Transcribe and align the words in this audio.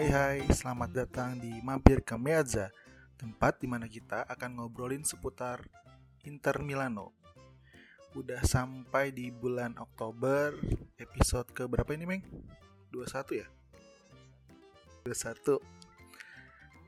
Hai 0.00 0.08
hai, 0.16 0.40
selamat 0.48 0.96
datang 0.96 1.36
di 1.36 1.60
Mampir 1.60 2.00
ke 2.00 2.16
Meazza, 2.16 2.72
tempat 3.20 3.60
di 3.60 3.68
mana 3.68 3.84
kita 3.84 4.24
akan 4.32 4.56
ngobrolin 4.56 5.04
seputar 5.04 5.60
Inter 6.24 6.64
Milano. 6.64 7.12
Udah 8.16 8.40
sampai 8.40 9.12
di 9.12 9.28
bulan 9.28 9.76
Oktober, 9.76 10.56
episode 10.96 11.52
ke 11.52 11.68
berapa 11.68 11.92
ini, 11.92 12.08
Meng? 12.08 12.24
21 12.88 13.44
ya? 13.44 13.46
21. 15.04 15.60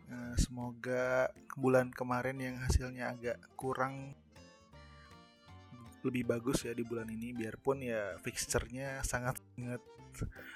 Eh, 0.08 0.34
semoga 0.40 1.28
bulan 1.60 1.92
kemarin 1.92 2.40
yang 2.40 2.56
hasilnya 2.64 3.12
agak 3.12 3.36
kurang 3.60 4.16
lebih 6.00 6.32
bagus 6.32 6.64
ya 6.64 6.72
di 6.72 6.80
bulan 6.80 7.12
ini 7.12 7.36
biarpun 7.36 7.84
ya 7.84 8.16
fixture-nya 8.24 9.04
sangat 9.04 9.36
sangat 9.52 9.84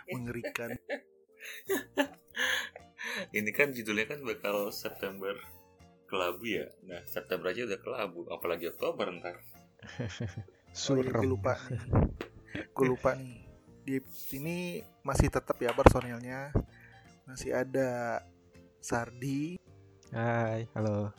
mengerikan. 0.08 0.72
Ini 3.36 3.50
kan 3.54 3.72
judulnya 3.72 4.06
kan 4.10 4.20
bakal 4.22 4.70
September 4.74 5.34
kelabu 6.06 6.46
ya. 6.46 6.66
Nah, 6.86 7.02
September 7.06 7.50
aja 7.50 7.66
udah 7.66 7.80
kelabu, 7.82 8.20
apalagi 8.30 8.70
Oktober 8.70 9.10
ntar. 9.20 9.36
Oh 10.76 10.92
gue 11.00 11.08
Suram. 11.08 11.24
lupa. 11.24 11.56
Gue 12.76 12.92
lupa 12.92 13.16
nih. 13.16 13.48
Di 13.80 13.96
ini 14.36 14.84
masih 15.00 15.32
tetap 15.32 15.56
ya 15.56 15.72
personilnya. 15.72 16.52
Masih 17.24 17.56
ada 17.56 18.20
Sardi, 18.84 19.56
Hai, 20.12 20.68
halo. 20.76 21.16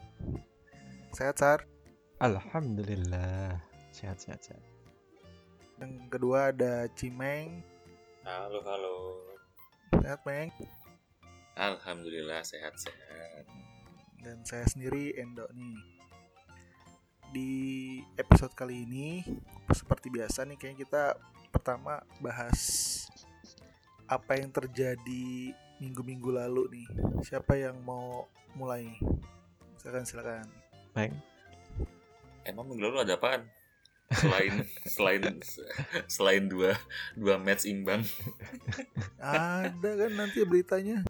sehat 1.10 1.42
Sar. 1.42 1.66
Alhamdulillah. 2.22 3.58
Sehat, 3.90 4.22
sehat, 4.22 4.46
sehat. 4.46 4.62
Yang 5.82 6.06
kedua 6.14 6.54
ada 6.54 6.86
Cimeng, 6.94 7.66
Halo, 8.22 8.62
halo. 8.62 8.96
Sehat 9.92 10.22
Meng. 10.28 10.52
Alhamdulillah 11.58 12.46
sehat-sehat. 12.46 13.46
Dan 14.22 14.44
saya 14.44 14.66
sendiri 14.68 15.16
Endo 15.18 15.48
nih. 15.56 15.80
Di 17.34 17.52
episode 18.16 18.56
kali 18.56 18.88
ini 18.88 19.26
seperti 19.76 20.08
biasa 20.08 20.48
nih 20.48 20.56
kayaknya 20.56 20.80
kita 20.88 21.04
pertama 21.52 22.00
bahas 22.24 22.60
apa 24.08 24.40
yang 24.40 24.48
terjadi 24.54 25.52
minggu-minggu 25.84 26.32
lalu 26.32 26.64
nih. 26.72 26.88
Siapa 27.26 27.60
yang 27.60 27.76
mau 27.84 28.32
mulai? 28.56 28.88
Silakan 29.82 30.08
silakan. 30.08 30.48
Baik. 30.96 31.12
Emang 32.48 32.72
minggu 32.72 32.88
lalu 32.88 33.04
ada 33.04 33.20
apaan? 33.20 33.44
Selain 34.08 34.54
selain 34.88 35.22
selain 36.08 36.44
dua 36.48 36.80
dua 37.20 37.36
match 37.36 37.68
imbang. 37.68 38.08
Ada 39.20 39.90
kan 40.08 40.12
nanti 40.16 40.48
beritanya. 40.48 41.04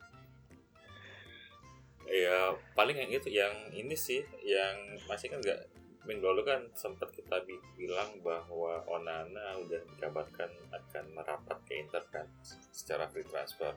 Ya 2.08 2.56
paling 2.74 2.98
yang 2.98 3.12
itu 3.12 3.30
yang 3.30 3.54
ini 3.76 3.94
sih 3.94 4.26
yang 4.42 4.98
masih 5.06 5.30
kan 5.30 5.44
nggak 5.44 5.70
minggu 6.08 6.24
lalu 6.24 6.48
kan 6.48 6.64
sempat 6.72 7.12
kita 7.12 7.44
bi- 7.44 7.60
bilang 7.76 8.18
bahwa 8.24 8.80
Onana 8.88 9.60
udah 9.60 9.84
dikabarkan 9.94 10.48
akan 10.72 11.06
merapat 11.12 11.58
ke 11.68 11.84
Inter 11.84 12.02
kan 12.08 12.26
secara 12.72 13.12
free 13.12 13.28
transfer. 13.28 13.76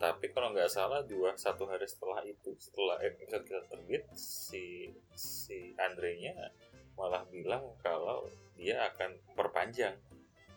Tapi 0.00 0.30
kalau 0.32 0.50
nggak 0.54 0.72
salah 0.72 1.04
dua 1.04 1.36
satu 1.36 1.68
hari 1.68 1.84
setelah 1.84 2.24
itu 2.24 2.56
setelah 2.56 2.96
episode 3.04 3.44
kita 3.44 3.62
terbit 3.68 4.02
si 4.16 4.88
si 5.12 5.74
Andre-nya 5.76 6.34
malah 6.98 7.22
bilang 7.24 7.62
kalau 7.78 8.26
dia 8.52 8.82
akan 8.84 9.08
perpanjang 9.32 9.94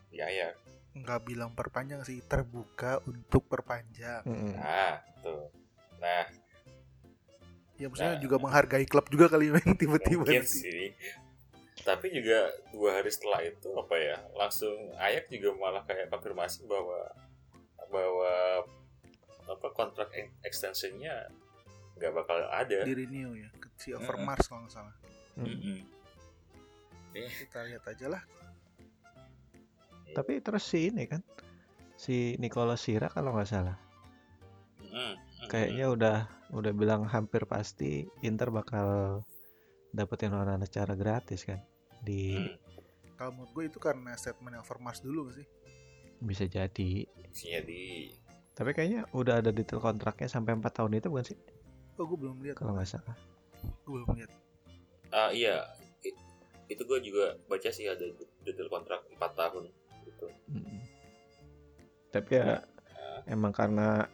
di 0.09 0.19
Ajax. 0.19 0.57
nggak 0.91 1.21
bilang 1.23 1.53
perpanjang 1.53 2.01
sih 2.01 2.19
terbuka 2.21 2.99
untuk 3.05 3.47
perpanjang 3.47 4.19
Mm-mm. 4.21 4.51
Nah, 4.53 4.99
tuh. 5.21 5.47
Nah, 5.95 6.27
ya 7.77 7.87
maksudnya 7.87 8.17
Nah. 8.17 8.19
juga 8.19 8.35
menghargai 8.37 8.83
klub 8.83 9.07
juga 9.07 9.29
kali 9.29 9.49
Meng 9.49 9.71
tiba-tiba 9.73 10.21
mungkin 10.21 10.43
nanti. 10.43 10.59
sih. 10.59 10.91
Tapi 11.79 12.11
juga 12.11 12.45
dua 12.69 12.99
hari 12.99 13.07
setelah 13.07 13.39
itu 13.39 13.71
apa 13.71 13.95
ya, 13.95 14.17
langsung 14.35 14.75
Ayak 14.97 15.31
juga 15.31 15.55
malah 15.55 15.81
kayak 15.81 16.09
konfirmasi 16.09 16.67
bahwa 16.67 17.07
bahwa 17.87 18.33
apa 19.47 19.67
kontrak 19.71 20.11
extensionnya 20.41 21.31
nggak 21.95 22.11
bakal 22.13 22.35
ada. 22.47 22.83
di 22.83 22.93
renew 22.93 23.31
ya 23.33 23.49
ke 23.55 23.67
si. 23.77 23.89
Overmars 23.91 24.43
kalau 24.45 24.65
nggak 24.65 24.73
salah 24.73 24.95
Mm. 25.31 25.87
Mm-mm. 27.11 27.31
kita 27.43 27.59
lihat 27.67 27.83
aja 27.85 28.07
lah 28.09 28.23
Tapi 30.11 30.43
terus 30.43 30.67
si 30.67 30.91
ini 30.91 31.07
kan, 31.07 31.23
si 31.95 32.35
Nicola 32.35 32.75
Sira 32.75 33.07
kalau 33.07 33.31
nggak 33.31 33.47
salah, 33.47 33.79
Mm-mm. 34.83 35.15
kayaknya 35.47 35.87
udah 35.87 36.17
udah 36.51 36.71
bilang 36.75 37.07
hampir 37.07 37.47
pasti 37.47 38.03
Inter 38.19 38.51
bakal 38.51 39.23
dapetin 39.89 40.35
Onana 40.35 40.67
secara 40.67 40.99
gratis 40.99 41.47
kan. 41.47 41.63
Di 42.03 42.35
Mm. 42.35 42.55
kalau 43.15 43.31
menurut 43.37 43.51
gue 43.53 43.63
itu 43.69 43.79
karena 43.79 44.11
statement 44.17 44.59
Overmars 44.59 44.99
dulu 44.99 45.29
nggak 45.29 45.35
sih 45.39 45.47
bisa 46.19 46.43
jadi. 46.45 47.07
Isinya 47.31 47.61
di 47.63 48.11
Tapi 48.51 48.75
kayaknya 48.75 49.07
udah 49.15 49.39
ada 49.39 49.49
detail 49.49 49.79
kontraknya 49.79 50.27
sampai 50.27 50.53
4 50.53 50.75
tahun 50.75 50.99
itu 50.99 51.07
bukan 51.07 51.23
sih? 51.23 51.37
oh 51.95 52.03
gue 52.03 52.19
belum 52.19 52.43
lihat 52.43 52.59
Kalau 52.59 52.75
nggak 52.75 52.89
salah. 52.89 53.15
gue 53.63 53.91
belum 53.95 54.11
lihat 54.17 54.31
ah 55.13 55.31
iya 55.31 55.63
itu 56.71 56.81
gue 56.81 56.99
juga 57.03 57.35
baca 57.45 57.67
sih 57.67 57.85
ada 57.85 58.07
detail 58.41 58.67
kontrak 58.67 59.03
4 59.11 59.19
tahun 59.35 59.63
gitu. 60.05 60.25
Mm-mm. 60.49 60.79
Tapi 62.09 62.31
ya 62.33 62.63
emang 63.25 63.51
karena 63.51 64.07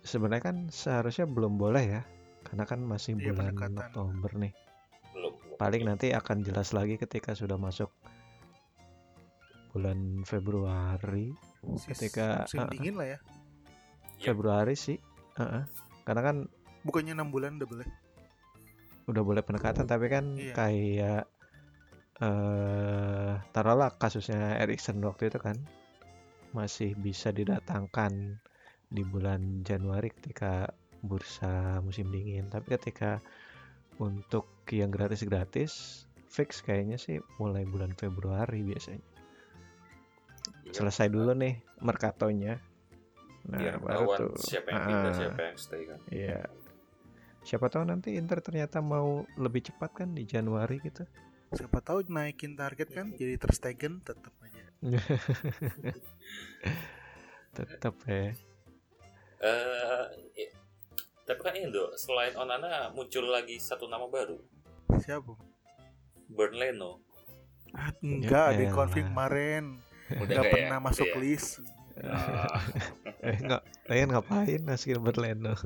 sebenarnya 0.00 0.44
kan 0.44 0.56
seharusnya 0.68 1.26
belum 1.26 1.56
boleh 1.56 1.84
ya. 1.90 2.02
Karena 2.44 2.64
kan 2.64 2.78
masih 2.78 3.16
Iya, 3.16 3.32
bulan 3.32 3.50
pendekatan. 3.50 3.78
Oktober 3.88 4.30
nih. 4.36 4.52
Belum. 5.10 5.32
Paling 5.56 5.82
nanti 5.82 6.06
akan 6.10 6.38
jelas 6.40 6.70
lagi 6.70 6.94
ketika 6.94 7.32
sudah 7.32 7.56
masuk 7.56 7.88
bulan 9.70 10.22
Februari. 10.22 11.34
Si- 11.76 11.88
Ketika- 11.88 12.44
musim 12.44 12.68
dingin 12.70 12.94
lah 12.94 13.08
ya 13.08 13.18
Yep. 14.20 14.26
Februari 14.30 14.76
sih. 14.76 14.98
Heeh. 15.34 15.64
Karena 16.04 16.22
kan 16.22 16.36
bukannya 16.84 17.16
enam 17.16 17.32
bulan 17.32 17.56
udah 17.56 17.66
boleh 17.66 17.88
udah 19.04 19.22
boleh 19.22 19.42
pendekatan 19.44 19.84
tapi 19.84 20.06
kan 20.08 20.24
Iya. 20.34 20.54
kayak 20.54 21.22
eh 22.14 23.32
taruhlah 23.50 23.90
kasusnya 23.98 24.62
Erikson 24.62 25.02
waktu 25.02 25.28
itu 25.34 25.42
kan 25.42 25.58
masih 26.54 26.94
bisa 26.94 27.34
didatangkan 27.34 28.38
di 28.86 29.02
bulan 29.02 29.66
Januari 29.66 30.14
ketika 30.14 30.70
bursa 31.02 31.82
musim 31.82 32.14
dingin 32.14 32.46
tapi 32.46 32.78
ketika 32.78 33.18
untuk 33.98 34.46
yang 34.70 34.94
gratis-gratis 34.94 36.04
fix 36.30 36.62
kayaknya 36.62 36.94
sih 36.96 37.18
mulai 37.36 37.66
bulan 37.66 37.92
Februari 37.94 38.62
biasanya 38.62 39.02
Iya. 40.64 40.80
selesai 40.80 41.10
dulu 41.12 41.34
nih 41.36 41.60
merkatonya 41.82 42.56
nah 43.44 43.60
Biar 43.60 43.76
baru 43.76 44.06
tuh 44.16 44.32
siapa 44.40 44.72
yang 44.72 44.82
pindah, 44.88 45.10
ah, 45.12 45.16
siapa 45.18 45.40
yang 45.44 45.56
stay 45.60 45.82
kan. 45.84 45.98
Iya. 46.08 46.40
Siapa 47.44 47.68
tahu 47.68 47.84
nanti 47.86 48.16
Inter 48.16 48.40
ternyata 48.40 48.80
mau 48.80 49.28
lebih 49.36 49.68
cepat 49.68 49.90
kan 49.92 50.08
di 50.16 50.24
Januari 50.24 50.80
gitu. 50.82 51.04
siapa 51.54 51.78
tahu 51.78 52.02
naikin 52.10 52.58
target 52.58 52.90
kan 52.90 53.14
jadi 53.14 53.38
terstegen 53.38 54.02
tetap 54.02 54.34
aja 54.42 54.64
Tetap 57.54 57.94
ya. 58.06 58.34
Eh, 59.38 60.04
i- 60.40 60.54
tapi 61.24 61.40
kan 61.40 61.54
ini 61.54 61.70
Dok, 61.70 61.94
selain 61.96 62.34
Onana 62.36 62.90
muncul 62.90 63.28
lagi 63.30 63.60
satu 63.60 63.86
nama 63.86 64.08
baru, 64.08 64.40
siapa 64.98 65.36
Burn 66.28 66.54
Leno. 66.56 67.00
ah, 67.74 67.90
enggak 68.02 68.44
ada 68.54 68.60
yang 68.64 68.72
elah. 68.72 68.74
konflik 68.74 69.04
kemarin 69.10 69.64
Udah 70.22 70.36
nggak 70.36 70.36
nggak 70.36 70.44
ya? 70.44 70.52
pernah 70.52 70.78
Udah 70.90 70.90
masuk 70.90 71.08
ya? 71.10 71.16
list 71.22 71.48
eh 73.24 73.36
enggak, 73.40 73.62
kalian 73.86 74.08
ngapain 74.12 74.60
masukin 74.66 75.00
Berleno? 75.00 75.54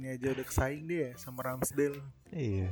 ini 0.00 0.06
aja 0.10 0.34
udah 0.34 0.46
kesaing 0.46 0.84
dia 0.90 1.14
sama 1.14 1.46
Ramsdale 1.46 2.02
iya. 2.34 2.70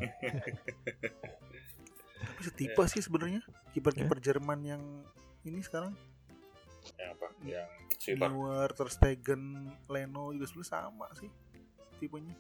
tapi 2.23 2.41
setipe 2.43 2.83
sih 2.91 3.03
sebenarnya 3.03 3.43
kiper-kiper 3.75 4.19
Jerman 4.19 4.61
yang 4.63 4.83
ini 5.43 5.63
sekarang 5.63 5.95
yang 6.99 7.11
apa? 7.15 7.27
Yang 7.47 7.69
sweeper. 7.99 8.29
Neuer, 8.31 8.71
Ter 8.75 8.89
Stegen, 8.91 9.43
Leno 9.87 10.35
juga 10.35 10.47
sebenarnya 10.51 10.71
sama 10.71 11.07
sih 11.15 11.31
tipenya. 12.03 12.35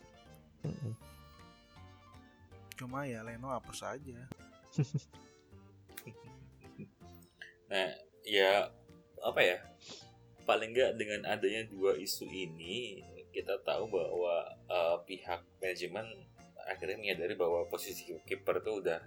Cuma 2.75 3.06
ya 3.06 3.23
Leno 3.23 3.50
apa 3.55 3.70
saja. 3.75 4.26
Nah, 7.73 7.88
ya 8.29 8.69
apa 9.25 9.40
ya? 9.40 9.56
Paling 10.44 10.76
nggak 10.76 10.93
dengan 11.00 11.25
adanya 11.25 11.64
dua 11.64 11.96
isu 11.96 12.29
ini, 12.29 13.00
kita 13.32 13.58
tahu 13.64 13.88
bahwa 13.88 14.37
eh, 14.69 14.96
pihak 15.08 15.40
manajemen 15.58 16.06
akhirnya 16.69 16.96
menyadari 17.00 17.34
bahwa 17.34 17.67
posisi 17.67 18.14
kiper 18.23 18.62
itu 18.62 18.73
udah 18.84 19.00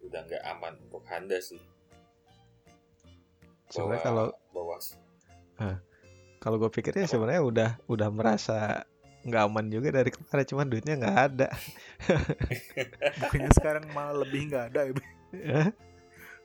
udah 0.00 0.20
nggak 0.26 0.42
aman 0.56 0.74
untuk 0.88 1.04
Handa 1.06 1.38
sih. 1.38 1.60
Sebenarnya 3.70 4.02
kalau 4.02 4.26
bahwa 4.50 4.76
kalau 6.40 6.56
gue 6.56 6.70
pikirnya 6.72 7.04
sebenarnya 7.04 7.42
udah 7.44 7.70
udah 7.86 8.08
merasa 8.08 8.88
nggak 9.20 9.42
aman 9.44 9.68
juga 9.68 9.92
dari 9.92 10.08
kemarin 10.08 10.46
cuman 10.48 10.66
duitnya 10.72 10.94
nggak 10.96 11.18
ada 11.28 11.48
Bukannya 13.20 13.52
sekarang 13.52 13.84
malah 13.92 14.16
lebih 14.24 14.48
nggak 14.48 14.64
ada 14.72 14.80
ya. 14.88 14.94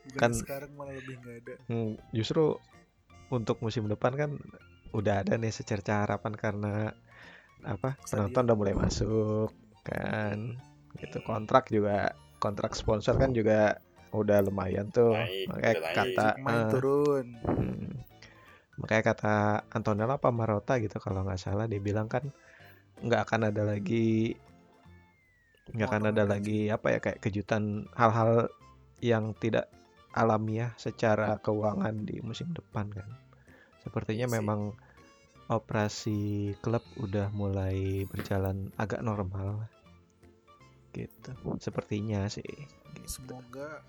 Bukannya 0.06 0.20
Kan- 0.20 0.36
sekarang 0.36 0.70
malah 0.76 0.92
lebih 0.92 1.16
nggak 1.24 1.36
ada. 1.40 1.54
hmm, 1.72 1.92
justru 2.12 2.60
untuk 3.32 3.58
musim 3.64 3.88
depan 3.88 4.12
kan 4.14 4.30
udah 4.92 5.24
ada 5.24 5.34
nih 5.40 5.50
secerca 5.50 6.04
harapan 6.04 6.36
karena 6.36 6.92
apa 7.66 7.98
Stadion. 8.06 8.30
penonton 8.30 8.42
udah 8.46 8.56
mulai 8.56 8.74
masuk 8.78 9.50
kan 9.82 10.54
gitu 10.96 11.18
kontrak 11.26 11.68
juga 11.68 12.14
kontrak 12.38 12.72
sponsor 12.78 13.18
kan 13.18 13.34
juga 13.34 13.82
udah 14.14 14.38
lumayan 14.46 14.88
tuh 14.94 15.12
Naik, 15.12 15.46
makanya 15.50 15.74
naik. 15.76 15.96
kata 15.98 16.26
Main 16.40 16.56
eh, 16.56 16.66
turun. 16.72 17.26
Hmm. 17.44 17.90
Makanya 18.76 19.02
kata 19.12 19.34
Antonella 19.72 20.20
apa 20.20 20.28
Marota 20.32 20.76
gitu 20.80 21.00
kalau 21.00 21.24
nggak 21.24 21.40
salah 21.40 21.64
dia 21.64 21.80
bilang 21.80 22.08
kan 22.08 22.28
nggak 23.00 23.28
akan 23.28 23.52
ada 23.52 23.62
lagi 23.64 24.36
nggak 25.72 25.88
akan 25.90 26.04
ada 26.14 26.24
lagi 26.24 26.70
apa 26.70 26.96
ya 26.96 26.98
kayak 27.02 27.18
kejutan 27.20 27.90
hal-hal 27.98 28.48
yang 29.02 29.34
tidak 29.36 29.68
alamiah 30.16 30.72
secara 30.80 31.36
keuangan 31.42 32.06
di 32.06 32.22
musim 32.24 32.48
depan 32.56 32.88
kan. 32.88 33.08
Sepertinya 33.84 34.28
sih. 34.28 34.34
memang 34.40 34.72
operasi 35.46 36.50
klub 36.58 36.82
udah 36.98 37.30
mulai 37.30 38.02
berjalan 38.10 38.74
agak 38.74 39.02
normal 39.02 39.62
gitu. 40.90 41.30
Sepertinya 41.62 42.26
sih. 42.26 42.42
Gitu. 42.42 43.02
Semoga 43.06 43.84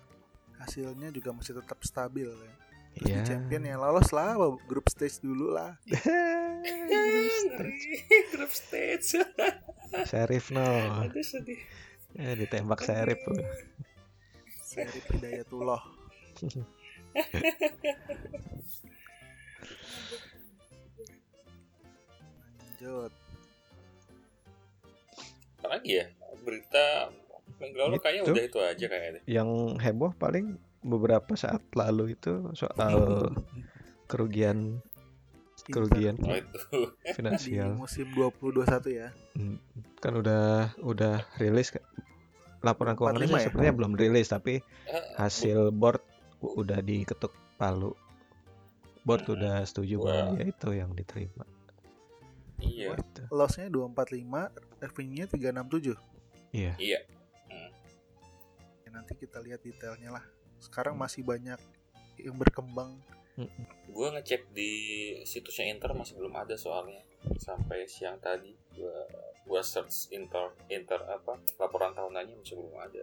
hasilnya 0.60 1.10
juga 1.10 1.34
masih 1.34 1.58
tetap 1.58 1.82
stabil 1.82 2.28
ya. 2.28 2.54
Terus 2.98 2.98
Iya. 2.98 3.22
di 3.22 3.30
champion 3.30 3.62
ya 3.62 3.78
lolos 3.78 4.10
lah 4.10 4.34
grup 4.66 4.90
stage 4.90 5.22
dulu 5.22 5.54
lah. 5.54 5.78
Grup 8.34 8.50
stage. 8.50 9.22
Serif 10.04 10.50
no. 10.50 10.66
Aduh 11.06 11.22
sedih. 11.22 11.62
Ya 12.18 12.34
ditembak 12.34 12.82
Serif 12.82 13.22
tuh. 13.22 13.38
Seri 14.66 14.98
Hidayatullah. 15.14 15.78
Lanjut. 22.78 23.10
Apa 25.58 25.66
lagi 25.68 25.90
ya? 25.92 26.06
Berita 26.40 27.10
minggu 27.58 27.74
lalu 27.76 27.98
kayaknya 27.98 28.22
Itu. 28.22 28.32
udah 28.32 28.44
itu 28.44 28.58
aja 28.62 28.86
kayaknya. 28.86 29.20
Yang 29.26 29.48
heboh 29.80 30.14
paling 30.14 30.46
beberapa 30.80 31.34
saat 31.34 31.58
lalu 31.74 32.14
itu 32.14 32.54
soal 32.54 33.26
kerugian 34.06 34.78
kerugian 35.66 36.14
Oh 36.22 36.32
itu. 36.32 36.58
di 37.02 37.12
finansial 37.12 37.74
musim 37.74 38.06
2021 38.14 38.62
ya. 38.94 39.08
Hmm, 39.34 39.58
kan 39.98 40.14
udah 40.14 40.44
udah 40.80 41.26
rilis 41.36 41.74
kan. 41.74 41.82
laporan 42.58 42.94
45 42.94 42.98
keuangannya 42.98 43.26
ya? 43.28 43.42
sepertinya 43.42 43.74
belum 43.74 43.92
rilis 43.94 44.26
tapi 44.28 44.54
Eh, 44.86 45.02
hasil 45.14 45.70
board 45.70 46.02
udah 46.40 46.78
diketuk 46.78 47.30
palu 47.54 47.94
board 49.02 49.22
Hmm. 49.24 49.34
udah 49.34 49.56
setuju 49.62 49.94
bahwa 49.96 50.34
ya 50.36 50.44
itu 50.44 50.68
yang 50.72 50.90
diterima 50.90 51.42
Iya. 52.58 52.98
Lossnya 53.30 53.70
245, 53.70 54.50
revenue-nya 54.82 55.26
367. 55.30 55.94
iya 56.50 56.72
Iya. 56.80 57.00
Ya, 58.82 58.88
nanti 58.90 59.12
kita 59.14 59.38
lihat 59.44 59.60
detailnya 59.62 60.16
lah. 60.18 60.24
Sekarang 60.58 60.96
Hmm. 60.96 61.04
masih 61.06 61.22
banyak 61.22 61.60
yang 62.18 62.34
berkembang. 62.34 62.98
Gue 63.86 64.08
ngecek 64.10 64.50
di 64.50 64.72
situsnya 65.22 65.70
Inter 65.70 65.94
masih 65.94 66.18
belum 66.18 66.34
ada 66.34 66.58
soalnya 66.58 66.98
sampai 67.38 67.86
siang 67.86 68.18
tadi 68.18 68.50
gua 68.74 69.06
gua 69.46 69.62
search 69.62 70.10
Inter 70.10 70.50
Inter 70.66 70.98
apa 71.06 71.38
laporan 71.62 71.94
tahunannya 71.94 72.34
masih 72.34 72.58
belum 72.58 72.74
ada. 72.74 73.02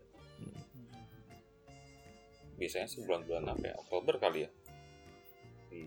Biasanya 2.60 2.88
sih 2.88 3.04
bulan-bulan 3.04 3.48
apa 3.48 3.64
ya? 3.72 3.76
Oktober 3.80 4.16
kali 4.20 4.44
ya 4.44 4.50
di 5.72 5.84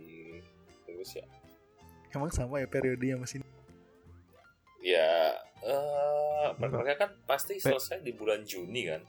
Indonesia. 0.88 1.24
Emang 2.12 2.32
sama 2.32 2.60
ya 2.60 2.68
periodenya 2.68 3.20
masih 3.20 3.44
Ya, 4.88 5.36
eh 5.68 6.48
mereka 6.56 6.96
kan 6.96 7.10
pasti 7.28 7.60
selesai 7.60 8.00
di 8.00 8.16
bulan 8.16 8.40
Juni 8.48 8.88
kan. 8.88 9.02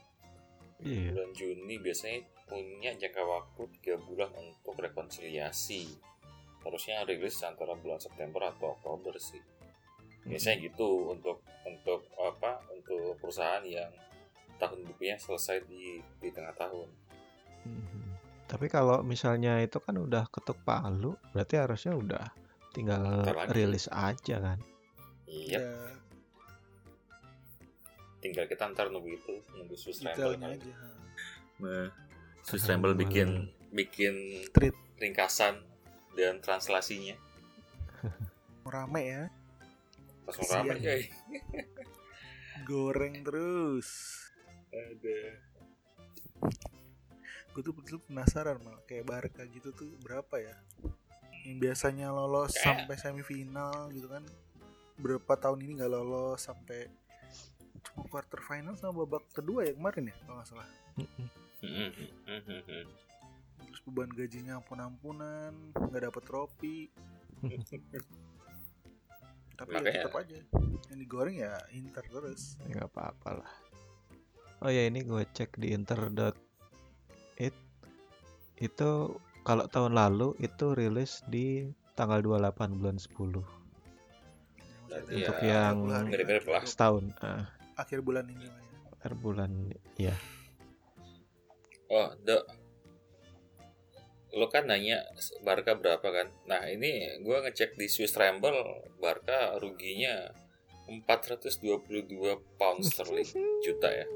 iya 0.84 1.08
Bulan 1.12 1.32
Juni 1.32 1.80
biasanya 1.80 2.20
punya 2.44 2.90
jangka 2.98 3.22
waktu 3.22 3.62
tiga 3.78 3.94
bulan 4.02 4.28
untuk 4.36 4.76
rekonsiliasi. 4.76 5.88
Harusnya 6.60 7.06
rilis 7.08 7.40
antara 7.40 7.72
bulan 7.78 7.96
September 7.96 8.52
atau 8.52 8.76
Oktober 8.76 9.16
sih. 9.16 9.40
Biasanya 10.28 10.68
gitu 10.68 11.08
untuk 11.08 11.40
untuk 11.64 12.04
apa? 12.20 12.60
Untuk 12.68 13.16
perusahaan 13.22 13.64
yang 13.64 13.88
tahun 14.60 14.84
bukunya 14.84 15.16
selesai 15.16 15.64
di 15.64 16.04
di 16.20 16.28
tengah 16.28 16.52
tahun. 16.52 16.88
Mhm. 17.64 18.00
Tapi 18.44 18.66
kalau 18.68 19.00
misalnya 19.00 19.62
itu 19.64 19.80
kan 19.80 19.96
udah 19.96 20.28
ketuk 20.28 20.60
palu, 20.66 21.16
berarti 21.32 21.56
harusnya 21.56 21.96
udah 21.96 22.24
tinggal 22.74 23.24
rilis 23.54 23.88
aja 23.88 24.42
kan. 24.42 24.58
Iya, 25.30 25.62
ya, 25.62 25.70
tinggal 28.20 28.44
kita 28.44 28.66
ntar 28.68 28.90
nunggu 28.90 29.14
itu, 29.14 29.34
nunggu 29.54 29.74
Swiss 29.74 30.02
Ramble 30.02 30.36
kan. 30.36 30.52
aja. 30.52 30.74
Nah, 31.62 31.88
Swiss 32.42 32.66
Ramble 32.66 32.92
bikin 32.94 33.46
bikin 33.70 34.14
Street 34.50 34.74
ringkasan 34.98 35.62
dan 36.12 36.42
translasinya. 36.42 37.14
rame 38.66 39.02
ya. 39.02 39.22
Langsung 40.26 40.44
Kasian. 40.46 40.66
rame 40.66 40.74
coy. 40.78 41.02
Goreng 42.68 43.14
terus. 43.22 43.88
Ada. 44.70 45.20
Gue 47.50 47.62
tuh 47.62 47.74
betul 47.74 47.98
penasaran 48.00 48.62
malah 48.62 48.78
kayak 48.84 49.06
Barca 49.06 49.42
gitu 49.44 49.70
tuh 49.72 49.90
berapa 50.02 50.38
ya? 50.38 50.54
Yang 51.42 51.56
biasanya 51.58 52.12
lolos 52.12 52.52
Kayak- 52.52 52.84
sampai 52.84 52.96
semifinal 52.98 53.88
gitu 53.90 54.06
kan. 54.06 54.22
Berapa 55.00 55.32
tahun 55.34 55.64
ini 55.64 55.72
nggak 55.80 55.90
lolos 55.90 56.44
sampai 56.44 56.86
cuma 57.80 58.04
quarter 58.06 58.40
final 58.44 58.76
sama 58.76 59.02
babak 59.02 59.24
kedua 59.32 59.64
ya 59.64 59.72
kemarin 59.72 60.12
ya 60.12 60.16
kalau 60.22 60.36
nggak 60.36 60.48
salah. 60.48 60.68
Terus 63.60 63.80
beban 63.86 64.10
gajinya 64.12 64.60
ampun-ampunan, 64.60 65.52
nggak 65.72 66.02
dapet 66.04 66.22
trofi. 66.24 66.78
Tapi 69.56 69.70
ya 69.72 69.80
Makanya- 69.80 70.04
tetap 70.08 70.16
aja 70.16 70.36
yang 70.90 70.98
digoreng 70.98 71.36
ya 71.36 71.52
Inter 71.72 72.04
terus. 72.04 72.56
Ya, 72.64 72.80
nggak 72.80 72.88
apa-apa 72.92 73.44
lah. 73.44 73.52
Oh 74.60 74.68
ya 74.68 74.84
ini 74.84 75.00
gue 75.04 75.24
cek 75.24 75.56
di 75.56 75.72
inter.it 75.72 77.54
itu 78.60 78.90
kalau 79.40 79.64
tahun 79.72 79.96
lalu 79.96 80.36
itu 80.36 80.76
rilis 80.76 81.24
di 81.24 81.64
tanggal 81.96 82.20
28 82.20 82.76
bulan 82.76 83.00
10 83.00 83.16
Berarti 83.16 83.59
untuk 85.06 85.36
ya, 85.40 85.72
yang 85.72 85.76
mirip-mirip 86.06 86.46
lah. 86.46 86.62
setahun 86.64 87.12
ah, 87.20 87.48
Akhir 87.76 88.00
bulan 88.00 88.28
ini 88.28 88.44
lah 88.44 88.60
ya. 88.60 88.76
per 88.98 89.12
bulan 89.14 89.50
ya 89.96 90.14
Oh, 91.90 92.06
Dok. 92.22 92.46
Lo 94.30 94.46
kan 94.46 94.70
nanya 94.70 95.02
Barca 95.42 95.74
berapa 95.74 96.06
kan? 96.06 96.30
Nah, 96.46 96.70
ini 96.70 97.18
gua 97.18 97.42
ngecek 97.42 97.74
di 97.74 97.90
Swiss 97.90 98.14
Ramble, 98.14 98.54
Barca 99.02 99.58
ruginya 99.58 100.30
422 100.86 101.58
pound 102.54 102.86
sterling 102.86 103.26
juta 103.66 103.90
ya. 103.90 104.06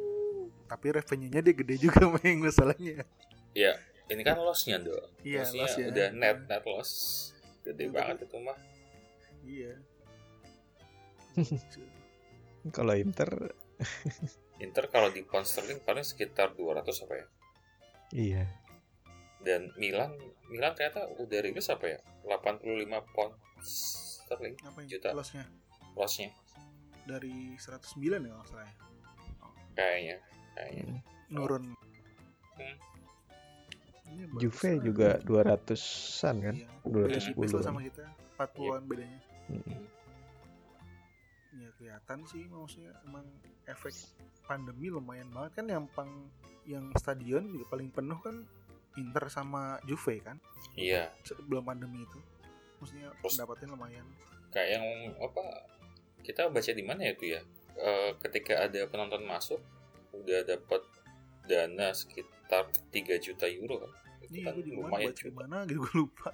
Tapi 0.65 0.87
revenue-nya 0.95 1.43
dia 1.43 1.51
gede 1.51 1.75
juga 1.83 2.07
main 2.15 2.39
masalahnya. 2.39 3.03
Ya, 3.51 3.75
ini 4.07 4.23
kan 4.23 4.39
loss-nya, 4.39 4.79
Dok. 4.79 5.27
Iya, 5.27 5.43
Loss-nya 5.43 5.63
loss 5.67 5.75
ya. 5.75 5.87
udah 5.91 6.09
net 6.15 6.39
net 6.47 6.63
loss. 6.63 6.91
Gede 7.67 7.85
Itu 7.87 7.95
banget 7.95 8.17
itu 8.23 8.39
mah. 8.39 8.59
Iya. 9.43 9.73
kalau 12.77 12.95
inter 12.95 13.31
Inter 14.57 14.85
kalau 14.87 15.11
di 15.11 15.21
pound 15.21 15.45
sterling 15.45 15.83
paling 15.83 16.03
sekitar 16.03 16.55
200 16.55 16.87
apa 17.05 17.15
ya? 17.15 17.27
iya 18.11 18.45
Dan 19.41 19.75
Milan 19.77 20.15
Milan 20.47 20.73
ternyata 20.73 21.11
udah 21.11 21.39
rilis 21.43 21.69
apa 21.69 21.91
ya? 21.91 21.99
85 22.25 22.65
pound 23.13 23.35
sterling 23.61 24.55
Apa 24.63 24.79
yang 24.79 24.89
Juta. 24.89 25.11
loss-nya? 25.13 25.45
loss-nya 25.93 26.31
Dari 27.05 27.53
109 27.59 28.01
ya 28.01 28.31
kalau 28.33 28.47
salah 28.47 28.65
ya. 28.65 28.75
kayaknya. 29.75 30.17
Kayaknya. 30.55 30.85
Hmm. 30.87 31.01
Nurun. 31.29 31.65
Hmm. 32.55 32.77
Iya, 34.07 34.25
Juve 34.39 34.71
juga 34.81 35.19
200-an 35.21 36.37
kan 36.41 36.55
Iya. 36.55 36.69
210 36.87 36.95
Beda 36.95 37.19
tipis 37.19 37.51
lah 37.51 37.59
-an. 37.59 37.67
sama 37.67 37.81
kita. 37.83 38.05
40-an 38.35 38.83
bedanya. 38.87 39.19
Mm. 39.45 39.83
Ya 41.55 41.69
kelihatan 41.79 42.19
sih 42.27 42.45
maksudnya 42.51 42.93
emang 43.07 43.23
efek 43.65 43.95
pandemi 44.43 44.91
lumayan 44.91 45.31
banget 45.31 45.63
kan 45.63 45.67
yang 45.71 45.85
pang 45.95 46.11
yang 46.67 46.91
stadion 46.99 47.47
juga 47.47 47.71
paling 47.71 47.89
penuh 47.95 48.19
kan 48.19 48.43
Inter 48.95 49.27
sama 49.31 49.79
Juve 49.87 50.19
kan? 50.23 50.39
Iya. 50.75 51.11
sebelum 51.23 51.67
pandemi 51.67 52.03
itu. 52.03 52.19
Maksudnya 52.79 53.11
Terus- 53.23 53.39
pendapatnya 53.39 53.67
lumayan. 53.75 54.07
kayak 54.55 54.79
yang 54.79 54.87
apa 55.19 55.43
kita 56.23 56.47
baca 56.47 56.71
di 56.71 56.85
mana 56.87 57.01
ya 57.07 57.13
itu 57.15 57.27
ya? 57.35 57.41
Eh, 57.75 58.11
ketika 58.23 58.63
ada 58.71 58.87
penonton 58.87 59.27
masuk 59.27 59.59
udah 60.15 60.47
dapat 60.47 60.79
dana 61.45 61.91
sekitar 61.91 62.71
3 62.95 63.19
juta 63.19 63.51
euro 63.51 63.83
kan? 63.83 63.93
Ini 64.31 64.47
kan 64.47 64.55
gue 64.55 64.63
juga 64.63 64.87
lumayan 64.87 65.11
baca 65.11 65.23
di 65.27 65.35
mana? 65.35 65.57
Gitu 65.67 65.79
gue 65.83 65.93
lupa 65.95 66.31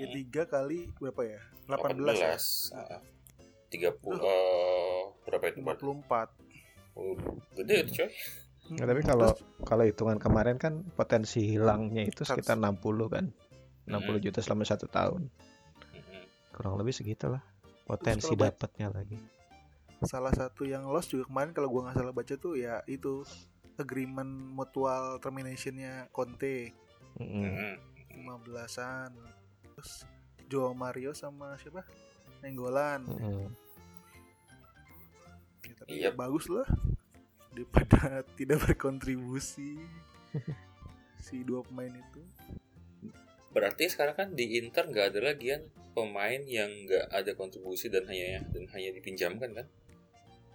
ya 0.00 0.06
tiga 0.08 0.42
kali 0.48 0.88
berapa 0.96 1.20
ya? 1.26 1.40
18, 1.68 2.00
18 2.00 2.72
ya. 2.72 2.98
30 3.70 3.86
eh, 4.20 5.00
berapa 5.24 5.44
itu 5.48 5.60
Pak? 5.62 5.76
54 5.78 6.98
Oh, 6.98 7.14
gede 7.54 7.86
itu 7.86 8.02
coy 8.02 8.10
Nah, 8.70 8.86
tapi 8.86 9.02
kalau 9.02 9.34
kalau 9.66 9.82
hitungan 9.82 10.22
kemarin 10.22 10.54
kan 10.54 10.86
potensi 10.94 11.42
hilangnya 11.42 12.06
itu 12.06 12.22
sekitar 12.22 12.54
60 12.54 12.78
kan. 13.10 13.26
60 13.90 14.22
juta 14.22 14.38
selama 14.38 14.62
satu 14.62 14.86
tahun. 14.86 15.26
Mm-mm. 15.26 16.22
Kurang 16.54 16.78
lebih 16.78 16.94
segitulah 16.94 17.42
potensi 17.82 18.30
dapatnya 18.38 18.94
lagi. 18.94 19.18
salah 20.00 20.30
satu 20.30 20.62
yang 20.62 20.86
lost 20.86 21.10
juga 21.10 21.26
kemarin 21.26 21.50
kalau 21.50 21.66
gua 21.66 21.90
nggak 21.90 21.98
salah 21.98 22.14
baca 22.14 22.34
tuh 22.38 22.54
ya 22.54 22.78
itu 22.86 23.26
agreement 23.76 24.30
mutual 24.54 25.18
terminationnya 25.18 26.06
Conte 26.08 26.70
Mm-mm. 27.18 27.42
Mm-mm. 27.42 27.74
15-an 28.22 29.10
terus 29.74 30.06
Joao 30.46 30.72
Mario 30.72 31.10
sama 31.12 31.58
siapa 31.58 31.82
Nenggolan 32.40 33.00
Mm-mm. 33.04 33.48
ya, 35.62 35.72
tapi 35.76 35.90
Iya. 35.92 36.08
ya 36.08 36.10
bagus 36.12 36.46
lah 36.46 36.66
daripada 37.50 38.00
tidak 38.38 38.58
berkontribusi 38.62 39.76
si 41.20 41.42
dua 41.42 41.60
pemain 41.62 41.90
itu 41.90 42.22
Berarti 43.50 43.90
sekarang 43.90 44.14
kan 44.14 44.28
di 44.30 44.56
Inter 44.56 44.86
nggak 44.86 45.06
ada 45.10 45.20
lagi 45.26 45.50
kan 45.50 45.62
pemain 45.90 46.38
yang 46.40 46.70
nggak 46.86 47.10
ada 47.10 47.34
kontribusi 47.34 47.90
dan 47.90 48.06
hanya 48.06 48.46
dan 48.46 48.70
hanya 48.70 48.94
dipinjamkan 48.94 49.50
kan? 49.50 49.66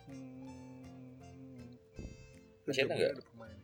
hmm, 0.07 1.75
Masih 2.63 2.87
ada 2.87 2.95
nggak? 2.95 3.11
ada 3.13 3.23
pemain. 3.27 3.57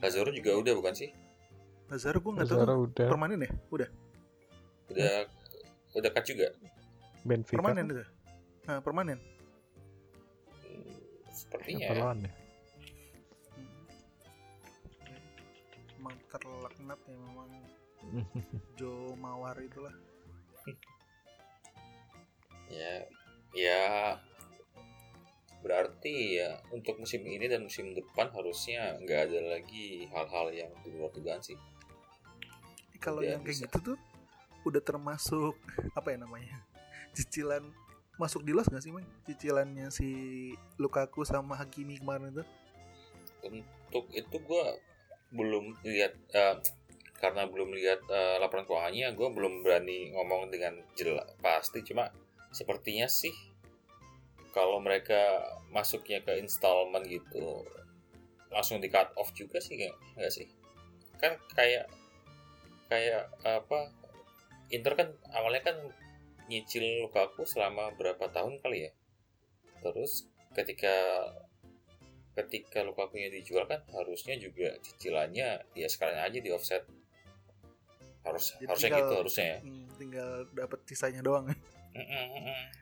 Lazaro 0.00 0.32
juga 0.32 0.56
udah 0.56 0.72
bukan 0.72 0.94
sih? 0.96 1.12
Lazaro 1.92 2.18
gue 2.18 2.32
nggak 2.32 2.48
tahu 2.48 2.56
Lazaro 2.56 2.74
udah 2.88 3.06
permanen 3.06 3.44
ya 3.44 3.52
udah 3.68 3.88
Udah 4.88 5.16
udah 5.92 6.10
cut 6.10 6.24
juga. 6.24 6.48
Benfica 7.24 7.56
permanen 7.60 7.84
itu 7.88 8.04
nah, 8.66 8.80
permanen 8.80 9.18
Sepertinya. 11.30 11.86
Apa 11.88 11.94
lawan 11.96 12.18
ya? 12.26 12.32
Emang 15.96 16.16
terlaknat 16.28 16.98
ya 17.06 17.16
memang 17.16 17.50
Joe 18.78 19.14
Mawar 19.16 19.56
itulah 19.60 19.94
Ya, 22.70 23.02
ya 23.50 23.82
berarti 25.60 26.38
ya 26.38 26.62
untuk 26.70 27.02
musim 27.02 27.26
ini 27.26 27.50
dan 27.50 27.66
musim 27.66 27.92
depan 27.92 28.30
harusnya 28.30 28.94
nggak 29.02 29.20
ada 29.26 29.40
lagi 29.58 30.06
hal-hal 30.08 30.54
yang 30.54 30.70
di 30.86 30.94
luar 30.94 31.10
dugaan 31.10 31.42
sih. 31.42 31.58
kalau 33.02 33.20
Udah 33.24 33.34
yang 33.36 33.42
kayak 33.42 33.58
bisa. 33.58 33.66
gitu 33.66 33.78
tuh 33.92 33.98
udah 34.64 34.82
termasuk 34.86 35.56
apa 35.98 36.14
ya 36.14 36.18
namanya 36.22 36.62
cicilan 37.16 37.64
masuk 38.20 38.44
di 38.44 38.52
los 38.52 38.68
nggak 38.68 38.84
sih 38.84 38.92
Mang? 38.92 39.08
cicilannya 39.24 39.88
si 39.88 40.08
Lukaku 40.76 41.24
sama 41.24 41.56
Hakimi 41.56 41.98
kemarin 41.98 42.30
itu 42.36 42.44
Untuk 43.40 44.04
itu 44.12 44.36
gue 44.36 44.64
belum 45.32 45.78
lihat 45.86 46.12
eh, 46.36 46.56
karena 47.20 47.44
belum 47.44 47.76
lihat 47.76 48.00
eh, 48.08 48.36
laporan 48.40 48.64
keuangannya, 48.64 49.12
gue 49.12 49.28
belum 49.28 49.60
berani 49.60 50.16
ngomong 50.16 50.48
dengan 50.48 50.80
jelas 50.96 51.28
pasti. 51.44 51.84
Cuma 51.84 52.08
sepertinya 52.50 53.06
sih 53.06 53.32
kalau 54.50 54.82
mereka 54.82 55.38
masuknya 55.70 56.24
ke 56.24 56.40
installment 56.42 57.06
gitu 57.06 57.62
langsung 58.50 58.82
di 58.82 58.90
cut 58.90 59.14
off 59.14 59.30
juga 59.36 59.60
sih 59.62 59.78
nggak 60.16 60.32
sih? 60.32 60.48
Kan 61.20 61.36
kayak 61.54 61.86
kayak 62.90 63.30
apa 63.46 63.94
Inter 64.74 64.98
kan 64.98 65.08
awalnya 65.30 65.62
kan 65.62 65.76
nyicil 66.50 67.06
Lukaku 67.06 67.46
selama 67.46 67.94
berapa 67.94 68.26
tahun 68.28 68.58
kali 68.58 68.90
ya. 68.90 68.92
Terus 69.80 70.26
ketika 70.50 70.90
ketika 72.34 72.82
Lukaku-nya 72.82 73.30
dijual 73.30 73.70
kan 73.70 73.82
harusnya 73.94 74.34
juga 74.34 74.74
cicilannya 74.82 75.62
ya 75.72 75.86
sekarang 75.86 76.18
aja 76.20 76.38
di 76.42 76.50
offset. 76.50 76.82
Harus 78.20 78.58
Jadi 78.58 78.66
harusnya 78.66 78.88
tinggal- 78.90 79.00
gitu 79.00 79.14
harusnya 79.16 79.46
ya. 79.46 79.58
Hmm, 79.62 79.86
tinggal 79.96 80.30
dapat 80.52 80.78
sisanya 80.84 81.22
doang. 81.22 81.46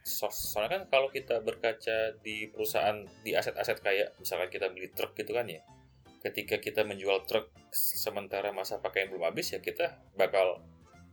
So- 0.05 0.29
soalnya 0.33 0.81
kan 0.81 0.83
kalau 0.93 1.09
kita 1.09 1.41
berkaca 1.41 2.13
di 2.21 2.49
perusahaan 2.53 3.05
di 3.25 3.33
aset-aset 3.33 3.81
kayak 3.81 4.17
misalkan 4.21 4.53
kita 4.53 4.69
beli 4.69 4.93
truk 4.93 5.17
gitu 5.17 5.33
kan 5.33 5.49
ya 5.49 5.65
ketika 6.21 6.61
kita 6.61 6.85
menjual 6.85 7.25
truk 7.25 7.49
sementara 7.73 8.53
masa 8.53 8.83
pakaian 8.83 9.09
belum 9.09 9.25
habis 9.25 9.55
ya 9.55 9.63
kita 9.63 9.97
bakal 10.13 10.61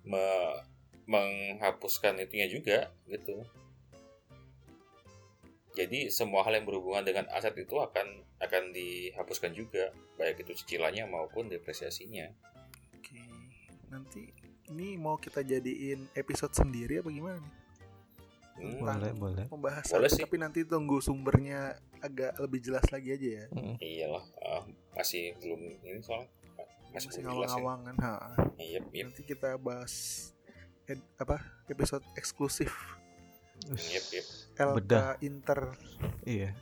me- 0.03 0.59
menghapuskan 1.05 2.17
itunya 2.17 2.47
juga 2.47 2.77
gitu 3.05 3.45
jadi 5.71 6.07
semua 6.07 6.41
hal 6.41 6.55
yang 6.55 6.63
berhubungan 6.63 7.03
dengan 7.03 7.25
aset 7.29 7.51
itu 7.55 7.75
akan 7.75 8.07
akan 8.39 8.63
dihapuskan 8.71 9.51
juga 9.51 9.89
baik 10.15 10.41
itu 10.41 10.55
cicilannya 10.55 11.03
maupun 11.05 11.45
depresiasinya 11.45 12.31
oke 12.93 13.19
nanti 13.89 14.31
ini 14.65 14.95
mau 14.95 15.15
kita 15.15 15.41
jadiin 15.41 16.09
episode 16.13 16.53
sendiri 16.53 16.99
apa 16.99 17.09
gimana 17.09 17.39
nih 17.39 17.55
Hmm, 18.55 18.79
Boleh, 18.79 19.11
boleh. 19.11 19.45
pembahasan 19.51 19.99
Boleh 19.99 20.07
sih. 20.07 20.23
tapi 20.23 20.39
nanti 20.39 20.63
tunggu 20.63 21.03
sumbernya 21.03 21.75
agak 21.99 22.39
lebih 22.39 22.63
jelas 22.63 22.87
lagi 22.87 23.11
aja 23.11 23.27
ya 23.35 23.45
Mm. 23.51 23.75
iyalah 23.77 24.23
ah, 24.39 24.63
masih 24.95 25.35
belum 25.35 25.59
ini 25.83 25.99
soalnya 25.99 26.31
masih, 26.87 27.11
masih 27.11 27.19
belum 27.19 27.19
jelas 27.19 27.19
ya. 27.19 27.27
ngawang-ngawangan 27.51 27.95
ha. 27.99 28.13
Iya, 28.55 28.79
iya. 28.87 29.03
nanti 29.03 29.21
kita 29.27 29.59
bahas 29.59 29.93
ed- 30.87 31.07
apa 31.15 31.39
episode 31.67 32.03
eksklusif 32.13 32.71
Us, 33.65 33.81
Yep, 33.87 34.05
yep. 34.11 34.25
LK 34.55 34.75
Bedah. 34.77 35.07
Inter 35.19 35.59
Iya. 36.23 36.53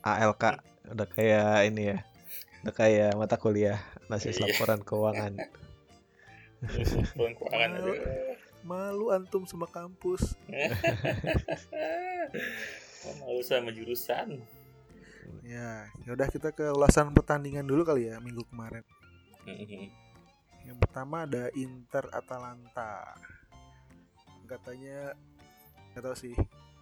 ALK 0.00 0.42
udah 0.86 1.06
kayak 1.08 1.66
ini 1.66 1.82
ya. 1.90 1.98
Udah 2.62 2.72
kayak 2.72 3.10
mata 3.14 3.34
kuliah 3.34 3.82
nasi 4.06 4.30
Iya. 4.30 4.46
laporan 4.46 4.78
keuangan. 4.80 5.32
Laporan 6.62 7.32
keuangan 7.34 7.70
Malu. 7.72 7.82
aduh. 7.88 7.98
malu 8.62 9.10
antum 9.10 9.42
sama 9.42 9.66
kampus 9.66 10.38
malu 13.18 13.40
sama 13.42 13.70
jurusan. 13.70 14.42
ya 15.42 15.86
yaudah 16.04 16.28
kita 16.28 16.50
ke 16.50 16.70
ulasan 16.70 17.10
pertandingan 17.10 17.64
dulu 17.64 17.82
kali 17.82 18.06
ya 18.06 18.18
minggu 18.18 18.42
kemarin 18.46 18.82
yang 20.62 20.78
pertama 20.78 21.26
ada 21.26 21.50
Inter 21.52 22.06
Atalanta 22.08 23.12
katanya 24.52 25.16
nggak 25.92 26.02
tahu 26.04 26.16
sih 26.16 26.34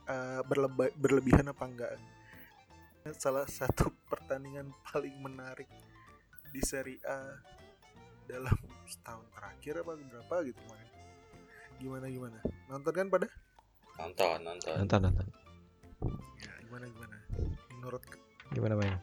eh, 0.07 0.41
berleba- 0.47 0.95
berlebihan 0.99 1.47
apa 1.51 1.65
enggak 1.67 1.93
salah 3.17 3.47
satu 3.47 3.91
pertandingan 4.11 4.75
paling 4.85 5.15
menarik 5.19 5.71
di 6.51 6.61
Serie 6.61 6.99
A 7.07 7.39
dalam 8.27 8.55
setahun 8.87 9.27
terakhir 9.35 9.83
apa 9.83 9.93
berapa 9.99 10.35
gitu 10.47 10.59
kemarin 10.67 10.89
gimana 11.81 12.07
gimana 12.07 12.39
nonton 12.67 12.93
kan 12.93 13.07
pada 13.09 13.29
Nonton, 14.01 14.41
nonton. 14.41 14.75
Nonton 14.81 15.01
nonton. 15.13 15.27
ya 16.41 16.53
gimana 16.65 16.89
gimana 16.89 17.17
menurut 17.77 18.03
Gimana 18.51 18.75
main? 18.75 18.97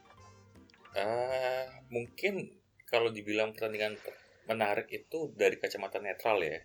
Eh, 0.91 1.65
mungkin 1.87 2.51
kalau 2.83 3.13
dibilang 3.13 3.55
pertandingan 3.55 3.95
menarik 4.43 4.91
itu 4.91 5.31
dari 5.37 5.55
kacamata 5.55 6.01
netral 6.03 6.41
ya. 6.41 6.59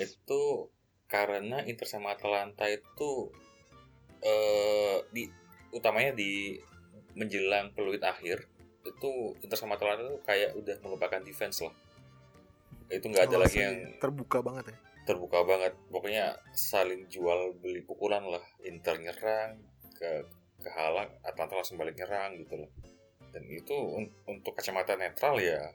Itu 0.00 0.66
karena 1.10 1.66
Inter 1.66 1.84
sama 1.84 2.14
Atalanta 2.14 2.70
itu 2.70 3.28
eh 4.22 4.96
di 5.10 5.26
utamanya 5.72 6.14
di 6.14 6.54
menjelang 7.16 7.74
peluit 7.74 8.00
akhir 8.00 8.46
itu 8.80 9.10
Inter 9.42 9.58
sama 9.58 9.74
Atalanta 9.76 10.06
itu 10.06 10.18
kayak 10.22 10.50
udah 10.56 10.76
melupakan 10.80 11.20
defense 11.20 11.60
lah. 11.60 11.74
Itu 12.88 13.06
nggak 13.06 13.28
ada 13.28 13.36
Oh, 13.36 13.42
lagi 13.42 13.58
yang 13.58 13.76
terbuka 13.98 14.40
banget 14.40 14.72
ya. 14.72 14.78
terbuka 15.04 15.42
banget. 15.42 15.72
Pokoknya 15.90 16.38
saling 16.52 17.04
jual 17.06 17.52
beli 17.58 17.82
pukulan 17.82 18.22
lah. 18.22 18.42
Inter 18.62 18.96
nyerang 18.96 19.58
ke 19.92 20.24
kehalang 20.60 21.10
Atlanta 21.22 21.56
langsung 21.56 21.76
balik 21.76 21.96
nyerang 21.96 22.38
gitu 22.38 22.54
loh. 22.56 22.70
Dan 23.30 23.46
itu 23.46 23.74
un- 23.74 24.12
untuk 24.26 24.54
kacamata 24.54 24.94
netral 24.94 25.38
ya 25.38 25.70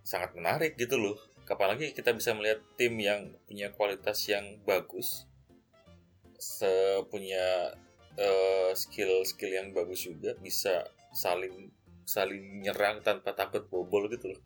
sangat 0.00 0.32
menarik 0.32 0.78
gitu 0.78 0.96
loh 0.96 1.18
apalagi 1.46 1.94
kita 1.94 2.10
bisa 2.12 2.34
melihat 2.34 2.60
tim 2.74 2.98
yang 2.98 3.34
punya 3.46 3.70
kualitas 3.70 4.26
yang 4.26 4.58
bagus 4.66 5.26
punya 7.10 7.72
eh, 8.18 8.70
skill-skill 8.74 9.52
yang 9.54 9.68
bagus 9.72 10.04
juga 10.06 10.34
bisa 10.38 10.84
saling 11.14 11.70
saling 12.06 12.62
nyerang 12.62 13.02
tanpa 13.02 13.34
takut 13.34 13.66
bobol 13.66 14.10
gitu 14.10 14.34
loh 14.34 14.42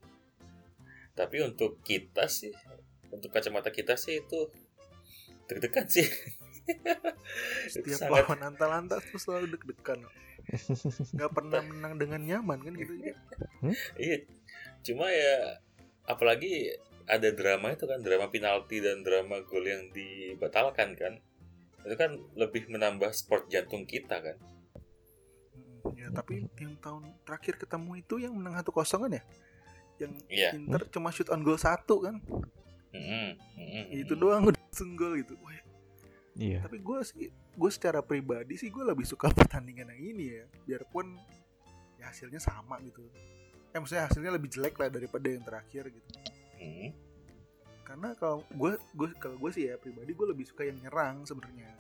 tapi 1.16 1.42
untuk 1.44 1.82
kita 1.82 2.30
sih 2.30 2.52
untuk 3.10 3.32
kacamata 3.32 3.74
kita 3.74 3.98
sih 3.98 4.22
itu 4.22 4.48
deg-degan 5.50 5.88
sih 5.90 6.06
Setiap 7.72 7.98
sangat 7.98 8.26
lawan 8.26 8.40
Atalanta 8.46 8.96
tuh 9.02 9.18
selalu 9.18 9.58
deg-degan. 9.58 10.06
Nggak 11.14 11.32
pernah 11.34 11.60
menang 11.70 11.94
dengan 11.98 12.20
nyaman 12.22 12.58
kan 12.62 12.74
gitu. 12.74 12.92
iya 14.00 14.24
cuma 14.80 15.12
ya 15.12 15.60
apalagi 16.08 16.72
ada 17.10 17.28
drama 17.30 17.74
itu 17.74 17.84
kan 17.84 17.98
drama 17.98 18.30
penalti 18.30 18.78
dan 18.78 19.02
drama 19.02 19.42
gol 19.42 19.66
yang 19.66 19.90
dibatalkan 19.90 20.94
kan 20.94 21.18
itu 21.80 21.94
kan 21.94 22.14
lebih 22.34 22.68
menambah 22.68 23.10
sport 23.10 23.48
jantung 23.48 23.82
kita 23.84 24.22
kan 24.22 24.38
Hmm, 25.80 25.96
Ya, 25.96 26.12
tapi 26.12 26.44
yang 26.56 26.76
tahun 26.76 27.08
terakhir 27.24 27.56
ketemu 27.56 27.90
itu 27.98 28.20
yang 28.20 28.36
menang 28.36 28.52
1-0 28.54 28.68
kan 29.00 29.10
ya? 29.10 29.22
Yang 29.96 30.12
Iya. 30.28 30.48
Inter 30.54 30.82
cuma 30.86 31.08
shoot 31.08 31.28
on 31.28 31.40
goal 31.40 31.56
satu 31.56 32.04
kan? 32.04 32.20
Mm-mm, 32.92 33.28
mm-mm, 33.56 33.84
Itu 33.96 34.12
doang 34.12 34.44
udah 34.48 34.60
langsung 34.60 34.92
gol 34.92 35.16
gitu. 35.16 35.40
Wah, 35.40 35.56
Iya. 36.36 36.60
tapi 36.62 36.78
gue 36.78 37.00
sih 37.00 37.28
gue 37.32 37.70
secara 37.72 38.00
pribadi 38.00 38.54
sih 38.54 38.68
gue 38.68 38.80
lebih 38.80 39.04
suka 39.04 39.32
pertandingan 39.36 39.88
yang 39.90 40.00
ini 40.06 40.24
ya 40.30 40.44
biarpun 40.62 41.16
ya 41.96 42.08
hasilnya 42.08 42.40
sama 42.40 42.76
gitu 42.80 43.00
eh 43.66 43.76
maksudnya 43.76 44.04
hasilnya 44.04 44.32
lebih 44.32 44.48
jelek 44.48 44.72
lah 44.74 44.88
daripada 44.88 45.26
yang 45.26 45.42
terakhir 45.42 45.88
gitu 45.88 46.08
Mm. 46.60 46.92
karena 47.82 48.14
kalau 48.14 48.44
gue 48.52 48.76
gue 48.94 49.08
kalau 49.18 49.34
gue 49.40 49.50
sih 49.50 49.66
ya 49.66 49.80
pribadi 49.80 50.12
gue 50.12 50.26
lebih 50.28 50.44
suka 50.46 50.68
yang 50.68 50.78
nyerang 50.78 51.24
sebenarnya 51.24 51.72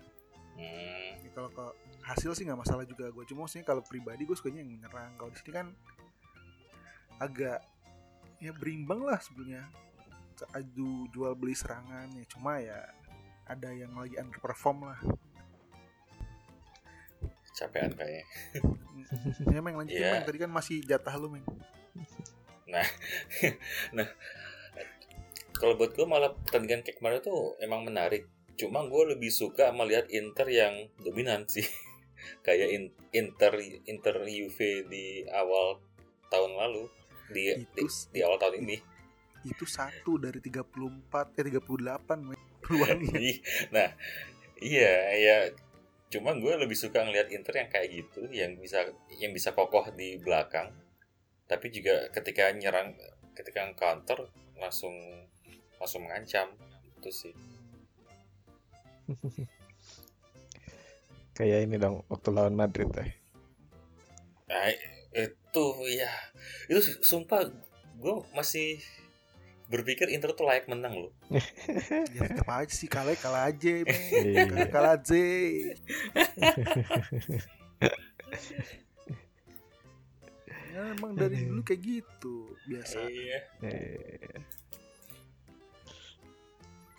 Mm. 0.60 1.24
Ya, 1.24 1.30
kalau 1.32 1.48
ke 1.48 1.64
hasil 2.04 2.36
sih 2.36 2.44
nggak 2.44 2.60
masalah 2.60 2.84
juga 2.84 3.08
gue 3.08 3.24
cuma 3.24 3.48
maksudnya 3.48 3.64
kalau 3.64 3.80
pribadi 3.80 4.28
gue 4.28 4.36
sukanya 4.36 4.60
yang 4.60 4.68
menyerang 4.68 5.16
kalau 5.16 5.32
di 5.32 5.38
sini 5.40 5.52
kan 5.56 5.66
agak 7.16 7.64
ya 8.40 8.52
berimbang 8.52 9.00
lah 9.00 9.16
sebenarnya 9.20 9.64
adu 10.52 11.08
jual 11.12 11.32
beli 11.36 11.52
serangan 11.56 12.12
ya 12.12 12.24
cuma 12.28 12.60
ya 12.60 12.76
ada 13.48 13.72
yang 13.72 13.92
lagi 13.96 14.16
underperform 14.20 14.88
lah 14.92 15.00
capean 17.56 17.92
kayaknya 17.92 18.24
ya 19.52 19.60
meng 19.60 19.76
lanjutin 19.76 20.00
Iya. 20.00 20.12
Meng. 20.16 20.24
tadi 20.28 20.38
kan 20.40 20.50
masih 20.52 20.76
jatah 20.84 21.14
lu 21.16 21.28
meng 21.28 21.44
kalau 25.60 25.76
buat 25.76 25.92
gue 25.92 26.08
malah 26.08 26.32
pertandingan 26.32 26.80
kayak 26.80 26.96
kemarin 26.96 27.20
tuh 27.20 27.54
emang 27.60 27.84
menarik. 27.84 28.24
Cuma 28.56 28.80
gue 28.88 29.12
lebih 29.12 29.28
suka 29.28 29.68
melihat 29.76 30.08
Inter 30.08 30.48
yang 30.48 30.74
dominan 31.04 31.44
sih. 31.44 31.64
Kayak 32.46 32.68
in- 32.72 32.96
Inter 33.12 33.52
Inter 33.84 34.24
UV 34.24 34.58
di 34.88 35.24
awal 35.28 35.80
tahun 36.32 36.56
lalu. 36.56 36.88
Di 37.28 37.60
di, 37.76 37.84
Itu- 37.84 38.08
di 38.08 38.20
awal 38.24 38.40
tahun 38.40 38.64
ini. 38.64 38.76
Itu 39.44 39.64
satu 39.64 40.16
dari 40.20 40.40
34 40.40 41.36
eh 41.40 41.44
38 41.48 42.24
Meng. 42.24 42.40
peluangnya. 42.64 43.20
Nah 43.72 43.88
iya 44.60 44.92
ya 45.16 45.36
cuma 46.10 46.34
gue 46.36 46.52
lebih 46.60 46.76
suka 46.76 47.04
ngelihat 47.06 47.32
Inter 47.32 47.54
yang 47.56 47.70
kayak 47.72 47.88
gitu 47.88 48.26
yang 48.28 48.58
bisa 48.60 48.84
yang 49.16 49.32
bisa 49.32 49.52
kokoh 49.56 49.88
di 49.92 50.20
belakang. 50.20 50.72
Tapi 51.48 51.72
juga 51.72 52.08
ketika 52.12 52.52
nyerang 52.52 52.92
ketika 53.32 53.64
counter 53.72 54.28
langsung 54.60 54.92
langsung 55.80 56.04
mengancam 56.04 56.52
itu 56.94 57.10
sih 57.10 57.34
Kayak 61.32 61.64
ini 61.64 61.76
dong 61.76 62.04
waktu 62.06 62.28
lawan 62.30 62.52
Madrid 62.52 62.84
teh. 62.90 63.08
nah, 64.44 64.68
itu 65.10 65.64
ya 65.88 66.10
itu 66.66 66.78
su- 66.78 67.00
sumpah 67.00 67.48
gue 67.96 68.14
masih 68.30 68.76
berpikir 69.66 70.10
Inter 70.10 70.30
tuh 70.30 70.44
layak 70.44 70.66
menang 70.66 71.00
loh 71.00 71.12
ya 72.12 72.28
tetap 72.28 72.44
aja 72.46 72.68
sih 72.68 72.86
kalah 72.86 73.14
kalah 73.14 73.46
aja. 73.46 73.72
Iya. 73.80 74.42
kalah 74.46 74.68
kalah 74.68 74.92
aja 74.96 75.16
ya 80.70 80.82
emang 80.92 81.12
dari 81.14 81.36
dulu 81.42 81.62
kayak 81.62 81.80
gitu 81.82 82.34
biasa 82.64 82.98
iya 83.06 83.38
Eh. 83.62 84.59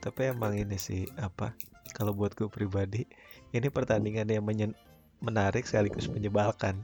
Tapi 0.02 0.34
emang 0.34 0.58
ini 0.58 0.76
sih 0.82 1.06
apa? 1.22 1.54
Kalau 1.94 2.18
buat 2.18 2.34
gue 2.34 2.50
pribadi, 2.50 3.06
ini 3.54 3.68
pertandingan 3.70 4.26
yang 4.28 4.42
menyen- 4.42 4.78
menarik 5.22 5.64
sekaligus 5.70 6.10
menyebalkan. 6.10 6.82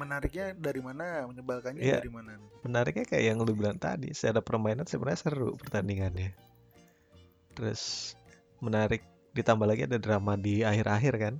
menariknya 0.00 0.56
dari 0.56 0.80
mana 0.80 1.28
menyebalkannya 1.28 1.84
Iya. 1.84 2.00
dari 2.00 2.08
mana 2.08 2.40
Menariknya 2.64 3.04
kayak 3.04 3.24
yang 3.30 3.38
lu 3.44 3.52
bilang 3.52 3.76
tadi, 3.76 4.10
secara 4.16 4.40
permainan 4.40 4.88
sebenarnya 4.88 5.28
seru 5.28 5.54
pertandingannya. 5.60 6.32
Terus 7.52 8.14
menarik 8.64 9.04
ditambah 9.36 9.68
lagi 9.68 9.84
ada 9.84 10.00
drama 10.00 10.40
di 10.40 10.64
akhir-akhir 10.64 11.14
kan. 11.20 11.34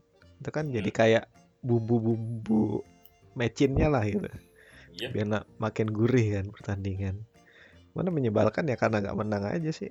Itu 0.44 0.50
kan 0.52 0.68
jadi 0.68 0.90
kayak 0.92 1.24
bumbu-bumbu 1.64 2.84
mecinnya 3.34 3.88
lah 3.90 4.04
gitu. 4.04 4.28
iya 4.98 5.08
Biar 5.08 5.46
makin 5.56 5.88
gurih 5.88 6.38
kan 6.38 6.46
pertandingan. 6.52 7.24
Mana 7.92 8.08
menyebalkan 8.08 8.64
ya 8.64 8.74
karena 8.74 9.00
nggak 9.00 9.16
menang 9.16 9.44
aja 9.44 9.70
sih. 9.70 9.90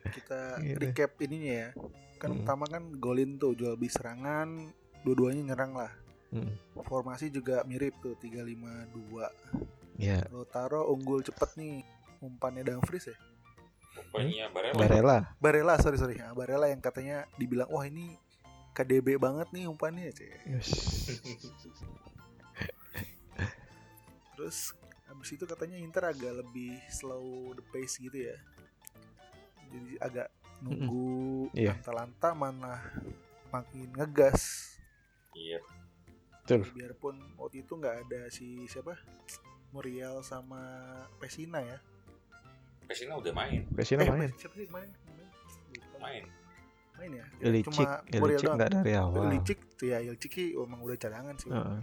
kita 0.00 0.58
deh. 0.58 0.76
recap 0.82 1.12
ininya 1.20 1.52
ya 1.52 1.68
kan 2.16 2.28
Hmm. 2.28 2.36
pertama 2.40 2.64
kan 2.66 2.82
golin 2.94 3.36
tuh 3.36 3.52
jual 3.52 3.74
beli 3.74 3.88
serangan 3.88 4.48
dua-duanya 5.02 5.52
nyerang 5.52 5.74
lah 5.74 5.92
Mm, 6.30 6.46
formasi 6.80 7.26
juga 7.26 7.66
mirip 7.66 7.98
tuh 7.98 8.14
352 8.14 9.26
Ya, 9.98 10.22
Lautaro 10.28 10.86
unggul 10.86 11.20
cepet 11.20 11.58
nih 11.58 11.82
umpannya 12.20 12.62
Dumfries 12.62 13.10
ya 13.10 13.18
pokoknya 14.06 14.46
Barella 14.48 14.78
Barella. 14.78 15.18
Barella 15.36 15.74
sorry 15.76 15.98
sorry 15.98 16.14
ya, 16.16 16.30
Barella 16.30 16.66
yang 16.66 16.78
katanya 16.78 17.26
dibilang 17.34 17.66
wah 17.66 17.82
ini 17.82 18.14
KDB 18.70 19.18
banget 19.18 19.50
nih 19.50 19.66
umpannya 19.66 20.06
Cek. 20.08 20.30
Yes. 20.46 20.70
terus 24.32 24.72
habis 25.20 25.36
itu 25.36 25.44
katanya 25.44 25.76
Inter 25.76 26.08
agak 26.08 26.32
lebih 26.40 26.80
slow 26.88 27.52
the 27.52 27.60
pace 27.68 28.00
gitu 28.00 28.16
ya. 28.16 28.36
Jadi 29.68 29.92
agak 30.00 30.32
nunggu 30.64 31.52
Iya. 31.52 31.76
lanta-lanta 31.76 32.32
mana 32.32 32.80
makin 33.52 33.92
ngegas. 33.92 34.72
Iya. 35.36 35.60
Betul. 36.40 36.66
biarpun 36.72 37.14
waktu 37.36 37.62
itu 37.62 37.76
nggak 37.76 37.96
ada 38.08 38.26
si 38.32 38.64
siapa? 38.64 38.96
Muriel 39.76 40.24
sama 40.24 40.58
Pesina 41.20 41.60
ya. 41.62 41.78
Pesina 42.88 43.14
udah 43.20 43.30
main. 43.30 43.68
Pesina 43.70 44.02
eh, 44.02 44.08
main. 44.08 44.32
siapa 44.34 44.56
sih? 44.56 44.66
Main. 44.72 44.88
Main. 46.00 46.24
Main 46.24 46.24
main 47.00 47.16
ya? 47.16 47.26
Ilicic, 47.40 47.72
cuma 47.72 48.04
Muriel 48.12 48.36
Ilicic 48.36 48.44
doang. 48.44 48.56
nggak 48.60 48.70
dari 48.76 48.92
awal. 48.92 49.22
Ilicic 49.32 49.58
tuh 49.80 49.86
ya 49.88 49.98
Ilicic 50.04 50.32
sih 50.36 50.48
emang 50.52 50.80
udah 50.84 50.96
cadangan 51.00 51.34
sih. 51.40 51.48
Heeh. 51.48 51.80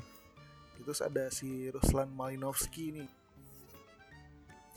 terus 0.77 1.01
ada 1.03 1.27
si 1.33 1.67
Ruslan 1.73 2.07
Malinovski 2.13 2.93
nih 2.95 3.09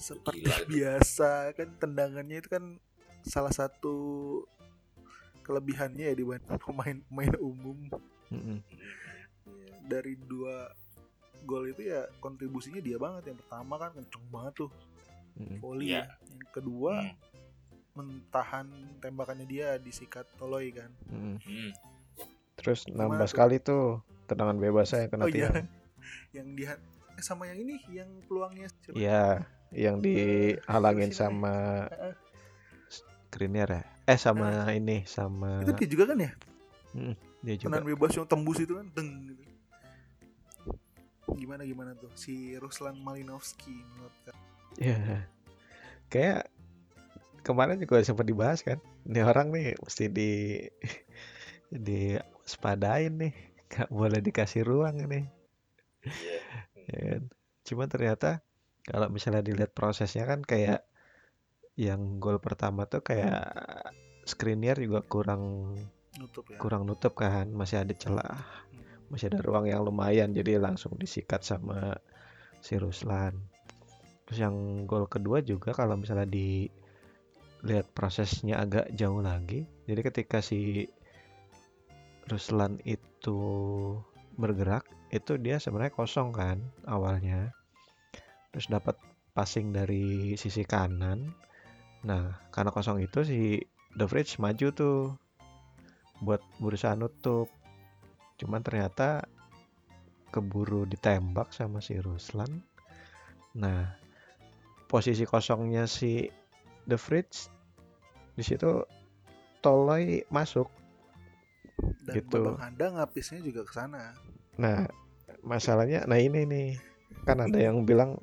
seperti 0.00 0.40
Gila 0.42 0.56
itu. 0.56 0.66
biasa 0.72 1.30
kan 1.52 1.68
tendangannya 1.76 2.36
itu 2.38 2.48
kan 2.48 2.64
salah 3.22 3.52
satu 3.52 3.96
kelebihannya 5.42 6.08
ya 6.08 6.14
dibanding 6.14 6.56
pemain-pemain 6.64 7.34
umum 7.38 7.78
Mm-mm. 8.30 8.58
Ya, 9.60 9.76
dari 9.82 10.16
dua 10.16 10.70
gol 11.42 11.68
itu 11.68 11.84
ya 11.84 12.08
kontribusinya 12.18 12.78
dia 12.78 12.96
banget 12.96 13.28
yang 13.28 13.38
pertama 13.38 13.74
kan 13.76 13.90
kenceng 13.92 14.24
banget 14.26 14.52
tuh 14.58 14.70
Mm-mm. 15.36 15.58
volley 15.58 15.92
Iya. 15.92 16.02
ya. 16.02 16.16
yang 16.30 16.50
kedua 16.50 16.94
Hmm. 16.96 17.16
mentahan 17.92 18.70
tembakannya 18.98 19.44
dia 19.44 19.74
disikat 19.76 20.22
Toloi 20.36 20.70
kan. 20.70 20.88
Hmm. 21.04 21.36
Terus 22.54 22.86
Gimana 22.86 23.18
16 23.18 23.26
tuh? 23.26 23.36
kali 23.36 23.56
tuh 23.58 23.84
tendangan 24.24 24.56
bebasnya 24.56 25.10
kena 25.10 25.24
oh 25.24 25.28
iya 25.28 25.50
tiang. 25.50 25.66
yang 26.38 26.48
dia 26.54 26.78
eh, 27.10 27.20
sama 27.20 27.50
yang 27.50 27.58
ini 27.58 27.82
yang 27.90 28.06
peluangnya? 28.24 28.70
Iya, 28.94 29.42
yang 29.70 30.02
dihalangin 30.02 31.10
Terus 31.10 31.18
ini. 31.18 31.22
sama 31.22 31.54
Heeh. 31.86 32.14
Skriniar 32.90 33.70
ya. 33.70 33.82
Eh 34.10 34.18
sama 34.18 34.66
ini 34.74 35.06
sama 35.06 35.62
itu 35.62 35.72
dia 35.78 35.88
juga 35.88 36.04
kan 36.10 36.18
ya 36.18 36.30
dia 37.40 37.54
juga. 37.56 37.66
tendangan 37.70 37.88
bebas 37.94 38.10
yang 38.18 38.26
tembus 38.26 38.58
itu 38.58 38.74
kan 38.74 38.86
deng 38.90 39.08
gitu. 39.30 39.42
gimana 41.38 41.62
gimana 41.62 41.94
tuh 41.94 42.10
si 42.18 42.58
Ruslan 42.58 42.98
Malinovski 42.98 43.70
menurut 43.70 44.14
Iya. 44.78 45.26
Kayak 46.10 46.50
kemarin 47.42 47.78
juga 47.78 48.02
sempat 48.02 48.26
dibahas 48.26 48.62
kan. 48.62 48.78
Ini 49.06 49.22
orang 49.22 49.54
nih 49.54 49.78
mesti 49.78 50.10
di 50.10 50.30
di 51.86 52.18
sepadain 52.42 53.14
nih. 53.14 53.34
Gak 53.70 53.90
boleh 53.90 54.18
dikasih 54.18 54.66
ruang 54.66 54.98
ini. 55.06 55.26
iya 56.10 56.38
ya 56.90 57.00
kan? 57.14 57.22
Cuma 57.62 57.86
ternyata 57.86 58.42
kalau 58.86 59.08
misalnya 59.12 59.44
dilihat 59.44 59.72
prosesnya 59.76 60.24
kan 60.24 60.40
kayak 60.44 60.86
yang 61.78 62.20
gol 62.20 62.42
pertama 62.42 62.84
tuh 62.84 63.00
kayak 63.00 63.56
Skriniar 64.28 64.76
juga 64.78 65.00
kurang 65.02 65.74
nutup 66.20 66.44
ya 66.52 66.58
kurang 66.60 66.84
nutup 66.84 67.16
kan, 67.16 67.48
masih 67.50 67.82
ada 67.82 67.94
celah, 67.96 68.44
Hmm. 68.70 68.84
masih 69.10 69.32
ada 69.32 69.40
ruang 69.42 69.66
yang 69.66 69.82
lumayan 69.82 70.30
jadi 70.36 70.60
langsung 70.60 70.94
disikat 71.00 71.42
sama 71.42 71.98
si 72.60 72.76
Ruslan. 72.76 73.34
Terus 74.28 74.38
yang 74.38 74.86
gol 74.86 75.08
kedua 75.10 75.42
juga 75.42 75.74
kalau 75.74 75.98
misalnya 75.98 76.28
di 76.28 76.70
lihat 77.66 77.90
prosesnya 77.92 78.62
agak 78.62 78.92
jauh 78.94 79.20
lagi. 79.20 79.66
Jadi 79.88 80.00
ketika 80.06 80.38
si 80.38 80.86
Ruslan 82.30 82.78
itu 82.86 83.40
bergerak, 84.38 84.86
itu 85.10 85.34
dia 85.40 85.58
sebenarnya 85.58 85.96
kosong 85.96 86.30
kan 86.30 86.62
awalnya. 86.86 87.50
Terus 88.50 88.66
dapat 88.66 88.98
passing 89.34 89.70
dari 89.70 90.34
sisi 90.34 90.66
kanan. 90.66 91.30
Nah, 92.02 92.38
karena 92.50 92.74
kosong 92.74 93.02
itu 93.02 93.22
si 93.22 93.40
The 93.94 94.06
Fridge 94.06 94.38
maju 94.42 94.66
tuh 94.74 94.98
buat 96.22 96.42
berusaha 96.58 96.94
nutup. 96.98 97.48
Cuman 98.40 98.64
ternyata 98.64 99.24
keburu 100.30 100.86
ditembak 100.86 101.50
sama 101.50 101.82
si 101.82 101.98
Ruslan. 101.98 102.62
Nah, 103.58 103.98
posisi 104.86 105.26
kosongnya 105.26 105.90
si 105.90 106.30
The 106.86 106.98
Fridge 106.98 107.50
di 108.34 108.42
situ 108.46 108.82
Toloi 109.60 110.24
masuk. 110.32 110.70
Dan 112.06 112.14
Gitu. 112.16 112.40
Babang 112.40 112.62
Handa 112.64 112.86
ngapisnya 112.96 113.44
juga 113.44 113.62
ke 113.68 113.72
sana. 113.76 114.16
Nah, 114.56 114.88
masalahnya 115.44 116.08
nah 116.08 116.16
ini 116.16 116.48
nih. 116.48 116.70
Kan 117.28 117.42
ada 117.44 117.58
yang 117.58 117.84
bilang 117.84 118.16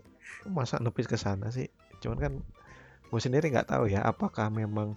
masa 0.47 0.79
nepis 0.79 1.07
ke 1.09 1.17
sana 1.19 1.51
sih. 1.51 1.67
Cuman 1.99 2.17
kan 2.19 2.33
gue 3.07 3.21
sendiri 3.23 3.47
nggak 3.51 3.71
tahu 3.71 3.87
ya 3.87 4.03
apakah 4.03 4.51
memang 4.51 4.95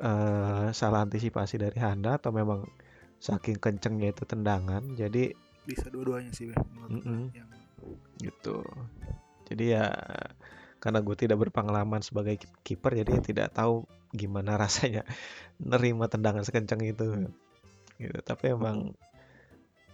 eh, 0.00 0.68
salah 0.72 1.04
antisipasi 1.04 1.60
dari 1.60 1.78
Handa 1.78 2.16
atau 2.16 2.32
memang 2.32 2.64
saking 3.20 3.56
kencengnya 3.56 4.12
itu 4.12 4.28
tendangan 4.28 4.84
jadi 4.92 5.32
Bisa 5.64 5.88
dua-duanya 5.88 6.28
sih 6.36 6.52
menurut 6.52 6.92
gua. 6.92 7.00
Mm-mm. 7.00 7.22
yang 7.32 7.48
gitu. 8.20 8.60
Jadi 9.48 9.72
ya 9.72 9.88
karena 10.76 11.00
gue 11.00 11.16
tidak 11.16 11.40
berpengalaman 11.40 12.04
sebagai 12.04 12.36
ki- 12.36 12.76
kiper 12.76 13.00
jadi 13.00 13.16
tidak 13.24 13.56
tahu 13.56 13.88
gimana 14.12 14.56
rasanya 14.62 15.08
nerima 15.56 16.12
tendangan 16.12 16.44
sekencang 16.44 16.84
itu. 16.84 17.32
Gitu. 17.96 18.18
Tapi 18.20 18.52
emang 18.52 18.92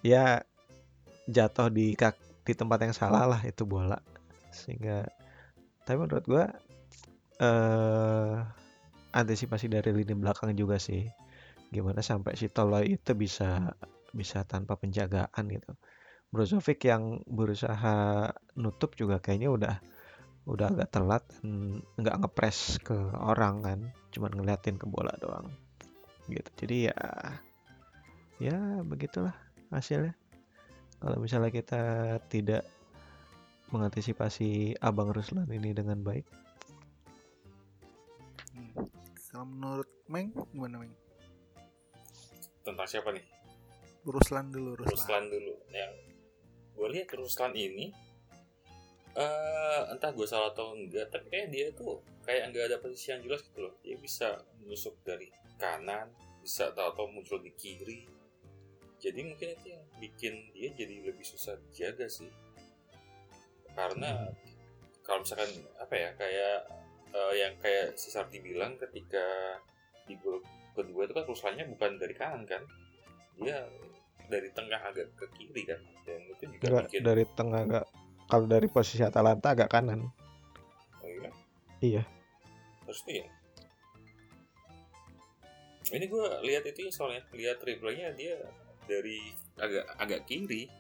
ya 0.02 0.42
jatuh 1.30 1.70
di 1.70 1.94
kak 1.94 2.18
di 2.42 2.52
tempat 2.58 2.82
yang 2.82 2.94
salah 2.96 3.30
lah 3.30 3.40
itu 3.46 3.62
bola. 3.62 4.02
Sehingga 4.52 5.06
tapi 5.86 5.96
menurut 5.98 6.24
gue 6.26 6.44
eh 7.40 8.36
antisipasi 9.10 9.66
dari 9.66 9.90
lini 9.90 10.14
belakang 10.14 10.54
juga 10.54 10.78
sih. 10.78 11.06
Gimana 11.70 12.02
sampai 12.02 12.34
si 12.34 12.50
Toloi 12.50 12.98
itu 12.98 13.14
bisa 13.14 13.74
bisa 14.10 14.42
tanpa 14.46 14.74
penjagaan 14.74 15.46
gitu. 15.50 15.72
Brozovic 16.30 16.86
yang 16.86 17.22
berusaha 17.26 18.30
nutup 18.54 18.94
juga 18.94 19.18
kayaknya 19.18 19.50
udah 19.50 19.74
udah 20.48 20.66
agak 20.72 20.88
telat 20.90 21.24
nggak 22.00 22.16
ngepres 22.24 22.80
ke 22.80 22.96
orang 23.20 23.60
kan 23.60 23.80
cuman 24.10 24.32
ngeliatin 24.34 24.80
ke 24.80 24.86
bola 24.88 25.12
doang 25.20 25.52
gitu 26.32 26.50
jadi 26.64 26.76
ya 26.90 26.98
ya 28.40 28.58
begitulah 28.82 29.36
hasilnya 29.68 30.16
kalau 30.98 31.20
misalnya 31.20 31.52
kita 31.52 31.82
tidak 32.32 32.64
mengantisipasi 33.70 34.78
abang 34.82 35.10
Ruslan 35.14 35.46
ini 35.50 35.70
dengan 35.74 36.02
baik 36.02 36.26
hmm. 38.54 38.74
kalau 39.30 39.46
menurut 39.46 39.90
Meng 40.10 40.34
gimana 40.50 40.82
Meng? 40.82 40.94
Tentang 42.66 42.86
siapa 42.90 43.14
nih? 43.14 43.22
Ruslan 44.02 44.50
dulu 44.50 44.74
Ruslan. 44.80 44.90
Ruslan 44.90 45.24
dulu. 45.30 45.54
Yang 45.70 45.94
gue 46.74 46.88
lihat 46.90 47.08
Ruslan 47.14 47.52
ini 47.54 47.94
eh 49.10 49.82
entah 49.90 50.14
gue 50.14 50.22
salah 50.22 50.54
atau 50.54 50.74
enggak, 50.74 51.10
tapi 51.10 51.26
kayak 51.34 51.48
dia 51.50 51.66
tuh 51.74 51.98
kayak 52.22 52.54
nggak 52.54 52.70
ada 52.70 52.76
posisi 52.78 53.10
yang 53.10 53.22
jelas 53.22 53.42
gitu 53.46 53.66
loh. 53.66 53.74
Dia 53.82 53.96
bisa 53.98 54.38
menusuk 54.62 54.98
dari 55.02 55.30
kanan, 55.58 56.10
bisa 56.42 56.70
tahu-tahu 56.74 57.10
muncul 57.10 57.38
di 57.42 57.50
kiri. 57.54 58.06
Jadi 59.00 59.20
mungkin 59.24 59.48
itu 59.56 59.66
yang 59.72 59.84
bikin 59.98 60.34
dia 60.54 60.68
jadi 60.74 61.06
lebih 61.06 61.26
susah 61.26 61.58
dijaga 61.70 62.06
sih. 62.06 62.30
Karena 63.74 64.28
kalau 65.06 65.22
misalkan 65.24 65.50
apa 65.80 65.94
ya 65.96 66.10
kayak 66.14 66.58
eh, 67.10 67.32
yang 67.38 67.54
kayak 67.58 67.98
si 67.98 68.12
Sardi 68.12 68.38
bilang 68.38 68.78
ketika 68.78 69.58
di 70.06 70.14
gol 70.18 70.42
kedua 70.74 71.06
itu 71.06 71.14
kan 71.14 71.24
Ruslannya 71.26 71.66
bukan 71.70 71.98
dari 71.98 72.14
kanan 72.14 72.46
kan, 72.46 72.62
dia 73.38 73.66
dari 74.30 74.48
tengah 74.54 74.78
agak 74.78 75.10
ke 75.18 75.26
kiri 75.34 75.66
kan, 75.66 75.80
dan 76.06 76.20
itu 76.30 76.42
juga 76.46 76.62
Enggak, 76.62 76.84
bikin 76.86 77.02
dari 77.02 77.24
tengah 77.34 77.60
agak 77.66 77.84
kalau 78.30 78.46
dari 78.46 78.68
posisi 78.70 79.02
Atalanta 79.02 79.58
agak 79.58 79.70
kanan 79.70 80.06
Oh, 81.02 81.08
iya? 81.10 81.30
Iya. 81.82 82.02
Terus 82.86 83.00
ya. 83.08 83.26
Ini 85.90 86.06
gue 86.06 86.26
lihat 86.46 86.62
itu 86.70 86.86
ya 86.86 86.92
soalnya 86.94 87.26
lihat 87.34 87.58
replaynya 87.66 88.14
dia 88.14 88.38
dari 88.86 89.18
agak 89.58 89.84
agak 89.98 90.20
kiri 90.26 90.70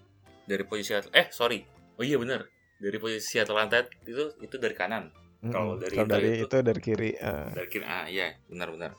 dari 0.46 0.62
posisi 0.66 0.94
eh 1.14 1.30
sorry 1.30 1.62
oh 1.98 2.02
iya 2.02 2.18
benar 2.18 2.46
dari 2.80 2.96
posisi 2.96 3.36
Atalanta 3.36 3.84
itu 4.08 4.32
itu 4.40 4.56
dari 4.56 4.72
kanan. 4.74 5.12
Kalau 5.40 5.76
Mm-mm. 5.76 5.82
dari 5.84 5.94
kalau 5.96 6.08
Inter 6.08 6.16
dari 6.16 6.28
itu- 6.36 6.48
itu 6.48 6.56
dari 6.60 6.80
kiri 6.80 7.10
eh. 7.14 7.48
dari 7.52 7.68
kiri 7.68 7.84
ah 7.84 8.04
iya 8.04 8.32
benar-benar 8.48 8.92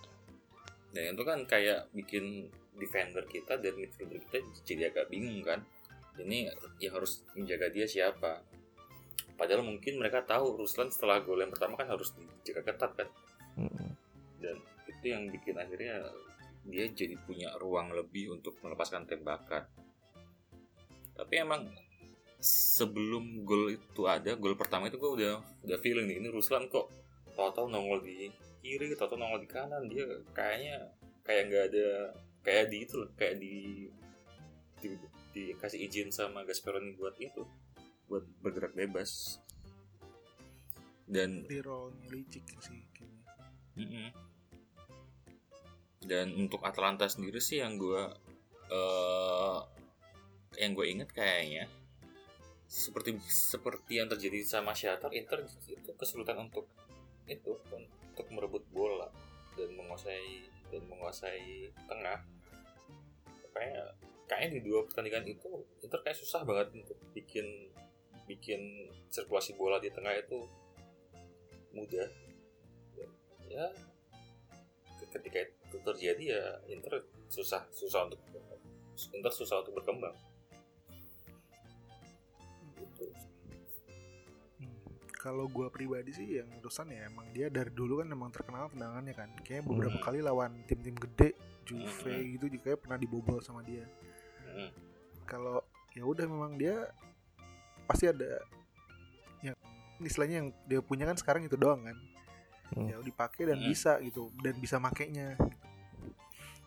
dan 0.92 1.16
itu 1.16 1.24
kan 1.24 1.40
kayak 1.48 1.88
bikin 1.96 2.52
defender 2.76 3.24
kita 3.28 3.56
dan 3.60 3.74
midfielder 3.80 4.20
kita 4.28 4.44
jadi 4.68 4.92
agak 4.92 5.08
bingung 5.08 5.40
kan. 5.44 5.64
Ini 6.20 6.52
yang 6.84 7.00
harus 7.00 7.24
menjaga 7.34 7.72
dia 7.72 7.88
siapa. 7.88 8.44
Padahal 9.40 9.64
mungkin 9.64 9.98
mereka 9.98 10.22
tahu 10.28 10.60
Ruslan 10.60 10.92
setelah 10.92 11.24
gol 11.24 11.40
yang 11.40 11.50
pertama 11.50 11.80
kan 11.80 11.88
harus 11.88 12.12
dijaga 12.44 12.76
ketat 12.76 12.92
kan. 12.94 13.10
Dan 14.38 14.60
itu 14.86 15.06
yang 15.08 15.32
bikin 15.32 15.56
akhirnya 15.56 16.12
dia 16.68 16.86
jadi 16.92 17.16
punya 17.24 17.56
ruang 17.58 17.96
lebih 17.96 18.36
untuk 18.36 18.60
melepaskan 18.60 19.08
tembakan. 19.08 19.66
Tapi 21.16 21.34
emang 21.40 21.72
sebelum 22.42 23.46
gol 23.46 23.78
itu 23.78 24.02
ada 24.10 24.34
gol 24.34 24.58
pertama 24.58 24.90
itu 24.90 24.98
gue 24.98 25.12
udah 25.22 25.34
udah 25.62 25.78
feeling 25.78 26.10
nih 26.10 26.18
ini 26.26 26.28
Ruslan 26.34 26.66
kok 26.68 26.90
tahu-tahu 27.38 27.70
nongol 27.70 28.02
di 28.02 28.34
kiri 28.66 28.92
tahu-tahu 28.98 29.22
nongol 29.22 29.46
di 29.46 29.50
kanan 29.50 29.86
dia 29.86 30.06
kayaknya 30.34 30.90
kayak 31.22 31.44
nggak 31.48 31.64
ada 31.70 31.90
kayak 32.42 32.66
di 32.74 32.78
itu 32.82 32.94
loh 32.98 33.10
kayak 33.14 33.36
di, 33.38 33.54
di 34.82 34.90
dikasih 35.32 35.80
izin 35.88 36.10
sama 36.10 36.42
Gasperoni 36.44 36.98
buat 36.98 37.16
itu 37.22 37.46
buat 38.10 38.26
bergerak 38.42 38.74
bebas 38.74 39.40
dan 41.06 41.46
Rerollnya 41.46 42.08
licik 42.10 42.44
sih 42.60 42.82
kayaknya. 42.96 43.24
Mm-mm. 43.78 44.08
Dan 46.02 46.34
untuk 46.34 46.66
Atlanta 46.66 47.06
sendiri 47.06 47.38
sih 47.38 47.62
yang 47.62 47.78
gue 47.78 48.04
eh 48.72 49.60
yang 50.60 50.76
gue 50.76 50.88
inget 50.88 51.12
kayaknya 51.16 51.70
seperti 52.72 53.20
seperti 53.28 54.00
yang 54.00 54.08
terjadi 54.08 54.40
sama 54.48 54.72
Shakhtar 54.72 55.12
Inter 55.12 55.44
itu 55.68 55.92
kesulitan 56.00 56.40
untuk 56.40 56.72
itu 57.28 57.60
untuk 57.68 58.28
merebut 58.32 58.64
bola 58.72 59.12
dan 59.60 59.76
menguasai 59.76 60.48
dan 60.72 60.80
menguasai 60.88 61.68
tengah. 61.76 62.24
Kayak 63.52 64.00
kayaknya 64.32 64.50
di 64.56 64.60
dua 64.64 64.88
pertandingan 64.88 65.28
itu 65.28 65.68
Inter 65.84 66.00
kayak 66.00 66.16
susah 66.16 66.48
banget 66.48 66.72
untuk 66.72 66.96
bikin 67.12 67.44
bikin 68.24 68.88
sirkulasi 69.12 69.60
bola 69.60 69.76
di 69.84 69.92
tengah 69.92 70.16
itu 70.16 70.40
mudah. 71.76 72.08
Ya 73.52 73.68
ketika 75.12 75.44
itu 75.44 75.76
terjadi 75.84 76.24
ya 76.24 76.44
Inter 76.72 77.04
susah 77.28 77.68
susah 77.68 78.08
untuk 78.08 78.24
Inter 79.12 79.34
susah 79.36 79.60
untuk 79.60 79.84
berkembang 79.84 80.16
gitu 83.02 83.30
Hmm. 84.62 84.78
Kalau 85.18 85.50
gua 85.50 85.74
pribadi 85.74 86.14
sih 86.14 86.38
yang 86.38 86.50
Ruslan 86.62 86.94
ya 86.94 87.10
emang 87.10 87.30
dia 87.34 87.50
dari 87.50 87.74
dulu 87.74 88.02
kan 88.02 88.10
emang 88.10 88.30
terkenal 88.30 88.70
tendangannya 88.70 89.14
kan. 89.14 89.30
Kayaknya 89.42 89.66
beberapa 89.66 89.98
Hmm. 89.98 90.06
kali 90.06 90.20
lawan 90.22 90.52
tim-tim 90.70 90.94
gede, 90.94 91.34
Juve 91.66 92.14
Hmm. 92.14 92.30
gitu 92.38 92.46
juga 92.50 92.64
kayak 92.74 92.80
pernah 92.86 92.98
dibobol 92.98 93.42
sama 93.42 93.62
dia. 93.62 93.86
Mm. 94.52 94.70
Kalau 95.26 95.62
ya 95.94 96.04
udah 96.06 96.26
memang 96.26 96.58
dia 96.58 96.90
pasti 97.86 98.10
ada 98.10 98.42
yang 99.42 99.56
istilahnya 100.02 100.38
yang 100.46 100.50
dia 100.66 100.82
punya 100.82 101.06
kan 101.10 101.18
sekarang 101.18 101.46
itu 101.46 101.58
doang 101.58 101.86
kan. 101.86 101.98
Hmm. 102.74 102.88
Ya 102.90 102.96
dipakai 103.02 103.50
dan 103.50 103.62
Hmm. 103.62 103.70
bisa 103.70 103.98
gitu 104.02 104.30
dan 104.42 104.58
bisa 104.58 104.78
makainya. 104.78 105.38
gitu. 105.38 105.61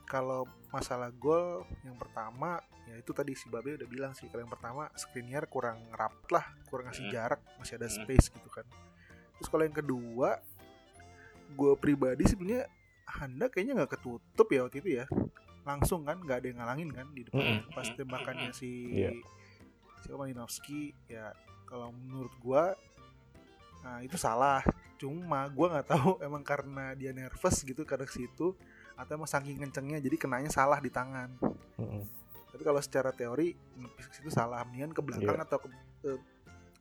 Kalau 0.04 0.44
masalah 0.68 1.08
gol 1.10 1.62
yang 1.82 1.94
pertama 1.94 2.58
ya 2.84 2.98
itu 2.98 3.10
tadi 3.10 3.32
si 3.32 3.46
Babe 3.46 3.74
udah 3.74 3.86
bilang 3.86 4.12
sih 4.12 4.26
kalau 4.26 4.42
yang 4.42 4.52
pertama 4.52 4.90
Skriniar 4.92 5.46
kurang 5.46 5.80
rapat 5.90 6.28
lah 6.30 6.44
kurang 6.66 6.86
ngasih 6.86 7.08
Hmm. 7.08 7.14
jarak 7.14 7.40
masih 7.56 7.78
ada 7.78 7.86
Hmm. 7.86 7.96
space 7.96 8.26
gitu 8.28 8.48
kan 8.50 8.66
terus 9.32 9.48
kalau 9.48 9.62
yang 9.62 9.72
kedua 9.72 10.36
gue 11.48 11.72
pribadi 11.76 12.24
sebenarnya 12.24 12.66
Handa 13.06 13.48
kayaknya 13.48 13.78
nggak 13.78 13.92
ketutup 13.94 14.48
ya 14.48 14.60
waktu 14.62 14.78
itu 14.78 14.90
ya 14.98 15.06
langsung 15.62 16.02
kan 16.02 16.18
nggak 16.18 16.38
ada 16.38 16.46
yang 16.46 16.58
ngalangin 16.58 16.90
kan 16.90 17.06
di 17.08 17.22
depan 17.22 17.40
Mm-mm. 17.40 17.72
pas 17.72 17.88
tembakannya 17.88 18.50
si 18.50 18.70
Iya. 19.00 19.10
si 20.04 20.80
ya 21.06 21.32
kalau 21.64 21.88
menurut 21.88 22.34
gua 22.36 22.76
nah 23.80 24.00
itu 24.00 24.16
salah 24.16 24.60
cuma 24.96 25.44
gue 25.46 25.66
nggak 25.66 25.88
tahu 25.88 26.10
emang 26.26 26.42
karena 26.42 26.92
dia 26.92 27.10
nervous 27.10 27.60
gitu 27.60 27.84
kadang 27.84 28.08
situ 28.08 28.52
atau 28.94 29.12
emang 29.12 29.26
saking 29.26 29.58
kencengnya 29.58 29.98
jadi 29.98 30.16
kenanya 30.16 30.48
salah 30.48 30.78
di 30.78 30.88
tangan 30.88 31.34
Mm-mm. 31.76 32.02
tapi 32.48 32.62
kalau 32.62 32.78
secara 32.78 33.10
teori 33.10 33.50
nepis 33.74 34.06
ke 34.06 34.14
situ 34.14 34.30
salah 34.30 34.62
mendingan 34.62 34.90
ke 34.90 35.00
belakang 35.00 35.34
Iya. 35.34 35.44
atau 35.44 35.58
ke, 35.58 35.68
ke 36.00 36.10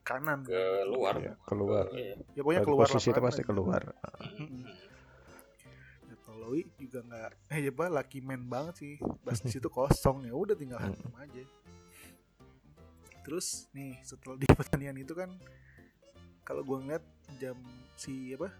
kanan 0.01 0.43
Keluar. 0.43 1.15
Iya, 1.15 1.33
keluar 1.43 1.85
Iya. 1.89 2.15
ya 2.31 2.41
pokoknya 2.41 2.61
keluar 2.61 2.87
posisi 2.87 3.09
itu 3.09 3.17
pasti 3.19 3.41
aja. 3.41 3.47
keluar 3.47 3.81
Mm-mm. 4.35 4.63
ya, 6.03 6.15
Toloi 6.21 6.61
juga 6.75 6.99
nggak 7.01 7.31
eh 7.49 7.59
ya 7.61 7.71
bah 7.71 7.89
lucky 7.89 8.19
man 8.19 8.43
banget 8.43 8.75
sih 8.77 8.93
pas 9.19 9.35
di 9.35 9.49
situ 9.49 9.67
kosong 9.67 10.23
ya 10.23 10.33
udah 10.33 10.53
tinggal 10.53 10.77
Mm. 10.77 10.85
hantam 10.87 11.13
aja 11.17 11.43
terus 13.23 13.71
nih 13.71 13.95
setelah 14.01 14.35
di 14.35 14.45
pertandingan 14.53 14.99
itu 14.99 15.13
kan 15.13 15.31
kalau 16.43 16.61
gua 16.61 16.77
ngeliat 16.77 17.03
jam 17.39 17.55
si 17.95 18.35
apa 18.35 18.51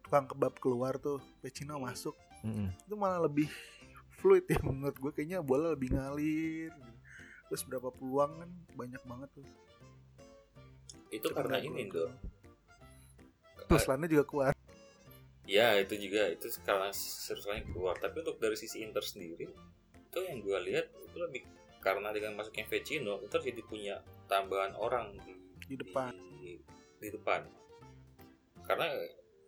tukang 0.00 0.24
kebab 0.24 0.54
keluar 0.56 0.96
tuh 0.96 1.18
Pecino 1.40 1.76
masuk 1.76 2.14
Mm-mm. 2.44 2.68
itu 2.70 2.94
malah 2.94 3.24
lebih 3.24 3.48
fluid 4.20 4.44
ya 4.46 4.60
menurut 4.66 4.96
gue 5.00 5.12
kayaknya 5.16 5.40
bola 5.40 5.72
lebih 5.72 5.96
ngalir 5.96 6.70
gitu. 6.70 6.92
terus 7.48 7.62
berapa 7.64 7.88
peluang 7.92 8.44
kan 8.44 8.50
banyak 8.76 9.02
banget 9.04 9.30
tuh 9.34 9.46
Itu 11.14 11.30
Cuma 11.30 11.46
karena 11.46 11.62
ini 11.62 11.86
tuh. 11.88 12.10
terus 13.70 13.86
Lana 13.86 14.06
juga 14.10 14.26
kuat 14.26 14.54
Ya 15.44 15.76
itu 15.76 15.94
juga 16.00 16.32
itu 16.32 16.48
karena 16.64 16.88
serusannya 16.96 17.68
keluar. 17.68 18.00
Tapi 18.00 18.24
untuk 18.24 18.40
dari 18.40 18.56
sisi 18.56 18.80
Inter 18.80 19.04
sendiri 19.04 19.44
itu 19.92 20.18
yang 20.24 20.40
gue 20.40 20.58
lihat 20.72 20.88
itu 21.04 21.16
lebih 21.20 21.44
karena 21.84 22.16
dengan 22.16 22.32
masuknya 22.40 22.64
Vecino 22.64 23.20
Inter 23.20 23.44
jadi 23.44 23.60
punya 23.60 24.00
tambahan 24.24 24.72
orang 24.72 25.12
di 25.20 25.36
di 25.68 25.76
depan 25.76 26.16
di, 26.40 26.56
di 26.96 27.08
depan. 27.12 27.44
Karena 28.64 28.88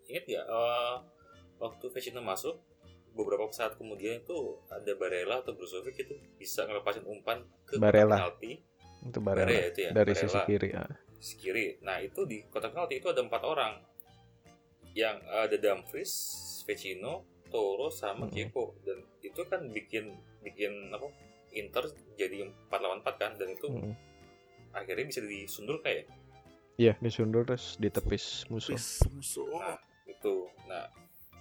ingat 0.05 0.25
ya 0.29 0.45
eh, 0.45 0.97
waktu 1.57 1.89
Vecino 1.89 2.21
masuk 2.21 2.61
beberapa 3.17 3.49
saat 3.49 3.81
kemudian 3.81 4.21
itu 4.21 4.61
ada 4.69 4.93
Barella 4.95 5.41
atau 5.41 5.57
Brozovic 5.57 5.97
itu 6.05 6.15
bisa 6.37 6.69
ngelepasin 6.69 7.09
umpan 7.09 7.41
ke 7.65 7.81
Barella. 7.81 8.21
penalti 8.21 8.61
itu 9.07 9.19
Barella 9.25 9.49
Barella 9.49 9.69
itu 9.73 9.81
ya 9.81 9.91
dari 9.97 10.13
sisi 10.13 10.37
Barella 10.37 10.47
kiri 10.47 10.71
ah. 10.77 10.93
sisi 11.17 11.37
kiri. 11.41 11.67
Nah 11.81 11.97
itu 12.05 12.21
di 12.29 12.45
kotak 12.47 12.77
penalti 12.77 13.01
itu 13.01 13.09
ada 13.09 13.25
empat 13.25 13.43
orang 13.49 13.73
yang 14.93 15.17
ada 15.25 15.57
Dumfries, 15.57 16.13
Vecino, 16.69 17.25
Toro 17.49 17.89
sama. 17.89 18.29
Dzeko 18.29 18.85
dan 18.85 19.01
itu 19.25 19.41
kan 19.49 19.65
bikin 19.73 20.13
bikin 20.45 20.93
apa 20.93 21.09
Inter 21.57 21.89
jadi 22.21 22.45
empat 22.45 22.79
lawan 22.85 23.01
empat 23.01 23.17
kan 23.17 23.33
dan 23.41 23.49
itu 23.57 23.67
Mm-mm. 23.73 23.97
akhirnya 24.77 25.09
bisa 25.09 25.21
disundur 25.25 25.81
kayak 25.81 26.05
Iya 26.77 26.93
disundur 27.01 27.49
terus 27.49 27.81
ditepis 27.81 28.45
musuh 28.53 28.77
musuh 29.17 29.49
Nah, 29.49 29.81
itu. 30.05 30.37
Nah, 30.69 30.85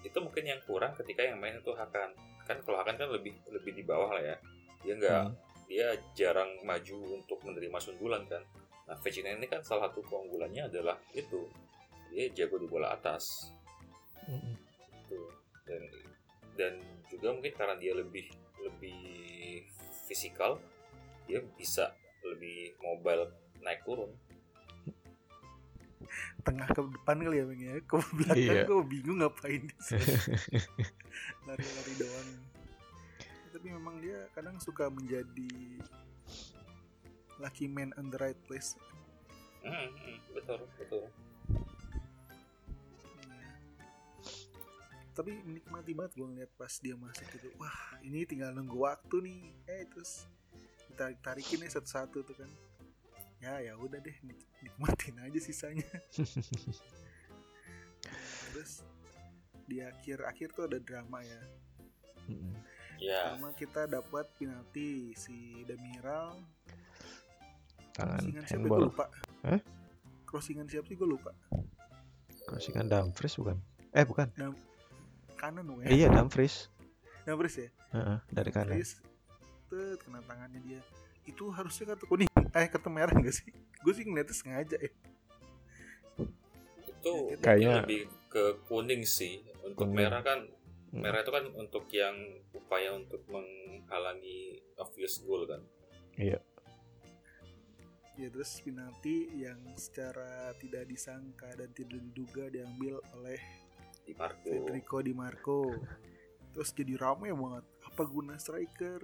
itu 0.05 0.17
mungkin 0.21 0.45
yang 0.45 0.61
kurang 0.69 0.93
ketika 0.93 1.25
yang 1.25 1.41
main 1.41 1.57
itu 1.57 1.73
Hakan. 1.73 2.13
Kan 2.45 2.61
kalau 2.61 2.77
Hakan 2.79 2.95
kan 3.01 3.09
lebih 3.09 3.33
lebih 3.49 3.73
di 3.73 3.81
bawah 3.81 4.13
lah 4.13 4.21
ya. 4.21 4.37
Dia 4.85 4.93
nggak 5.01 5.21
Hmm. 5.25 5.33
dia 5.65 5.97
jarang 6.13 6.61
maju 6.61 7.17
untuk 7.17 7.41
menerima 7.41 7.77
sundulan 7.81 8.21
kan. 8.29 8.45
Nah, 8.85 8.93
Vecino 9.01 9.33
ini 9.33 9.49
kan 9.49 9.65
salah 9.65 9.89
satu 9.89 10.05
keunggulannya 10.05 10.69
adalah 10.69 10.93
itu. 11.17 11.49
Dia 12.13 12.29
jago 12.37 12.61
di 12.61 12.69
bola 12.69 12.93
atas. 12.93 13.49
Mm-mm. 14.29 14.53
Gitu. 15.09 15.19
Dan 15.65 15.81
dan 16.53 16.73
juga 17.09 17.33
mungkin 17.33 17.53
karena 17.57 17.75
dia 17.81 17.97
lebih 17.97 18.29
lebih 18.61 19.01
fisikal, 20.05 20.61
dia 21.25 21.41
bisa 21.57 21.97
lebih 22.21 22.77
mobile 22.77 23.33
naik 23.65 23.81
turun. 23.81 24.13
Tengah 26.41 26.67
ke 26.67 26.81
depan 26.93 27.17
kali 27.19 27.37
ya 27.37 27.45
Bang 27.45 27.61
ya. 27.61 27.73
Ke 27.81 27.95
belakang 28.13 28.57
Iya. 28.57 28.63
gue 28.65 28.81
bingung 28.85 29.17
ngapain 29.19 29.61
di 29.61 29.75
lari-lari 31.47 31.93
doang. 31.97 32.29
Tapi 33.49 33.67
memang 33.71 33.95
dia 33.99 34.27
kadang 34.31 34.59
suka 34.59 34.87
menjadi 34.87 35.51
lucky 37.37 37.65
man 37.65 37.91
on 37.95 38.07
the 38.07 38.17
right 38.17 38.39
place. 38.45 38.75
Hmm, 39.61 39.89
betul 40.31 40.61
betul. 40.77 41.03
Iya. 43.17 43.49
tapi 45.11 45.31
menikmati 45.41 45.95
banget 45.95 46.11
gue 46.13 46.27
ngeliat 46.27 46.51
pas 46.53 46.69
dia 46.75 46.91
masuk 46.93 47.23
gitu 47.31 47.47
wah 47.55 47.71
ini 48.03 48.27
tinggal 48.27 48.51
nunggu 48.51 48.75
waktu 48.77 49.15
nih. 49.23 49.39
Eh 49.65 49.87
terus 49.87 50.27
ditarik 50.85 51.19
tarikin 51.19 51.59
nih 51.59 51.71
satu-satu 51.71 52.17
tuh 52.21 52.35
kan 52.35 52.51
ya 53.45 53.61
ya 53.61 53.73
udah 53.77 54.01
deh 54.01 54.17
nik- 54.25 54.49
nikmatin 54.59 55.21
aja 55.21 55.37
sisanya. 55.39 55.85
Terus 58.49 58.81
di 59.65 59.81
akhir-akhir 59.81 60.49
tuh 60.51 60.65
ada 60.65 60.77
drama 60.77 61.21
ya. 61.21 61.41
Mm-mm. 62.25 62.53
Ya, 62.97 63.35
pertama 63.35 63.51
kita 63.53 63.81
dapat 63.85 64.25
penalti 64.35 65.13
si 65.13 65.61
Demiral. 65.63 66.39
Tangan 67.93 68.17
crossingan 68.17 68.43
siapa? 68.43 68.55
Gue 68.55 68.65
handball. 68.65 68.81
lupa. 68.83 69.05
Hah? 69.43 69.61
crossingan 70.25 70.67
siapa 70.67 70.87
sih? 70.87 70.97
Gue 70.97 71.09
lupa. 71.11 71.31
Crossingan 72.45 72.87
Dumfries 72.87 73.35
bukan? 73.37 73.57
Eh 73.91 74.03
bukan. 74.03 74.27
Kanan 75.35 75.63
dong 75.63 75.83
Eh, 75.83 75.91
ya 75.93 75.95
iya 75.95 76.07
Dumfries. 76.09 76.71
Dumfries 77.23 77.55
ya? 77.57 77.69
Heeh, 77.93 78.17
dari 78.31 78.49
kanan. 78.49 78.73
Dumfries 78.73 78.97
kena 79.99 80.19
tangannya 80.23 80.59
dia. 80.63 80.81
Itu 81.25 81.51
harusnya 81.51 81.93
kartu 81.93 82.05
kuning 82.07 82.29
eh 82.55 82.65
kartu 82.65 82.87
merah 82.87 83.11
gak 83.13 83.35
sih 83.35 83.51
gue 83.53 83.93
sih 83.93 84.03
ngeliatnya 84.03 84.33
sengaja 84.33 84.77
ya 84.77 84.91
itu 86.87 87.13
Kayaknya- 87.37 87.83
lebih 87.83 88.01
ke 88.27 88.43
kuning 88.65 89.05
sih. 89.05 89.39
Untuk 89.61 89.87
Kuning. 89.87 89.95
merah 90.01 90.19
kan 90.19 90.39
Hmm. 90.89 91.01
merah 91.01 91.21
itu 91.21 91.29
kan 91.29 91.45
untuk 91.53 91.85
yang 91.87 92.15
upaya 92.51 92.91
untuk 92.91 93.21
menghalangi 93.27 94.57
obvious 94.75 95.19
goal 95.19 95.45
kan. 95.45 95.61
ya 96.15 96.39
terus 98.25 98.57
penalti 98.57 99.27
yang 99.35 99.59
secara 99.75 100.55
tidak 100.55 100.87
disangka 100.87 101.51
dan 101.51 101.67
tidak 101.69 101.99
diduga 102.01 102.47
diambil 102.47 103.03
oleh 103.13 103.35
Di 104.01 104.15
Marco. 104.15 104.47
Federico 104.47 104.97
Di 105.01 105.11
Marco 105.11 105.59
terus 106.49 106.71
jadi 106.71 106.95
rame 106.95 107.29
banget 107.29 107.65
apa 107.83 108.03
guna 108.05 108.39
striker 108.39 109.03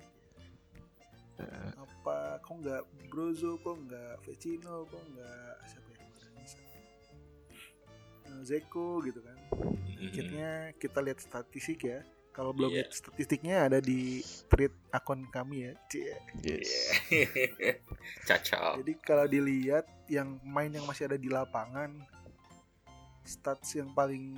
Apa 1.76 2.18
kok 2.40 2.56
nggak 2.58 2.82
Brozo 3.08 3.58
kok 3.58 3.78
nggak 3.80 4.14
Vecino 4.24 4.86
kok 4.86 5.04
nggak 5.08 5.54
siapa 5.66 5.90
ya 5.92 6.00
Udah 6.02 6.32
bisa. 6.36 6.58
Eh, 8.26 8.42
Zeko 8.44 9.02
gitu 9.02 9.20
kan 9.20 9.38
Mhm. 9.52 10.08
akhirnya 10.08 10.50
kita 10.76 11.00
lihat 11.00 11.20
statistik 11.20 11.86
ya 11.86 12.02
kalau 12.32 12.50
belum 12.52 12.72
Iya. 12.72 12.78
lihat 12.82 12.92
statistiknya 12.92 13.56
ada 13.68 13.78
di 13.78 14.24
tweet 14.48 14.72
akun 14.90 15.28
kami 15.28 15.68
ya 15.68 15.74
Cie. 15.88 16.16
yes 16.42 16.70
Iya. 17.12 17.30
Jadi 18.80 18.94
kalau 18.98 19.28
dilihat 19.28 19.86
yang 20.08 20.40
main 20.42 20.72
yang 20.72 20.88
masih 20.88 21.06
ada 21.06 21.16
di 21.16 21.28
lapangan 21.28 21.92
stats 23.22 23.76
yang 23.76 23.92
paling 23.92 24.34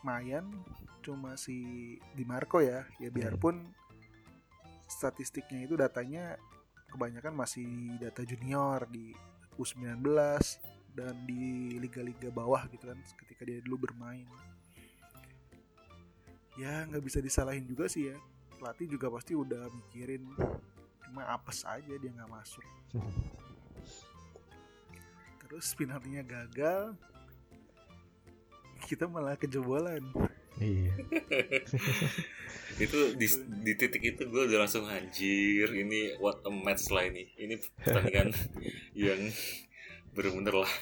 mayan 0.00 0.44
cuma 1.00 1.34
si 1.34 1.56
Di 2.12 2.22
Marco 2.22 2.60
ya 2.60 2.84
ya 2.98 3.08
biarpun 3.08 3.64
statistiknya 4.88 5.68
itu 5.68 5.76
datanya 5.76 6.40
kebanyakan 6.88 7.36
masih 7.36 7.94
data 8.00 8.24
junior 8.24 8.88
di 8.88 9.12
U19 9.60 10.00
dan 10.96 11.14
di 11.28 11.76
liga-liga 11.78 12.32
bawah 12.32 12.64
gitu 12.72 12.88
kan 12.88 12.98
ketika 13.24 13.44
dia 13.44 13.60
dulu 13.62 13.86
bermain. 13.86 14.26
Ya 16.58 16.82
nggak 16.90 17.04
bisa 17.04 17.22
disalahin 17.22 17.68
juga 17.68 17.86
sih 17.86 18.10
ya. 18.10 18.16
Pelatih 18.58 18.90
juga 18.90 19.06
pasti 19.14 19.38
udah 19.38 19.70
mikirin 19.70 20.26
cuma 21.06 21.22
apes 21.30 21.62
aja 21.62 21.94
dia 21.94 22.10
nggak 22.10 22.32
masuk. 22.32 22.64
Terus 25.46 25.66
penaltinya 25.78 26.26
gagal 26.26 26.98
kita 28.88 29.04
malah 29.04 29.36
kejebolan 29.36 30.00
iya. 30.58 30.92
Itu 32.78 33.14
di, 33.14 33.26
di 33.60 33.72
titik 33.74 33.98
itu 34.00 34.22
gue 34.24 34.42
udah 34.46 34.62
langsung 34.62 34.86
anjir 34.86 35.66
ini 35.72 36.14
what 36.16 36.38
a 36.42 36.52
match 36.52 36.86
lah 36.88 37.02
ini. 37.02 37.26
Ini 37.34 37.58
pertandingan 37.76 38.30
yang 38.94 39.18
bener-bener 40.12 40.62
lah. 40.62 40.72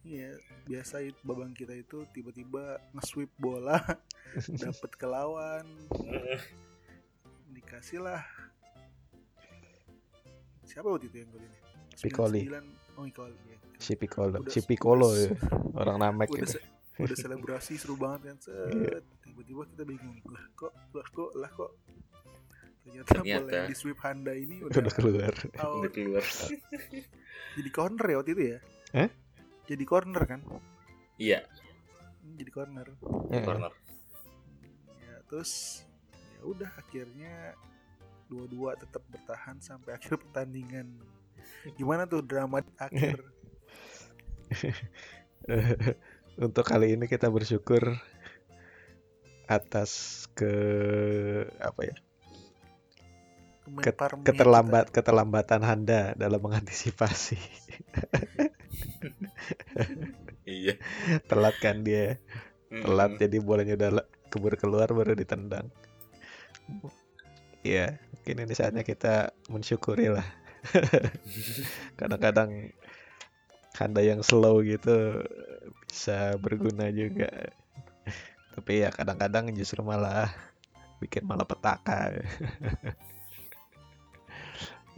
Iya 0.00 0.32
biasa 0.64 1.02
itu 1.02 1.18
babang 1.20 1.52
kita 1.52 1.74
itu 1.74 2.08
tiba-tiba 2.10 2.80
nge-sweep 2.94 3.28
bola 3.36 3.76
dapat 4.64 4.90
ke 4.90 5.06
lawan. 5.06 5.66
Dikasih 7.50 8.00
lah. 8.00 8.24
Siapa 10.64 10.86
waktu 10.86 11.10
itu 11.10 11.16
yang 11.18 11.30
golin 11.30 11.52
Piccoli. 12.00 12.40
oh 12.96 13.04
Piccoli 13.04 13.36
ya. 13.44 13.58
si 13.76 13.92
Piccolo 13.92 14.40
Udah- 14.40 14.48
si 14.48 14.60
Piccolo 14.62 15.08
ya. 15.12 15.28
Orang 15.74 16.00
Namek 16.00 16.30
udah, 16.30 16.40
itu. 16.40 16.56
se- 16.56 16.64
udah 17.06 17.16
selebrasi 17.16 17.72
seru 17.80 17.94
banget 17.96 18.20
kan. 18.32 18.36
Iya. 18.70 19.00
set 19.00 19.04
tiba-tiba 19.24 19.62
kita 19.72 19.82
bingung 19.86 20.18
lah 20.28 20.44
kok 20.58 20.72
lah 20.92 21.08
kok 21.08 21.30
lah 21.38 21.50
kok? 21.52 21.72
Ternyata, 22.80 23.08
Ternyata. 23.12 23.44
bola 23.44 23.52
yang 23.54 23.70
di 23.70 23.76
sweep 23.76 23.98
Handa 24.00 24.32
ini 24.34 24.56
udah, 24.64 24.80
udah, 24.82 24.94
keluar. 24.96 25.34
Out. 25.60 25.74
udah 25.84 25.90
keluar. 25.92 26.24
Jadi 27.60 27.70
corner 27.70 28.06
ya 28.08 28.16
waktu 28.18 28.30
itu 28.34 28.42
ya? 28.56 28.58
Hah? 28.96 29.10
jadi 29.70 29.84
corner 29.86 30.22
kan? 30.26 30.42
Iya, 31.14 31.46
Hmm, 32.20 32.34
jadi 32.36 32.50
corner. 32.50 32.86
Ya, 33.30 33.40
corner. 33.46 33.72
ya 34.98 35.14
terus 35.30 35.82
ya 36.10 36.42
udah 36.42 36.70
akhirnya 36.74 37.54
dua-dua 38.26 38.74
tetap 38.74 39.06
bertahan 39.06 39.62
sampai 39.62 39.94
akhir 39.94 40.18
pertandingan. 40.18 40.90
Gimana 41.78 42.04
tuh 42.10 42.20
drama 42.26 42.66
akhir 42.82 43.22
Untuk 46.36 46.62
kali 46.62 46.94
ini 46.94 47.10
kita 47.10 47.26
bersyukur 47.32 47.98
atas 49.50 50.24
ke 50.38 50.52
apa 51.58 51.80
ya 51.82 51.96
Kemenparmnya 53.70 54.26
keterlambat 54.26 54.84
keterlambatan 54.90 55.62
Handa 55.62 56.14
dalam 56.18 56.42
mengantisipasi. 56.42 57.38
Iya. 60.50 60.74
telat 61.30 61.54
kan 61.62 61.86
dia 61.86 62.18
telat 62.66 63.14
Mm-mm. 63.14 63.22
jadi 63.22 63.36
bolanya 63.38 63.78
udah 63.78 63.90
keburu 64.26 64.58
keluar 64.58 64.90
baru 64.90 65.14
ditendang. 65.14 65.70
Ya 67.62 68.02
mungkin 68.10 68.50
ini 68.50 68.54
saatnya 68.58 68.82
kita 68.82 69.30
mensyukuri 69.46 70.10
lah 70.10 70.26
kadang-kadang 71.96 72.50
Handa 73.78 74.02
yang 74.02 74.20
slow 74.26 74.62
gitu 74.66 75.22
bisa 75.86 76.34
berguna 76.38 76.90
juga. 76.90 77.30
Tapi 78.54 78.82
ya 78.86 78.90
kadang-kadang 78.90 79.54
justru 79.54 79.80
malah 79.82 80.30
bikin 81.00 81.24
malah 81.24 81.48
petaka 81.48 82.12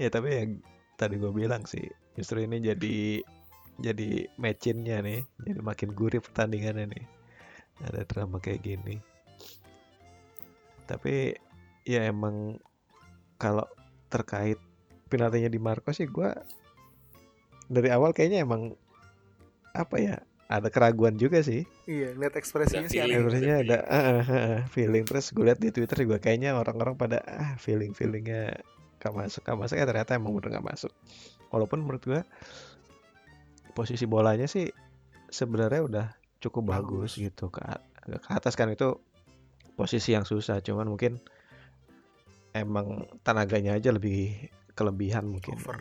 ya 0.03 0.11
tapi 0.11 0.29
yang 0.35 0.51
tadi 0.99 1.15
gue 1.15 1.31
bilang 1.31 1.63
sih 1.63 1.87
justru 2.19 2.43
ini 2.43 2.59
jadi 2.59 3.23
jadi 3.79 4.27
matchinnya 4.35 4.99
nih 4.99 5.23
jadi 5.47 5.61
makin 5.63 5.91
gurih 5.95 6.21
pertandingannya 6.21 6.87
nih. 6.93 7.05
Ada 7.83 8.05
drama 8.05 8.39
kayak 8.39 8.63
gini. 8.63 9.01
Tapi 10.87 11.35
ya 11.89 12.07
emang 12.07 12.61
kalau 13.41 13.67
terkait 14.13 14.61
penaltinya 15.09 15.51
di 15.51 15.59
Marco 15.59 15.91
sih 15.91 16.07
gua 16.07 16.37
dari 17.73 17.89
awal 17.89 18.13
kayaknya 18.13 18.45
emang 18.45 18.77
apa 19.73 19.97
ya 19.97 20.17
ada 20.53 20.69
keraguan 20.69 21.17
juga 21.17 21.41
sih. 21.41 21.65
Iya 21.89 22.13
lihat 22.13 22.37
ekspresinya 22.37 22.85
sih 22.85 23.01
feeling. 23.01 23.25
Sebenarnya 23.25 23.55
ada 23.65 23.79
ah, 23.89 24.05
ah, 24.21 24.59
feeling. 24.69 25.09
Terus 25.09 25.33
gue 25.33 25.45
lihat 25.49 25.57
di 25.57 25.73
Twitter 25.73 26.05
juga 26.05 26.21
kayaknya 26.21 26.53
orang-orang 26.53 26.93
pada 27.01 27.25
ah 27.25 27.57
feeling 27.57 27.97
feelingnya 27.97 28.61
gak 29.01 29.17
masuk 29.17 29.41
gak 29.49 29.57
masuk. 29.57 29.81
Ya 29.81 29.89
ternyata 29.89 30.21
emang 30.21 30.37
bener 30.37 30.61
gak 30.61 30.67
masuk. 30.69 30.93
Walaupun 31.49 31.81
menurut 31.81 32.05
gue 32.05 32.21
posisi 33.73 34.05
bolanya 34.05 34.45
sih 34.45 34.69
sebenarnya 35.33 35.81
udah 35.89 36.07
cukup 36.45 36.77
bagus, 36.77 37.17
Bagus. 37.17 37.25
gitu 37.33 37.49
ke, 37.49 37.65
ke 38.05 38.29
atas 38.29 38.53
kan. 38.53 38.69
Itu 38.69 39.01
posisi 39.73 40.13
yang 40.13 40.29
susah. 40.29 40.61
Cuman 40.61 40.85
mungkin 40.93 41.17
emang 42.53 43.09
tenaganya 43.25 43.81
aja 43.81 43.89
lebih 43.89 44.53
kelebihan 44.73 45.29
mungkin. 45.29 45.57
Over. 45.57 45.79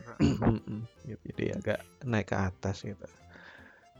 Jadi 1.27 1.45
agak 1.55 1.79
naik 2.03 2.31
ke 2.31 2.37
atas 2.37 2.83
gitu. 2.83 3.07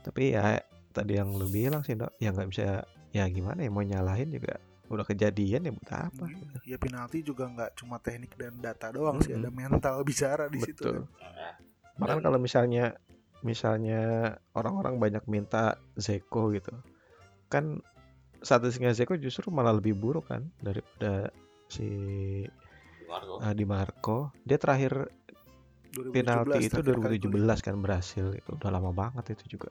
Tapi 0.02 0.34
ya 0.34 0.58
tadi 0.92 1.16
yang 1.16 1.32
lu 1.32 1.48
bilang 1.48 1.80
sih 1.82 1.96
dok 1.96 2.12
ya 2.20 2.30
nggak 2.34 2.48
bisa 2.52 2.84
ya 3.12 3.24
gimana 3.32 3.64
ya 3.64 3.70
mau 3.72 3.84
nyalahin 3.84 4.28
juga 4.28 4.60
udah 4.92 5.08
kejadian 5.08 5.68
ya 5.68 5.72
buat 5.72 5.88
apa? 5.88 6.24
Ya 6.68 6.76
penalti 6.76 7.24
juga 7.24 7.48
nggak 7.48 7.80
cuma 7.80 7.96
teknik 7.96 8.36
dan 8.36 8.60
data 8.60 8.92
doang 8.92 9.24
sih 9.24 9.32
ada 9.32 9.48
mental 9.48 10.04
bicara 10.04 10.52
di 10.52 10.60
situ 10.60 10.84
betul. 10.84 11.08
kan. 11.08 11.24
Ah, 11.24 11.54
bahkan 11.96 12.20
kalau 12.20 12.36
misalnya 12.36 12.92
misalnya 13.40 14.36
orang-orang 14.52 15.00
banyak 15.00 15.24
minta 15.26 15.80
Zeko 15.96 16.52
gitu 16.52 16.70
kan 17.48 17.80
statistiknya 18.44 18.92
Zeko 18.92 19.16
justru 19.16 19.48
malah 19.48 19.74
lebih 19.74 19.96
buruk 19.96 20.28
kan 20.28 20.46
daripada 20.60 21.32
si 21.72 21.88
Marco. 23.12 23.34
ah, 23.38 23.52
Di 23.52 23.64
Marco 23.68 24.18
dia 24.42 24.56
terakhir 24.56 25.12
2017 25.92 26.16
penalti 26.16 26.58
itu 26.64 26.72
terakhir 26.72 26.96
kali 26.96 27.16
gol. 27.20 27.30
2017 27.36 27.66
kan 27.68 27.76
berhasil 27.76 28.26
itu 28.32 28.50
udah 28.56 28.70
lama 28.72 28.90
banget 28.90 29.36
itu 29.36 29.44
juga 29.54 29.68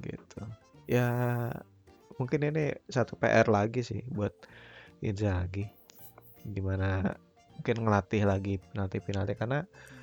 gitu 0.00 0.40
ya 0.88 1.06
mungkin 2.16 2.40
ini 2.40 2.72
satu 2.88 3.20
PR 3.20 3.52
lagi 3.52 3.84
sih 3.84 4.00
buat 4.08 4.32
Inzaghi 5.00 5.68
gimana 6.42 7.12
mungkin 7.60 7.84
ngelatih 7.84 8.24
lagi 8.24 8.56
penalti 8.72 8.96
penalti 9.04 9.36
karena 9.36 9.60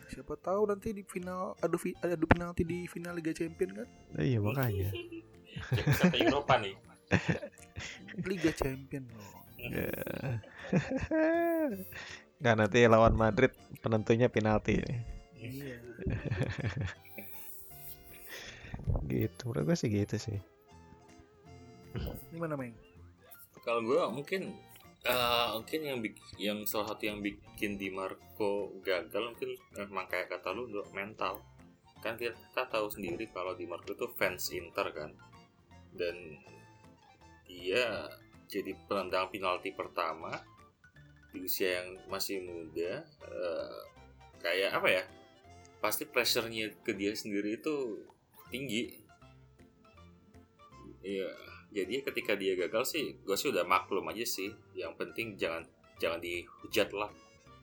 siapa 0.07 0.37
tahu 0.37 0.69
nanti 0.69 0.93
di 0.93 1.01
final 1.01 1.57
adu 1.59 1.81
fi- 1.81 1.97
adu 1.99 2.29
penalti 2.29 2.61
di 2.61 2.85
final 2.85 3.17
Liga 3.17 3.33
Champion 3.33 3.73
kan 3.73 3.87
iya 4.21 4.37
makanya 4.37 4.93
sampai 5.97 6.29
Eropa 6.29 6.61
nih. 6.61 6.77
Liga 8.29 8.53
Champion 8.53 9.03
loh 9.09 9.33
Ya. 9.57 9.89
nggak 12.37 12.55
nanti 12.55 12.85
lawan 12.85 13.17
Madrid 13.17 13.49
penentunya 13.81 14.29
penalti 14.29 14.77
iya 15.37 15.77
gitu 19.11 19.41
menurut 19.49 19.73
gue 19.73 19.77
sih 19.77 19.89
gitu 19.89 20.15
sih 20.21 20.37
gimana 22.31 22.55
Meng 22.59 22.75
Kalau 23.65 23.83
gue 23.83 23.99
mungkin 24.13 24.55
eh, 25.03 25.47
mungkin 25.51 25.79
yang 25.83 25.99
yang 26.39 26.59
salah 26.63 26.95
satu 26.95 27.03
yang 27.09 27.19
bikin 27.19 27.75
Di 27.75 27.91
Marco 27.91 28.71
gagal 28.79 29.35
mungkin 29.35 29.59
memang 29.75 30.07
kayak 30.07 30.31
kata 30.31 30.55
lu 30.55 30.71
mental. 30.95 31.43
Kan 31.99 32.15
kita, 32.15 32.31
kita 32.31 32.63
tahu 32.71 32.87
sendiri 32.87 33.27
kalau 33.27 33.59
Di 33.59 33.67
Marco 33.67 33.91
itu 33.91 34.07
fans 34.15 34.55
Inter 34.55 34.87
kan. 34.95 35.11
Dan 35.91 36.39
dia 37.43 38.07
jadi 38.47 38.71
penendang 38.87 39.27
penalti 39.27 39.75
pertama 39.75 40.39
di 41.29 41.43
usia 41.43 41.83
yang 41.83 41.87
masih 42.07 42.41
muda 42.41 43.03
eh, 43.23 43.79
kayak 44.39 44.71
apa 44.73 44.87
ya? 44.89 45.03
Pasti 45.77 46.03
pressure-nya 46.03 46.73
ke 46.81 46.93
dia 46.93 47.13
sendiri 47.13 47.57
itu 47.57 48.01
tinggi. 48.49 49.05
Iya, 51.01 51.29
jadi 51.71 52.03
ketika 52.03 52.33
dia 52.33 52.55
gagal 52.55 52.83
sih 52.87 53.05
gue 53.21 53.35
sih 53.35 53.51
udah 53.51 53.63
maklum 53.63 54.07
aja 54.09 54.23
sih 54.23 54.49
yang 54.73 54.95
penting 54.95 55.35
jangan 55.35 55.63
jangan 55.99 56.19
dihujat 56.19 56.89
lah 56.91 57.11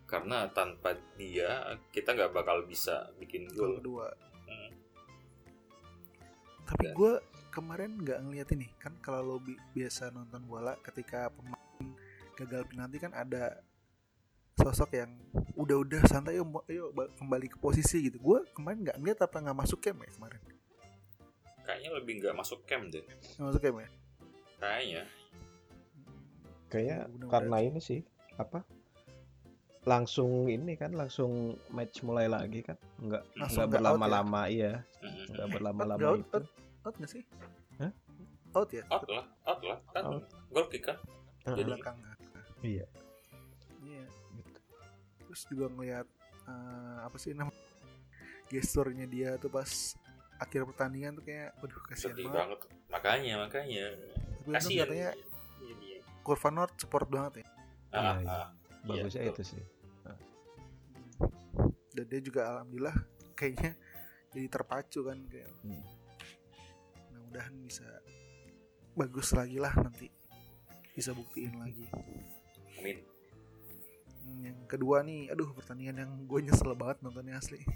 karena 0.04 0.44
tanpa 0.52 0.92
dia 1.16 1.64
kita 1.88 2.12
nggak 2.12 2.32
bakal 2.32 2.60
bisa 2.64 3.08
bikin 3.16 3.48
gol 3.52 3.80
kedua 3.80 4.12
Hmm. 4.44 4.70
tapi 6.68 6.92
gue 6.92 7.14
kemarin 7.48 7.96
nggak 7.96 8.20
ngeliat 8.28 8.48
ini 8.52 8.68
kan 8.76 8.92
kalau 9.00 9.24
lo 9.24 9.36
bi- 9.40 9.56
biasa 9.72 10.12
nonton 10.12 10.44
bola 10.44 10.76
ketika 10.84 11.32
pemain 11.32 11.63
gagal 12.36 12.62
penalti 12.66 12.98
kan 12.98 13.12
ada 13.12 13.62
sosok 14.54 14.90
yang 14.92 15.10
udah-udah 15.54 16.02
santai 16.06 16.38
yuk, 16.38 16.46
yuk 16.68 16.90
ba- 16.92 17.10
kembali 17.12 17.46
ke 17.48 17.58
posisi 17.58 18.06
gitu. 18.06 18.18
Gue 18.18 18.46
kemarin 18.52 18.82
nggak 18.82 18.96
ngeliat 18.98 19.18
apa 19.20 19.36
nggak 19.40 19.58
masuk 19.58 19.78
camp 19.80 19.98
ya 19.98 20.10
kemarin? 20.10 20.40
Kayaknya 21.64 21.90
lebih 21.92 22.12
nggak 22.20 22.34
masuk 22.34 22.60
camp 22.64 22.84
deh. 22.88 23.02
Nggak 23.34 23.46
masuk 23.48 23.60
camp 23.60 23.78
ya? 23.78 23.88
Kayaknya. 24.56 25.02
Kayaknya 26.66 26.96
Mudah-mudahan 27.06 27.30
karena 27.30 27.56
ini 27.62 27.80
sih 27.80 28.00
apa 28.34 28.66
langsung 29.84 30.48
ini 30.48 30.74
kan 30.74 30.90
langsung 30.90 31.54
match 31.68 32.00
mulai 32.00 32.24
lagi 32.24 32.62
kan? 32.62 32.78
Nggak 32.96 33.22
Langsung 33.36 33.36
nggak 33.36 33.44
nggak 33.44 33.58
out 33.60 33.60
ya? 33.60 33.68
berlama-lama 33.68 34.42
iya. 34.48 34.72
Nggak 35.28 35.44
out, 35.44 35.52
berlama-lama 35.52 36.06
out, 36.06 36.18
itu. 36.18 36.32
out, 36.32 36.46
out 36.82 36.94
nggak 36.96 37.10
sih? 37.10 37.22
Hah? 37.78 37.92
out 38.54 38.70
ya? 38.70 38.84
Out 38.88 39.04
lah 39.08 39.24
out 39.44 39.60
lah. 39.60 39.78
Kan 39.92 40.02
Out. 40.08 40.24
gol 40.48 40.66
kick 40.68 40.82
kan? 40.84 40.96
Heeh. 41.44 41.56
Jadi- 41.58 41.68
belakang 41.74 41.98
iya. 42.64 42.86
Iya. 43.84 44.04
Gitu. 44.40 44.60
terus 45.28 45.42
juga 45.52 45.66
ngeliat 45.70 46.08
eh, 46.48 46.98
apa 47.04 47.16
sih 47.20 47.36
namanya 47.36 47.60
gesturnya 48.48 49.06
dia 49.08 49.36
tuh 49.40 49.48
pas 49.52 49.68
akhir 50.38 50.66
pertandingan 50.68 51.16
tuh 51.16 51.24
kayak 51.24 51.54
waduh 51.62 51.80
kasihan 51.88 52.12
sedih 52.12 52.26
banget. 52.28 52.38
banget. 52.38 52.60
Makanya 52.90 53.34
makanya. 53.46 53.84
Kasihan. 54.44 54.86
katanya 54.86 55.10
Iya, 55.64 55.74
iya. 55.80 55.98
kurva 56.20 56.50
Nord 56.52 56.72
support 56.76 57.08
banget 57.08 57.40
ya. 57.40 57.46
Ah, 57.94 57.98
Iya, 57.98 58.12
iya. 58.20 58.28
ah. 58.28 58.48
bagusnya 58.84 59.22
Iya, 59.24 59.32
itu 59.32 59.42
sih. 59.46 59.64
Dan 61.94 62.04
dia 62.10 62.20
juga 62.20 62.40
alhamdulillah 62.50 62.96
kayaknya 63.38 63.72
jadi 64.34 64.46
terpacu 64.50 65.00
kan 65.06 65.18
kayak. 65.30 65.50
Hmm. 65.62 65.82
mudah-mudahan 67.14 67.54
bisa 67.64 67.86
bagus 68.98 69.32
lagi 69.32 69.56
lah 69.62 69.72
nanti. 69.78 70.10
Bisa 70.94 71.10
buktiin 71.10 71.58
lagi 71.58 71.90
amin 72.84 72.98
Hmm, 74.24 74.40
yang 74.40 74.56
kedua 74.64 75.04
nih 75.04 75.28
aduh 75.28 75.52
pertandingan 75.52 76.00
yang 76.00 76.12
gue 76.24 76.48
nyesel 76.48 76.72
banget 76.72 76.96
nontonnya 77.04 77.36
asli 77.36 77.60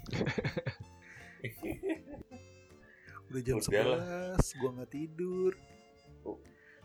udah 3.29 3.41
jam 3.45 3.61
Udah 3.61 3.85
lah. 3.85 4.33
11 4.33 4.57
gue 4.57 4.69
nggak 4.73 4.91
tidur 4.91 5.53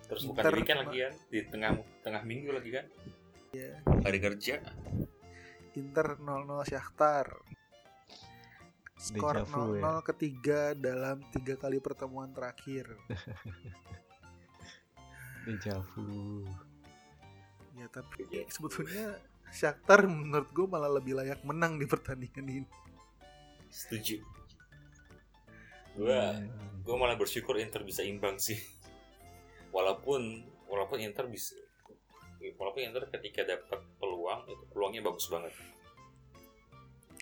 terus 0.04 0.22
bukan 0.28 0.42
Inter 0.44 0.52
di 0.52 0.60
weekend 0.60 0.80
lagi 0.84 0.98
kan 1.00 1.14
di 1.32 1.38
tengah 1.48 1.70
tengah 2.04 2.22
minggu 2.28 2.50
lagi 2.52 2.70
kan 2.76 2.86
ya 3.56 3.72
hari 4.04 4.18
kerja 4.20 4.60
Inter 5.74 6.06
0-0 6.20 6.68
Shakhtar 6.68 7.26
skor 9.00 9.40
Deja 9.40 9.48
vu 9.48 9.60
0-0 9.74 9.80
ya. 9.80 9.90
ketiga 10.04 10.60
dalam 10.76 11.20
tiga 11.28 11.58
kali 11.58 11.76
pertemuan 11.76 12.32
terakhir. 12.32 12.88
Deja 15.44 15.76
vu. 15.92 16.40
Ya 17.74 17.86
tapi 17.88 18.22
Iya. 18.26 18.46
sebetulnya 18.48 19.18
Shakhtar 19.46 20.04
menurut 20.04 20.50
gue 20.50 20.66
malah 20.66 20.90
lebih 20.90 21.14
layak 21.14 21.42
menang 21.42 21.76
di 21.76 21.84
pertandingan 21.84 22.42
ini. 22.44 22.66
Setuju. 23.68 24.18
Gue 25.94 26.20
gue 26.80 26.96
malah 26.96 27.14
bersyukur 27.14 27.54
Inter 27.56 27.82
bisa 27.82 28.02
imbang 28.02 28.34
sih. 28.36 28.58
Walaupun 29.70 30.42
walaupun 30.66 30.98
Inter 30.98 31.26
bisa 31.26 31.54
walaupun 32.54 32.82
Inter 32.82 33.06
ketika 33.08 33.42
dapat 33.42 33.80
peluang 33.96 34.42
itu 34.46 34.64
peluangnya 34.68 35.02
bagus 35.02 35.26
banget. 35.28 35.54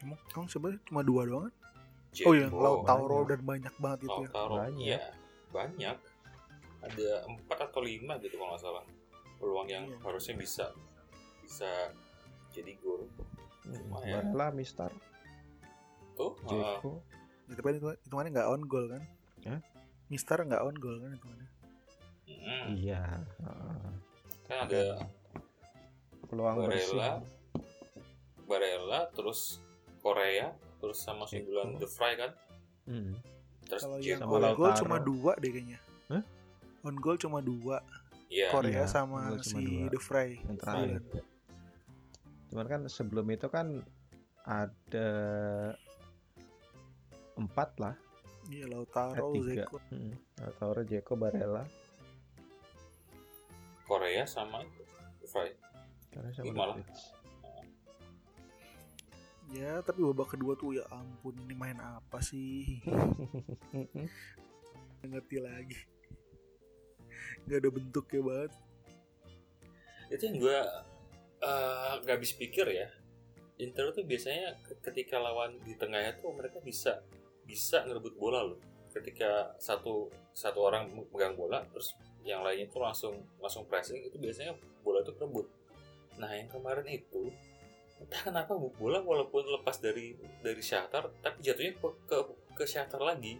Emang, 0.00 0.18
emang 0.32 0.46
sebenarnya 0.48 0.80
cuma 0.84 1.00
dua 1.00 1.22
doang 1.24 1.44
kan? 1.46 1.54
Oh 2.22 2.32
iya, 2.32 2.48
Lautaro 2.48 3.06
banyak. 3.22 3.28
dan 3.30 3.40
banyak 3.40 3.74
banget 3.78 3.98
itu 4.02 4.10
ya. 4.10 4.28
Lautaro, 4.28 4.54
Banyak. 4.58 4.80
iya 4.82 5.00
banyak. 5.48 5.96
Ada 6.82 7.08
empat 7.24 7.58
atau 7.62 7.80
lima 7.80 8.18
gitu 8.18 8.34
kalau 8.34 8.52
nggak 8.52 8.62
salah 8.62 8.84
peluang 9.42 9.66
yang 9.66 9.84
Iya. 9.84 9.98
harusnya 10.00 10.34
bisa 10.38 10.70
bisa 11.42 11.90
jadi 12.54 12.78
gol. 12.78 13.10
Lumayan. 13.66 14.30
Barella, 14.30 14.46
Mister, 14.52 14.90
Tuh, 16.14 16.30
uh, 16.30 16.46
Jeko. 16.46 17.02
Ya, 17.46 17.52
tapi 17.52 17.66
kan 17.66 17.74
itu 17.74 17.88
hitungannya 18.00 18.30
nggak 18.32 18.48
on 18.48 18.62
goal 18.64 18.86
kan? 18.86 19.02
Hah? 19.42 19.60
Mister 20.06 20.38
nggak 20.38 20.62
on 20.62 20.76
goal 20.78 20.96
kan 20.96 21.10
hitungannya? 21.12 21.48
mm, 22.24 22.64
Iya. 22.76 23.02
heeh. 23.18 23.90
kan 24.42 24.56
ada 24.66 24.82
Peluang 26.24 26.64
bersih. 26.64 26.96
Barella, 26.96 27.10
Barella, 28.46 29.00
terus 29.12 29.60
Korea, 30.00 30.48
terus 30.78 30.98
sama 30.98 31.24
sundulan. 31.24 31.76
The 31.76 31.84
Fry 31.86 32.16
kan. 32.16 32.32
Hmm. 32.84 33.20
Terus 33.62 33.82
Kalau 33.84 33.98
yang 34.00 34.20
on 34.22 34.56
goal 34.56 34.72
cuma 34.74 34.96
dua 34.98 35.32
deh 35.36 35.50
kayaknya. 35.50 35.78
Hah? 36.08 36.22
On 36.82 36.96
goal 36.96 37.16
cuma 37.16 37.38
dua. 37.38 37.84
Iya. 38.32 38.48
Korea 38.48 38.84
Iya, 38.84 38.84
sama 38.88 39.36
si 39.44 39.60
dua. 39.60 39.92
The 39.92 40.00
Fry. 40.00 40.40
Yang 40.40 40.58
terakhir. 40.64 41.00
Cuman 42.48 42.66
kan 42.68 42.80
sebelum 42.88 43.26
itu 43.28 43.46
kan 43.52 43.84
ada 44.48 45.08
empat 47.36 47.70
lah. 47.76 47.94
Iya 48.48 48.72
Lautaro. 48.72 49.36
Zeko. 49.36 49.76
Hmm. 49.92 50.16
Lautaro, 50.40 50.80
Jeko, 50.88 51.12
Barella. 51.14 51.64
Korea 53.84 54.24
sama 54.24 54.64
itu, 54.64 54.82
The 55.20 55.28
Fry. 55.28 55.52
Karena 56.08 56.30
Ini 56.32 56.50
sama. 56.56 56.64
Davids. 56.72 57.02
Ya 59.52 59.84
tapi 59.84 60.00
babak 60.00 60.32
kedua 60.32 60.56
tuh 60.56 60.80
ya 60.80 60.84
ampun 60.88 61.36
ini 61.44 61.52
main 61.52 61.76
apa 61.76 62.24
sih? 62.24 62.80
Ngerti 65.04 65.36
lagi. 65.44 65.76
Gak 67.48 67.58
ada 67.62 67.70
bentuknya 67.70 68.20
banget. 68.22 68.52
Itu 70.12 70.22
yang 70.28 70.36
gue 70.40 70.58
nggak 72.02 72.14
habis 72.14 72.32
pikir 72.38 72.66
ya. 72.70 72.88
Inter 73.58 73.90
tuh 73.94 74.06
biasanya 74.06 74.58
ke- 74.62 74.78
ketika 74.90 75.18
lawan 75.18 75.58
di 75.62 75.74
tengahnya 75.74 76.18
tuh 76.18 76.34
mereka 76.34 76.58
bisa 76.62 77.02
bisa 77.46 77.82
ngerebut 77.86 78.14
bola 78.16 78.42
loh. 78.42 78.58
Ketika 78.92 79.56
satu 79.58 80.12
satu 80.32 80.58
orang 80.62 80.92
megang 81.10 81.34
bola, 81.34 81.64
terus 81.72 81.96
yang 82.22 82.46
lainnya 82.46 82.70
tuh 82.70 82.82
langsung 82.82 83.14
langsung 83.42 83.66
pressing 83.66 83.98
itu 84.06 84.16
biasanya 84.18 84.54
bola 84.86 85.02
itu 85.02 85.12
kerebut. 85.14 85.46
Nah 86.18 86.30
yang 86.30 86.46
kemarin 86.50 86.86
itu 86.86 87.32
entah 88.02 88.22
kenapa 88.26 88.58
bola 88.58 88.98
walaupun 88.98 89.46
lepas 89.46 89.78
dari 89.78 90.18
dari 90.42 90.58
Shakhtar 90.58 91.10
tapi 91.22 91.38
jatuhnya 91.42 91.78
ke 91.78 91.88
ke, 92.06 92.18
ke 92.66 92.98
lagi. 92.98 93.38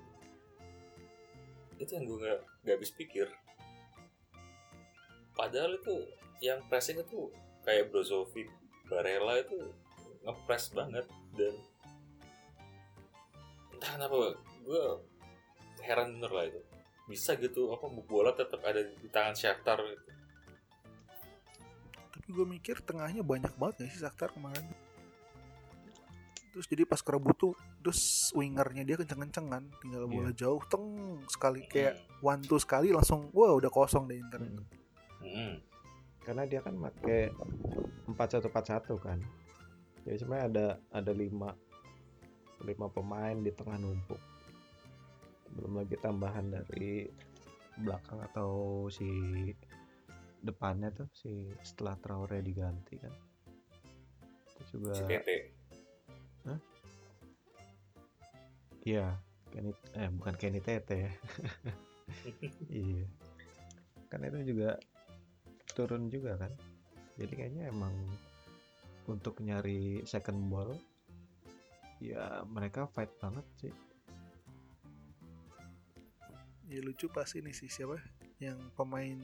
Itu 1.79 1.91
yang 1.99 2.05
gue 2.07 2.19
nggak 2.23 2.41
nggak 2.63 2.75
habis 2.79 2.93
pikir. 2.95 3.27
Padahal 5.33 5.81
itu 5.81 6.07
yang 6.45 6.61
pressing 6.69 7.01
itu 7.01 7.33
kayak 7.65 7.89
Brozovic, 7.95 8.51
Barella 8.91 9.41
itu 9.41 9.59
ngepress 10.23 10.71
banget 10.77 11.07
dan 11.35 11.55
entah 13.75 13.91
kenapa 13.99 14.39
gue 14.63 14.83
heran 15.83 16.15
bener 16.19 16.31
lah 16.31 16.45
itu 16.47 16.61
bisa 17.11 17.35
gitu 17.35 17.75
apa 17.75 17.91
bola 17.91 18.31
tetap 18.31 18.63
ada 18.63 18.79
di 18.87 19.09
tangan 19.11 19.35
Shakhtar 19.35 19.83
gitu. 19.83 20.11
Tapi 22.15 22.29
gue 22.31 22.47
mikir 22.47 22.79
tengahnya 22.87 23.27
banyak 23.27 23.51
banget 23.59 23.83
gak 23.83 23.91
sih 23.91 24.01
Shakhtar 24.07 24.31
kemarin? 24.31 24.63
Terus 26.53 26.69
jadi 26.69 26.85
pas 26.85 27.01
kerebut 27.01 27.35
tuh 27.35 27.55
terus 27.81 28.31
wingernya 28.37 28.85
dia 28.85 28.97
kenceng-kenceng 29.01 29.47
kan 29.51 29.65
tinggal 29.83 30.07
bola 30.07 30.31
jauh 30.37 30.61
teng 30.69 31.19
sekali 31.27 31.65
kayak 31.67 31.99
one 32.23 32.45
two 32.45 32.61
sekali 32.61 32.93
langsung 32.95 33.33
wah 33.35 33.57
udah 33.57 33.73
kosong 33.73 34.07
deh 34.07 34.21
Inter. 34.21 34.45
Hmm. 34.45 34.82
Hmm. 35.33 35.57
Karena 36.23 36.47
dia 36.47 36.61
kan 36.63 36.79
pakai 36.79 37.33
4141 38.07 39.01
kan. 39.01 39.19
Jadi 40.07 40.17
sebenarnya 40.19 40.47
ada 40.47 40.67
ada 40.95 41.13
lima 41.15 41.51
lima 42.63 42.87
pemain 42.91 43.35
di 43.35 43.51
tengah 43.51 43.79
numpuk. 43.79 44.21
Belum 45.59 45.83
lagi 45.83 45.97
tambahan 45.99 46.53
dari 46.53 47.11
belakang 47.81 48.21
atau 48.33 48.87
si 48.93 49.09
depannya 50.43 50.91
tuh 50.91 51.09
si 51.15 51.51
setelah 51.63 51.99
Traore 51.99 52.43
diganti 52.43 52.95
kan. 52.99 53.15
Itu 54.47 54.79
juga 54.79 54.93
Si 54.95 55.05
Tete. 55.07 55.37
iya 58.83 59.15
Kenny 59.55 59.71
eh 59.95 60.11
bukan 60.11 60.35
Kenny 60.35 60.59
Tete 60.59 60.97
ya. 61.07 61.13
iya. 62.83 63.07
Kan 64.11 64.27
itu 64.27 64.55
juga 64.55 64.75
turun 65.73 66.09
juga 66.09 66.37
kan. 66.37 66.53
Jadi 67.17 67.33
kayaknya 67.35 67.69
emang 67.69 67.93
untuk 69.05 69.41
nyari 69.41 70.01
second 70.05 70.49
ball 70.49 70.73
ya 71.99 72.43
mereka 72.47 72.87
fight 72.89 73.11
banget 73.19 73.47
sih. 73.59 73.75
Ya 76.67 76.81
lucu 76.81 77.07
pas 77.07 77.29
ini 77.37 77.53
sih 77.53 77.69
siapa 77.69 78.01
yang 78.41 78.57
pemain 78.73 79.19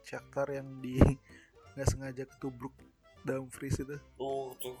Shakhtar 0.00 0.48
yang 0.50 0.80
di 0.80 0.96
nggak 1.76 1.88
sengaja 1.88 2.24
ketubruk 2.26 2.72
Dumfries 3.20 3.76
itu 3.76 4.00
Tuh 4.16 4.56
tuh 4.56 4.78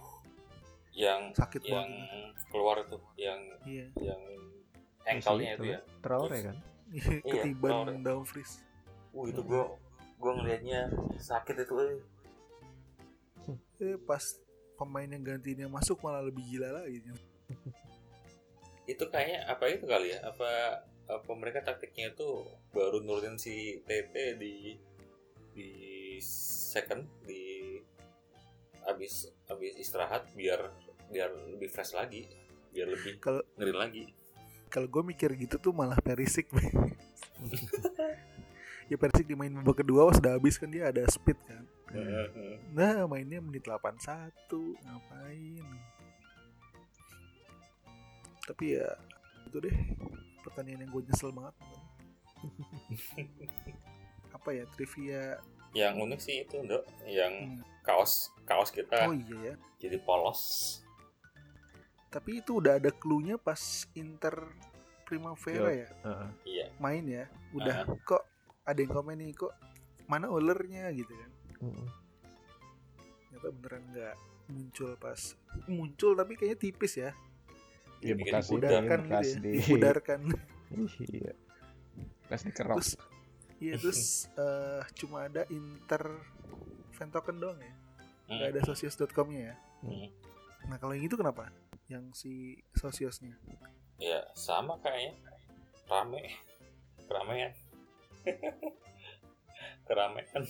yang 0.90 1.30
sakit 1.36 1.60
yang 1.68 1.86
banget. 1.86 2.34
keluar 2.50 2.82
tuh 2.88 3.04
yang 3.14 3.38
Iya. 3.62 3.92
yang 4.00 4.22
ankle-nya 5.06 5.54
itu 5.54 5.62
itu 5.62 5.74
ya. 5.76 5.80
Traore 6.02 6.38
kan. 6.40 6.56
Iya, 6.90 7.14
Ketiban 7.22 7.70
Traore. 7.70 7.92
Dumfries. 8.00 8.52
Uh 9.12 9.24
itu 9.28 9.40
gua 9.44 9.76
gua 10.20 10.36
ngelihatnya 10.36 10.92
sakit 11.16 11.64
itu 11.64 11.74
eh. 11.80 11.98
Eh 13.80 13.96
pas 13.98 14.20
pemain 14.76 15.08
yang 15.08 15.24
gantinya 15.24 15.66
masuk 15.66 15.98
malah 16.00 16.20
lebih 16.20 16.44
gila 16.46 16.70
lagi. 16.76 17.00
itu 18.84 19.04
kayaknya 19.06 19.46
apa 19.46 19.64
itu 19.66 19.86
kali 19.86 20.10
ya 20.10 20.18
apa 20.24 20.50
apa 21.06 21.30
mereka 21.34 21.62
taktiknya 21.62 22.10
itu 22.10 22.42
baru 22.70 22.98
nurunin 23.00 23.38
si 23.38 23.78
TT 23.82 24.14
di 24.36 24.74
di 25.54 25.68
second 26.22 27.06
di 27.22 27.78
abis 28.84 29.30
abis 29.46 29.78
istirahat 29.78 30.26
biar 30.34 30.70
biar 31.06 31.30
lebih 31.50 31.70
fresh 31.70 31.94
lagi 31.94 32.26
biar 32.70 32.86
lebih 32.86 33.18
Kalau- 33.18 33.46
ngeri 33.58 33.74
lagi 33.74 34.04
Kalau 34.70 34.86
gue 34.86 35.02
mikir 35.02 35.34
gitu 35.34 35.58
tuh 35.58 35.74
malah 35.74 35.98
Perisik. 35.98 36.46
ya 38.90 38.96
Perisik 38.96 39.24
di 39.24 39.32
main 39.32 39.54
babak 39.54 39.80
kedua 39.80 40.04
wah 40.04 40.14
sudah 40.14 40.34
habis 40.34 40.58
kan 40.58 40.66
dia 40.66 40.90
ada 40.90 41.06
speed 41.06 41.38
kan. 41.40 41.62
Nah 42.70 43.06
mainnya 43.06 43.38
menit 43.38 43.62
81 43.62 43.96
ngapain? 44.76 45.64
Tapi 48.42 48.64
ya 48.74 48.88
itu 49.46 49.56
deh 49.60 49.76
pertandingan 50.42 50.84
yang 50.84 50.90
gue 50.90 51.02
nyesel 51.04 51.30
banget. 51.30 51.54
Apa 54.32 54.48
ya 54.50 54.64
trivia? 54.70 55.38
yang 55.70 55.94
unik 55.96 56.18
sih 56.18 56.42
itu 56.42 56.58
dok 56.66 56.82
yang 57.06 57.30
Hmm. 57.30 57.62
kaos 57.86 58.34
kaos 58.42 58.74
kita 58.74 59.06
Oh 59.06 59.14
iya 59.14 59.38
ya. 59.40 59.54
jadi 59.78 60.02
polos 60.02 60.82
Tapi 62.10 62.42
itu 62.42 62.58
udah 62.58 62.74
ada 62.74 62.90
clue-nya 62.90 63.38
pas 63.38 63.54
Inter 63.94 64.50
Primavera 65.06 65.70
ya 65.70 65.86
Heeh. 66.02 66.28
iya 66.42 66.66
main 66.76 67.06
ya. 67.06 67.30
Udah 67.54 67.86
kok 68.02 68.19
ada 68.70 68.80
yang 68.80 68.92
komen 68.92 69.18
nih 69.18 69.34
kok 69.34 69.52
mana 70.06 70.26
ulernya 70.30 70.90
gitu 70.94 71.12
kan. 71.12 71.30
Ternyata 73.28 73.48
beneran 73.54 73.82
nggak 73.94 74.16
muncul 74.50 74.90
pas 74.98 75.20
muncul 75.70 76.12
tapi 76.18 76.34
kayaknya 76.34 76.58
tipis 76.58 76.92
ya. 76.98 77.10
Iya 78.00 78.14
bekas 78.16 78.48
Dipudarkan 78.48 79.00
bekas 79.06 79.26
gitu 79.26 79.36
ya. 79.36 79.40
di 79.42 79.50
Dipudarkan. 79.60 80.20
iya. 81.12 81.32
Bekas 82.26 82.40
dikerok. 82.46 82.76
terus 82.80 82.90
iya 83.60 83.74
terus 83.76 84.00
eh, 84.38 84.80
cuma 84.96 85.28
ada 85.28 85.44
Inter 85.52 86.02
fan 86.96 87.10
token 87.12 87.38
doang 87.38 87.58
ya. 87.60 87.74
Nggak 88.30 88.48
ada 88.56 88.60
socios.com-nya 88.70 89.42
ya. 89.52 89.54
Hmm. 89.84 90.08
Nah 90.70 90.76
kalau 90.78 90.94
yang 90.94 91.06
itu 91.10 91.18
kenapa? 91.18 91.50
yang 91.90 92.06
si 92.14 92.54
sosiosnya 92.78 93.34
ya 93.98 94.22
sama 94.38 94.78
kayaknya 94.78 95.18
rame 95.90 96.38
keramaian 97.10 97.50
keramaian. 99.86 100.44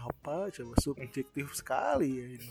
Apa? 0.00 0.48
Coba 0.48 0.74
subjektif 0.80 1.52
sekali 1.52 2.08
ya 2.16 2.26
ini. 2.38 2.48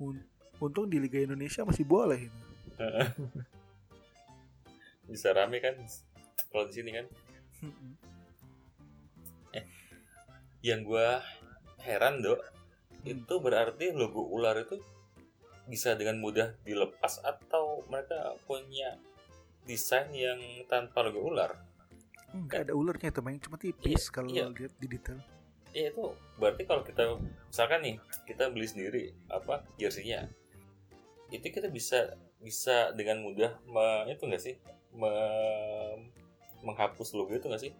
Un- 0.00 0.28
untung 0.60 0.88
di 0.88 1.00
Liga 1.00 1.20
Indonesia 1.20 1.64
masih 1.64 1.84
boleh 1.88 2.28
ini. 2.28 2.40
Bisa 5.12 5.32
rame 5.32 5.60
kan? 5.64 5.74
Kalau 6.52 6.68
di 6.68 6.74
sini 6.76 6.90
kan? 6.92 7.06
Yang 10.60 10.80
gua 10.84 11.24
heran 11.80 12.20
dok 12.20 12.44
itu 13.06 13.34
berarti 13.40 13.94
logo 13.94 14.26
ular 14.26 14.58
itu 14.58 14.76
bisa 15.68 15.94
dengan 15.94 16.18
mudah 16.18 16.56
dilepas 16.64 17.20
atau 17.22 17.84
mereka 17.88 18.34
punya 18.48 18.98
desain 19.68 20.08
yang 20.10 20.40
tanpa 20.66 21.04
logo 21.04 21.28
ular 21.28 21.52
Enggak 22.28 22.68
ada 22.68 22.72
ularnya 22.76 23.08
itu 23.08 23.20
main 23.20 23.40
cuma 23.40 23.56
tipis 23.56 24.08
kalau 24.08 24.28
iya. 24.28 24.48
lihat 24.48 24.72
di 24.80 24.88
detail 24.88 25.20
ya 25.76 25.92
itu 25.92 26.00
berarti 26.40 26.64
kalau 26.64 26.80
kita 26.80 27.20
misalkan 27.46 27.80
nih 27.84 27.96
kita 28.24 28.48
beli 28.48 28.64
sendiri 28.64 29.04
apa 29.28 29.64
jersey-nya 29.76 30.28
itu 31.28 31.44
kita 31.44 31.68
bisa 31.68 32.16
bisa 32.40 32.96
dengan 32.96 33.20
mudah 33.20 33.52
me, 33.68 34.08
itu 34.08 34.24
enggak 34.24 34.42
sih 34.42 34.54
me- 34.96 36.08
menghapus 36.64 37.12
logo 37.12 37.36
itu 37.36 37.44
enggak 37.48 37.64
sih 37.68 37.72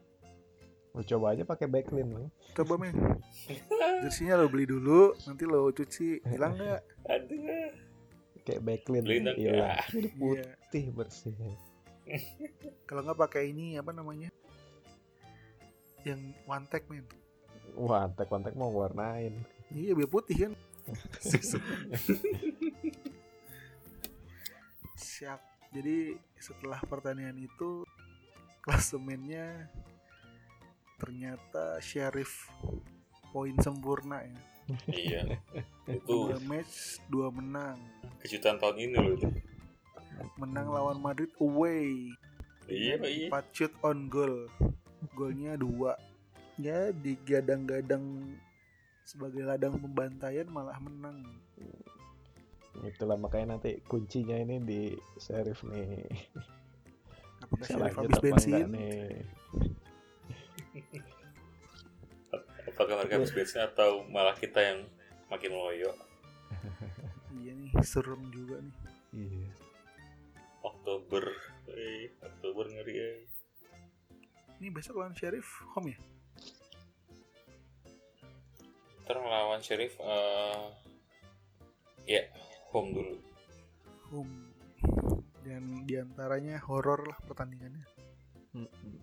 Lo 0.96 1.04
coba 1.04 1.36
aja 1.36 1.44
pakai 1.44 1.68
backlink 1.68 2.10
lo. 2.10 2.28
coba 2.56 2.74
men 2.80 2.96
jersinya 4.02 4.40
lo 4.40 4.48
beli 4.48 4.64
dulu 4.64 5.12
nanti 5.24 5.44
lo 5.44 5.68
cuci 5.72 6.24
hilang 6.24 6.56
nggak 6.56 6.80
aduh 7.08 7.72
Kayak 8.48 8.64
backlink 8.64 9.04
hilang. 9.04 9.36
ya. 9.36 9.76
Jadi 9.92 10.08
Iya. 10.08 10.16
putih 10.16 10.84
bersih. 10.96 11.36
Kalau 12.88 13.04
nggak 13.04 13.20
pakai 13.28 13.52
ini 13.52 13.76
apa 13.76 13.92
namanya? 13.92 14.32
Yang 16.06 16.20
one 16.48 16.66
tag 16.68 16.84
men. 16.88 17.04
Wah, 17.76 18.08
kontak-kontak 18.08 18.56
mau 18.56 18.72
warnain. 18.72 19.44
iya 19.70 19.92
biar 19.92 20.08
putih 20.08 20.48
kan? 20.48 20.52
Siap. 24.96 25.40
Jadi 25.68 26.16
setelah 26.40 26.80
pertandingan 26.88 27.44
itu 27.44 27.84
klasemennya 28.64 29.68
ternyata 30.96 31.76
Sheriff 31.84 32.48
poin 33.30 33.54
sempurna 33.60 34.24
ya. 34.24 34.40
Iya. 34.88 35.22
Itu 35.88 36.32
dua 36.32 36.40
match 36.44 37.00
dua 37.08 37.28
menang. 37.32 37.80
kejutan 38.18 38.58
tahun 38.60 38.76
ini 38.82 38.96
loh 38.98 39.12
itu 39.14 39.28
menang 40.38 40.68
lawan 40.70 40.98
Madrid 40.98 41.30
away. 41.42 42.12
Iya 42.68 43.00
iya. 43.08 43.28
4 43.32 43.54
shoot 43.56 43.72
on 43.80 44.12
goal. 44.12 44.46
Golnya 45.16 45.56
dua. 45.56 45.96
Ya 46.58 46.90
digadang-gadang 46.90 48.34
sebagai 49.08 49.40
ladang 49.40 49.80
pembantaian 49.80 50.44
malah 50.52 50.76
menang. 50.82 51.24
Itulah 52.84 53.16
makanya 53.16 53.56
nanti 53.56 53.80
kuncinya 53.88 54.36
ini 54.36 54.60
di 54.62 54.80
Sheriff 55.16 55.64
nih. 55.64 56.06
apakah 57.48 57.76
lanjut 57.80 57.98
habis 58.04 58.18
apa 58.18 58.24
bensin 58.28 58.66
nih? 58.74 59.24
apakah 62.68 62.94
mereka 63.02 63.14
habis 63.18 63.32
bensin 63.34 63.64
atau 63.64 64.04
malah 64.12 64.36
kita 64.36 64.60
yang 64.60 64.78
makin 65.32 65.50
loyo? 65.56 65.90
Iya 67.34 67.52
nih 67.56 67.72
serem 67.82 68.28
juga 68.30 68.62
nih. 68.62 68.77
Oktober 70.88 71.28
eh 71.68 72.08
Oktober 72.24 72.64
ngeri 72.64 72.94
eh. 72.96 73.20
ini 74.56 74.72
besok 74.72 75.04
lawan 75.04 75.12
Sheriff 75.12 75.44
home 75.76 75.92
ya 75.92 75.98
ntar 79.04 79.20
ngelawan 79.20 79.60
Sheriff 79.60 80.00
eh 80.00 80.64
ya 82.08 82.24
home 82.72 82.96
dulu 82.96 83.16
home 84.08 84.48
dan 85.44 85.84
di 85.84 86.00
antaranya 86.00 86.56
horor 86.64 87.04
lah 87.04 87.20
pertandingannya 87.28 87.84
Mm-mm. 88.56 88.96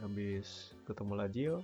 Habis 0.00 0.72
ketemu 0.88 1.12
Lazio 1.20 1.56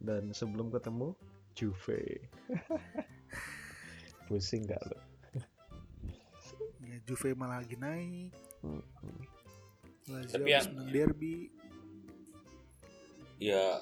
dan 0.00 0.32
sebelum 0.32 0.72
ketemu 0.72 1.12
Juve. 1.56 2.00
Pusing 4.28 4.68
gak 4.68 4.80
lo? 4.88 4.95
Ya 7.06 7.14
Juve 7.14 7.38
malah 7.38 7.62
lagi 7.62 7.78
naik. 7.78 8.34
Mm-mm. 8.60 9.18
Lazio 10.08 10.34
Tapi 10.34 10.48
yang- 10.50 10.66
menang 10.68 10.90
derby. 10.90 11.36
Ya 13.38 13.78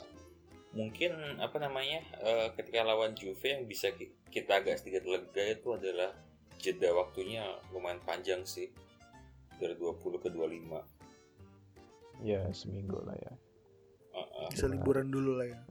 mungkin 0.74 1.10
apa 1.38 1.56
namanya 1.56 2.02
eh, 2.18 2.48
ketika 2.52 2.82
lawan 2.82 3.14
Juve 3.14 3.40
yang 3.46 3.64
bisa 3.64 3.88
ki- 3.90 4.12
kita 4.28 4.58
agak 4.58 4.76
sedikit 4.76 5.06
lega 5.06 5.40
itu 5.48 5.72
adalah 5.72 6.12
jeda 6.58 6.92
waktunya 6.92 7.40
lumayan 7.70 8.00
panjang 8.02 8.44
sih. 8.44 8.68
dari 9.54 9.78
20 9.78 10.18
ke 10.18 10.28
25 10.28 10.82
Ya 12.20 12.42
seminggu 12.50 12.98
lah 13.00 13.14
ya. 13.14 13.32
Heeh. 14.12 14.48
bisa 14.50 14.66
liburan 14.66 15.06
dulu 15.08 15.38
lah 15.38 15.46
ya. 15.46 15.62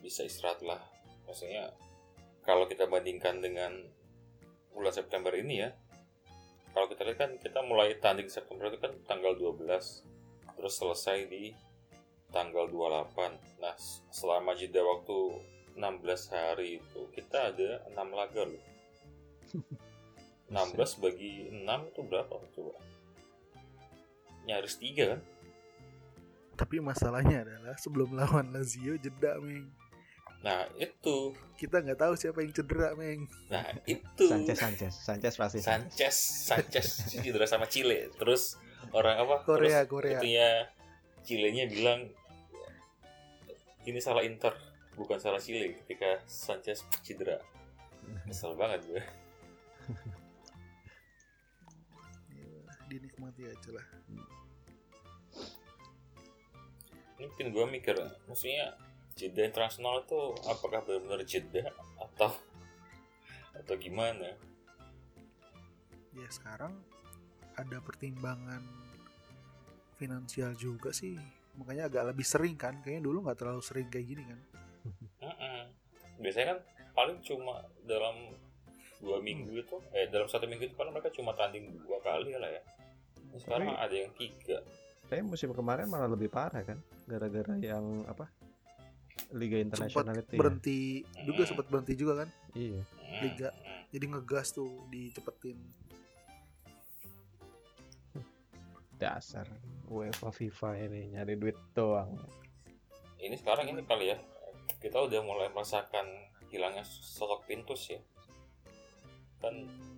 Bisa 0.00 0.24
istirahat 0.24 0.64
lah. 0.64 0.80
Maksudnya 1.28 1.68
kalau 2.40 2.64
kita 2.64 2.88
bandingkan 2.88 3.38
dengan 3.38 3.76
bulan 4.72 4.88
September 4.90 5.36
ini 5.36 5.60
ya 5.60 5.68
kalau 6.74 6.86
kita 6.86 7.02
lihat 7.06 7.18
kan 7.18 7.30
kita 7.38 7.60
mulai 7.66 7.98
tanding 7.98 8.30
September 8.30 8.70
itu 8.70 8.78
kan 8.78 8.94
tanggal 9.06 9.34
12 9.34 9.66
terus 10.56 10.74
selesai 10.76 11.26
di 11.26 11.54
tanggal 12.30 12.70
28 12.70 13.62
nah 13.62 13.74
selama 14.14 14.54
jeda 14.54 14.82
waktu 14.82 15.40
16 15.80 16.34
hari 16.34 16.82
itu 16.82 17.00
kita 17.14 17.54
ada 17.54 17.70
6 17.94 17.96
laga 18.12 18.42
loh. 18.44 18.64
16 20.50 21.02
bagi 21.02 21.48
6 21.48 21.62
itu 21.64 22.00
berapa 22.04 22.34
coba? 22.52 22.74
Nyaris 24.44 24.76
3 24.82 25.10
kan? 25.14 25.20
Tapi 26.58 26.76
masalahnya 26.82 27.46
adalah 27.46 27.76
sebelum 27.78 28.12
lawan 28.12 28.52
Lazio 28.52 28.98
jeda 29.00 29.40
meng 29.40 29.70
nah 30.40 30.64
itu. 30.80 31.36
Kita 31.60 31.84
nggak 31.84 32.00
tahu 32.00 32.16
siapa 32.16 32.40
yang 32.40 32.52
cedera 32.56 32.96
meng. 32.96 33.28
Nah 33.52 33.64
itu. 33.84 34.24
Sanchez 34.24 34.56
Sanchez. 34.56 34.92
Sanchez 34.96 35.34
pasti 35.36 35.60
Sanchez 35.60 36.14
Sanchez 36.48 36.86
cedera 37.12 37.44
sama 37.44 37.68
Chile. 37.68 38.08
Terus 38.16 38.56
orang 38.96 39.20
apa? 39.20 39.44
Korea, 39.44 39.84
terus 39.84 39.92
Korea. 39.92 40.16
itunya 40.16 40.48
Chilenya 41.20 41.68
bilang 41.68 42.08
ini 43.84 44.00
salah 44.00 44.24
Inter 44.24 44.56
bukan 44.96 45.20
salah 45.20 45.40
Chile. 45.40 45.76
Ketika 45.84 46.24
Sanchez 46.24 46.88
cedera. 47.04 47.36
Kesel 48.24 48.56
banget 48.56 48.80
gue. 48.88 49.02
Ya, 52.32 52.74
dinikmati 52.88 53.44
aja 53.46 53.70
lah. 53.70 53.86
Ini 57.20 57.28
mungkin 57.28 57.46
gue 57.52 57.64
mikir 57.68 57.96
maksudnya 58.24 58.72
jeda 59.20 59.44
internasional 59.44 60.00
itu 60.00 60.16
apakah 60.48 60.80
benar-benar 60.80 61.20
jeda 61.28 61.68
atau 62.00 62.32
atau 63.52 63.74
gimana? 63.76 64.32
Ya 66.16 66.28
sekarang 66.32 66.72
ada 67.52 67.76
pertimbangan 67.84 68.64
finansial 70.00 70.56
juga 70.56 70.96
sih. 70.96 71.20
Makanya 71.60 71.92
agak 71.92 72.16
lebih 72.16 72.24
sering 72.24 72.56
kan. 72.56 72.80
Kayaknya 72.80 73.02
dulu 73.04 73.28
nggak 73.28 73.36
terlalu 73.36 73.60
sering 73.60 73.92
kayak 73.92 74.06
gini 74.08 74.24
kan. 74.24 74.40
Mm-mm. 75.20 75.62
biasanya 76.16 76.56
kan 76.56 76.58
paling 76.96 77.20
cuma 77.20 77.60
dalam 77.84 78.32
dua 78.96 79.20
minggu 79.20 79.52
itu 79.56 79.76
eh 79.92 80.08
dalam 80.08 80.24
satu 80.24 80.48
minggu 80.48 80.68
itu 80.68 80.76
kan 80.76 80.88
mereka 80.88 81.12
cuma 81.12 81.36
tanding 81.36 81.76
dua 81.84 82.00
kali 82.00 82.32
lah 82.32 82.48
ya. 82.48 82.62
Sekarang 83.36 83.76
Tapi- 83.76 83.84
ada 83.84 83.94
yang 84.00 84.12
tiga. 84.16 84.58
Tapi 85.04 85.20
musim 85.20 85.52
kemarin 85.52 85.84
malah 85.84 86.08
lebih 86.08 86.30
parah 86.32 86.62
kan, 86.64 86.78
gara-gara 87.04 87.58
yang 87.58 88.06
apa 88.06 88.30
Liga 89.32 89.58
Internasional 89.58 90.14
itu. 90.16 90.26
ya. 90.28 90.38
berhenti 90.38 90.78
juga 91.22 91.42
Hmm. 91.42 91.48
sempat 91.48 91.66
berhenti 91.66 91.94
juga 91.94 92.12
kan 92.20 92.28
Iya. 92.52 92.82
Liga. 93.20 93.48
jadi 93.88 94.04
ngegas 94.08 94.52
tuh 94.52 94.68
dicepetin 94.88 95.58
Dasar 98.94 99.48
UEFA 99.86 100.28
FIFA 100.30 100.70
ini 100.78 101.10
nyari 101.10 101.34
duit 101.34 101.56
doang. 101.72 102.20
ini 103.18 103.32
sekarang 103.34 103.64
ini 103.66 103.80
kali 103.82 104.08
ya 104.08 104.18
kita 104.78 104.96
udah 104.98 105.20
mulai 105.20 105.48
merasakan 105.48 106.04
hilangnya 106.48 106.82
sosok 106.82 107.44
Pintus 107.44 107.88
ya 107.88 108.00
kan 109.38 109.52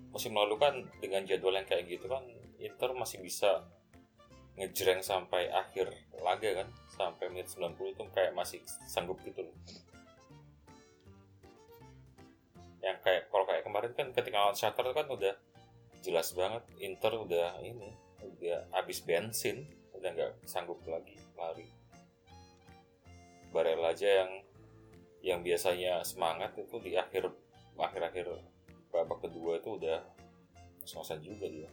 musim 0.08 0.32
lalu 0.32 0.54
kan 0.56 0.74
dengan 0.98 1.22
jadwal 1.22 1.52
yang 1.52 1.64
kayak 1.64 1.88
gitu 1.88 2.06
kan 2.06 2.22
Inter 2.58 2.90
masih 2.92 3.18
bisa 3.18 3.62
ngejreng 4.62 5.02
sampai 5.02 5.50
akhir 5.50 5.90
laga 6.22 6.62
kan 6.62 6.68
sampai 6.94 7.26
menit 7.34 7.50
90 7.50 7.74
itu 7.98 8.02
kayak 8.14 8.30
masih 8.30 8.62
sanggup 8.86 9.18
gitu 9.26 9.42
loh. 9.42 9.56
Yang 12.78 12.98
kayak 13.02 13.22
kalau 13.26 13.44
kayak 13.50 13.62
kemarin 13.66 13.92
kan 13.98 14.06
ketika 14.14 14.38
lawan 14.38 14.54
Shakhtar 14.54 14.86
kan 14.94 15.10
udah 15.10 15.34
jelas 15.98 16.30
banget 16.30 16.62
Inter 16.78 17.10
udah 17.18 17.58
ini 17.58 17.90
udah 18.22 18.70
habis 18.70 19.02
bensin 19.02 19.66
udah 19.98 20.14
nggak 20.14 20.32
sanggup 20.46 20.78
lagi 20.86 21.18
lari. 21.34 21.66
Barella 23.50 23.90
aja 23.90 24.22
yang 24.22 24.30
yang 25.26 25.40
biasanya 25.42 26.06
semangat 26.06 26.54
itu 26.54 26.78
di 26.78 26.94
akhir 26.94 27.34
akhir-akhir 27.74 28.30
babak 28.94 29.26
kedua 29.26 29.58
itu 29.58 29.74
udah 29.74 30.06
ngos 30.86 31.10
juga 31.18 31.46
dia 31.50 31.70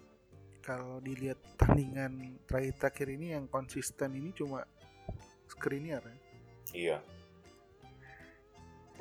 kalau 0.70 1.02
dilihat 1.02 1.42
tandingan 1.58 2.38
terakhir-terakhir 2.46 3.18
ini 3.18 3.34
yang 3.34 3.50
konsisten 3.50 4.14
ini 4.14 4.30
cuma 4.38 4.62
Skriniar 5.50 6.06
ya? 6.06 6.18
Iya. 6.78 6.98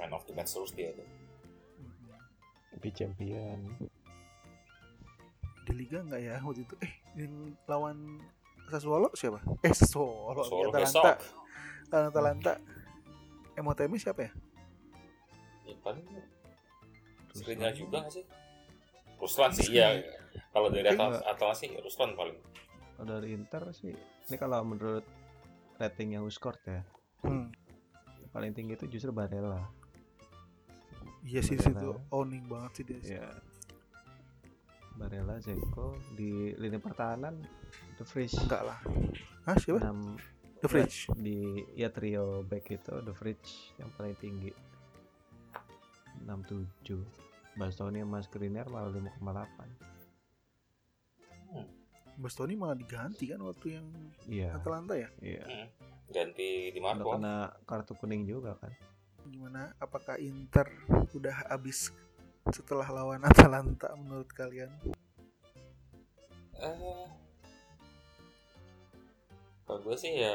Man 0.01 0.17
of 0.17 0.25
the 0.25 0.33
match 0.33 0.57
terus 0.57 0.73
dia 0.73 0.97
tuh. 0.97 1.05
Lebih 2.73 2.93
champion. 2.97 3.61
di 5.69 5.77
Liga 5.77 6.01
nggak 6.01 6.23
ya 6.25 6.41
waktu 6.41 6.65
itu? 6.65 6.75
Eh 6.81 6.93
yang 7.21 7.53
lawan 7.69 8.17
Sassuolo 8.73 9.13
siapa? 9.13 9.45
Eh 9.61 9.77
Sassuolo 9.77 10.41
Solo 10.49 10.73
Atalanta. 10.73 10.89
besok. 10.89 11.17
Lawan 11.93 12.07
Atalanta 12.09 12.53
Emotemi 13.53 14.01
siapa 14.01 14.25
ya? 14.25 14.33
Ya, 15.69 15.77
paling 15.85 16.09
Terus 16.09 17.37
Skriniar 17.45 17.77
juga 17.77 18.01
nggak 18.01 18.13
sih? 18.17 18.25
Ruslan 19.21 19.51
sih 19.53 19.77
iya 19.77 20.01
kalau 20.55 20.69
dari 20.73 20.89
Atal 20.89 21.19
Atal 21.25 21.51
sih 21.55 21.73
Ruslan 21.79 22.15
paling. 22.15 22.39
Kalau 22.99 23.07
dari 23.07 23.31
Inter 23.31 23.63
sih, 23.71 23.95
ini 23.95 24.37
kalau 24.37 24.63
menurut 24.67 25.07
rating 25.79 26.19
yang 26.19 26.27
score 26.35 26.59
ya, 26.67 26.83
hmm. 27.23 27.55
paling 28.35 28.51
tinggi 28.51 28.75
itu 28.75 28.87
justru 28.91 29.15
Barella. 29.15 29.63
iya 31.29 31.45
sih 31.45 31.61
situ 31.61 31.93
owning 32.15 32.49
banget 32.49 32.73
sih 32.81 32.85
dia 32.89 33.21
Ya. 33.21 33.29
Barella, 34.99 35.39
Zeko 35.39 35.95
di 36.19 36.51
lini 36.59 36.83
pertahanan 36.83 37.39
The 37.95 38.03
Fridge 38.03 38.35
enggak 38.35 38.67
lah. 38.67 38.79
Hah 39.47 39.55
siapa? 39.55 39.79
6 39.79 40.59
The 40.59 40.67
Fridge 40.67 41.07
di 41.15 41.63
ya 41.79 41.87
trio 41.95 42.43
back 42.43 42.67
itu 42.75 42.95
The 43.07 43.15
Fridge 43.15 43.79
yang 43.79 43.95
paling 43.95 44.19
tinggi. 44.19 44.51
67 46.27 46.99
Bastoni 47.55 48.03
sama 48.03 48.19
Skriniar 48.23 48.67
malah 48.71 48.91
5,8 48.91 49.98
Bastoni 52.19 52.59
malah 52.59 52.75
diganti 52.75 53.31
kan 53.31 53.39
waktu 53.47 53.79
yang 53.79 53.87
iya. 54.27 54.51
Atalanta 54.51 54.99
ya? 54.99 55.07
Iya. 55.23 55.45
Hmm. 55.47 55.69
ganti 56.09 56.73
di 56.73 56.81
udah 56.81 56.97
Marco 56.99 57.15
kena 57.15 57.53
kartu 57.69 57.93
kuning 57.95 58.25
juga 58.27 58.57
kan. 58.59 58.73
Gimana? 59.29 59.71
Apakah 59.79 60.17
Inter 60.19 60.67
udah 61.15 61.47
habis 61.47 61.95
setelah 62.49 62.89
lawan 62.91 63.23
Atalanta 63.23 63.93
menurut 63.95 64.27
kalian? 64.33 64.73
Eh, 66.59 67.07
kalau 69.69 69.85
gue 69.85 69.97
sih 70.01 70.17
ya 70.17 70.35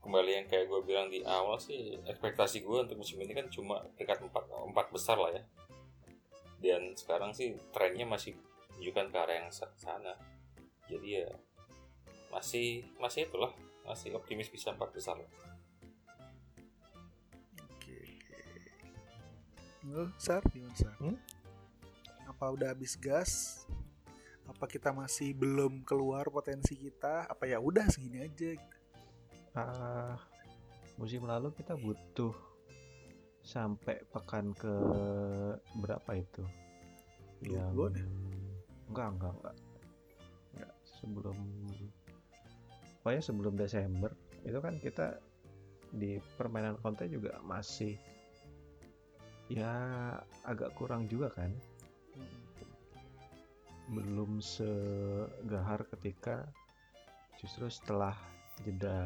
kembali 0.00 0.30
yang 0.32 0.46
kayak 0.46 0.70
gue 0.70 0.80
bilang 0.86 1.10
di 1.10 1.20
awal 1.26 1.58
sih 1.58 1.98
ekspektasi 2.06 2.62
gue 2.62 2.78
untuk 2.88 2.96
musim 3.02 3.18
ini 3.20 3.34
kan 3.34 3.50
cuma 3.50 3.82
peringkat 3.98 4.22
empat 4.22 4.44
empat 4.48 4.86
besar 4.94 5.18
lah 5.18 5.34
ya. 5.34 5.42
Dan 6.62 6.94
sekarang 6.94 7.34
sih 7.34 7.58
trennya 7.74 8.06
masih 8.06 8.38
menunjukkan 8.82 9.14
ke 9.14 9.18
arah 9.22 9.36
yang 9.46 9.50
sa- 9.54 9.70
sana 9.78 10.10
jadi 10.90 11.22
ya 11.22 11.30
masih 12.34 12.82
masih 12.98 13.30
itulah 13.30 13.54
masih 13.86 14.10
optimis 14.18 14.50
bisa 14.50 14.74
empat 14.74 14.90
besar 14.90 15.14
oke 17.62 17.98
Lu, 19.86 20.10
Sar 20.18 20.42
gimana 20.50 20.74
Sar 20.74 20.98
Hmm? 20.98 21.14
apa 22.26 22.50
udah 22.50 22.74
habis 22.74 22.98
gas 22.98 23.62
apa 24.50 24.66
kita 24.66 24.90
masih 24.90 25.30
belum 25.30 25.86
keluar 25.86 26.26
potensi 26.26 26.74
kita 26.74 27.30
apa 27.30 27.46
ya 27.46 27.62
udah 27.62 27.86
segini 27.86 28.26
aja 28.26 28.58
gitu. 28.58 28.76
Ah, 29.54 30.18
musim 30.98 31.22
lalu 31.22 31.54
kita 31.54 31.78
butuh 31.78 32.34
sampai 33.46 34.02
pekan 34.10 34.50
ke 34.58 34.74
berapa 35.78 36.10
itu? 36.18 36.42
Yang 37.46 37.70
Dua 37.70 37.88
deh. 37.94 38.06
Enggak 38.92 39.08
enggak 39.16 39.32
enggak. 39.40 39.56
Enggak, 40.52 40.72
sebelum 40.84 41.38
pokoknya 43.00 43.22
sebelum 43.24 43.54
Desember 43.56 44.12
itu 44.44 44.58
kan 44.60 44.74
kita 44.76 45.16
di 45.92 46.20
permainan 46.36 46.76
Conte 46.80 47.08
juga 47.08 47.40
masih 47.40 47.96
ya 49.48 49.72
agak 50.44 50.76
kurang 50.76 51.08
juga 51.08 51.32
kan? 51.32 51.48
Belum 53.88 54.44
segahar 54.44 55.88
ketika 55.96 56.44
justru 57.40 57.72
setelah 57.72 58.16
jeda 58.60 58.96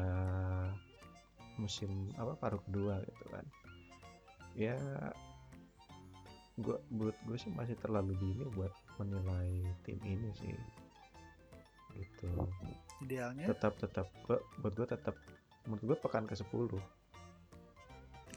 musim 1.55 2.11
apa 2.19 2.35
paruh 2.35 2.61
kedua 2.67 2.99
gitu 3.07 3.25
kan? 3.31 3.45
Ya 4.53 4.77
gua 6.57 6.81
buat 6.89 7.13
gue 7.29 7.37
sih 7.37 7.53
masih 7.53 7.77
terlalu 7.77 8.17
dini 8.17 8.45
buat 8.57 8.73
menilai 8.99 9.49
tim 9.85 9.99
ini 10.03 10.29
sih. 10.35 10.53
Gitu. 11.97 12.29
Idealnya? 13.05 13.45
Tetap 13.49 13.77
tetap. 13.81 14.07
Gua, 14.25 14.37
buat 14.61 14.73
gue 14.73 14.87
tetap 14.89 15.15
menurut 15.65 15.83
gue 15.83 15.97
pekan 15.99 16.23
ke 16.23 16.31
10 16.31 16.47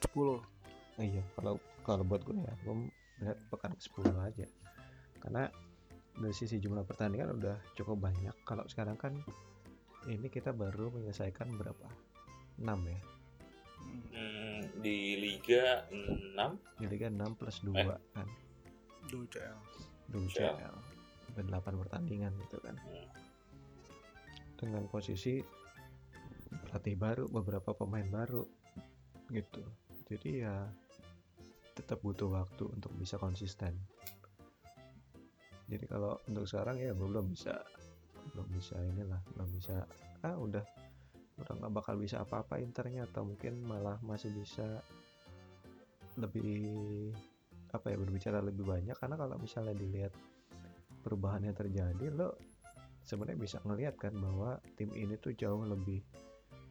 10 0.01 0.99
iya 0.99 1.23
kalau 1.39 1.55
kalau 1.87 2.03
buat 2.03 2.27
gue 2.27 2.35
ya 2.35 2.51
gue 2.67 2.75
melihat 3.21 3.39
pekan 3.53 3.73
ke 3.77 3.83
10 3.85 4.17
aja. 4.27 4.47
Karena 5.21 5.45
dari 6.17 6.35
sisi 6.35 6.59
jumlah 6.59 6.85
pertandingan 6.85 7.37
udah 7.39 7.57
cukup 7.77 8.01
banyak. 8.01 8.35
Kalau 8.45 8.65
sekarang 8.67 8.97
kan 8.97 9.15
ini 10.09 10.29
kita 10.33 10.51
baru 10.51 10.89
menyelesaikan 10.91 11.55
berapa? 11.57 11.87
6 12.61 12.67
ya? 12.89 13.01
Hmm, 14.13 14.61
di 14.85 15.17
Liga 15.17 15.85
6 15.89 16.81
di 16.81 16.87
Liga 16.89 17.09
6 17.09 17.39
plus 17.39 17.57
2 17.65 17.77
Eh. 17.77 17.87
kan. 18.13 18.29
Do 19.09 19.25
CL 19.29 19.57
2 20.11 20.27
CL. 20.31 20.57
CL 20.59 20.77
Sampai 21.31 21.43
8 21.47 21.81
pertandingan 21.87 22.33
gitu 22.47 22.59
kan. 22.63 22.77
Hmm. 22.77 23.09
dengan 24.61 24.85
posisi 24.93 25.41
pelatih 26.69 26.93
baru 26.93 27.25
beberapa 27.33 27.73
pemain 27.73 28.05
baru 28.05 28.45
gitu. 29.33 29.65
Jadi 30.11 30.45
ya 30.45 30.69
tetap 31.73 32.05
butuh 32.05 32.29
waktu 32.29 32.69
untuk 32.69 32.93
bisa 32.99 33.17
konsisten. 33.17 33.73
Jadi 35.71 35.87
kalau 35.87 36.19
untuk 36.27 36.45
sekarang 36.45 36.83
ya 36.83 36.93
gue 36.93 37.09
belum 37.09 37.31
bisa 37.31 37.57
belum 38.35 38.47
bisa 38.53 38.77
inilah 38.85 39.23
belum 39.33 39.49
bisa 39.55 39.87
ah 40.27 40.37
udah. 40.37 40.65
Udah 41.41 41.53
nggak 41.57 41.73
bakal 41.73 41.97
bisa 41.97 42.21
apa-apa 42.21 42.61
internya 42.61 43.09
atau 43.09 43.25
mungkin 43.25 43.65
malah 43.65 43.97
masih 44.05 44.29
bisa 44.35 44.85
lebih 46.21 47.15
apa 47.71 47.93
ya 47.93 47.97
berbicara 47.99 48.43
lebih 48.43 48.67
banyak 48.67 48.97
karena 48.99 49.17
kalau 49.17 49.37
misalnya 49.39 49.75
dilihat 49.75 50.13
perubahan 51.01 51.47
yang 51.49 51.57
terjadi 51.57 52.07
lo 52.13 52.37
sebenarnya 53.05 53.39
bisa 53.41 53.59
ngelihat 53.65 53.97
kan 53.97 54.13
bahwa 54.19 54.61
tim 54.77 54.93
ini 54.93 55.17
tuh 55.17 55.33
jauh 55.35 55.65
lebih 55.65 56.03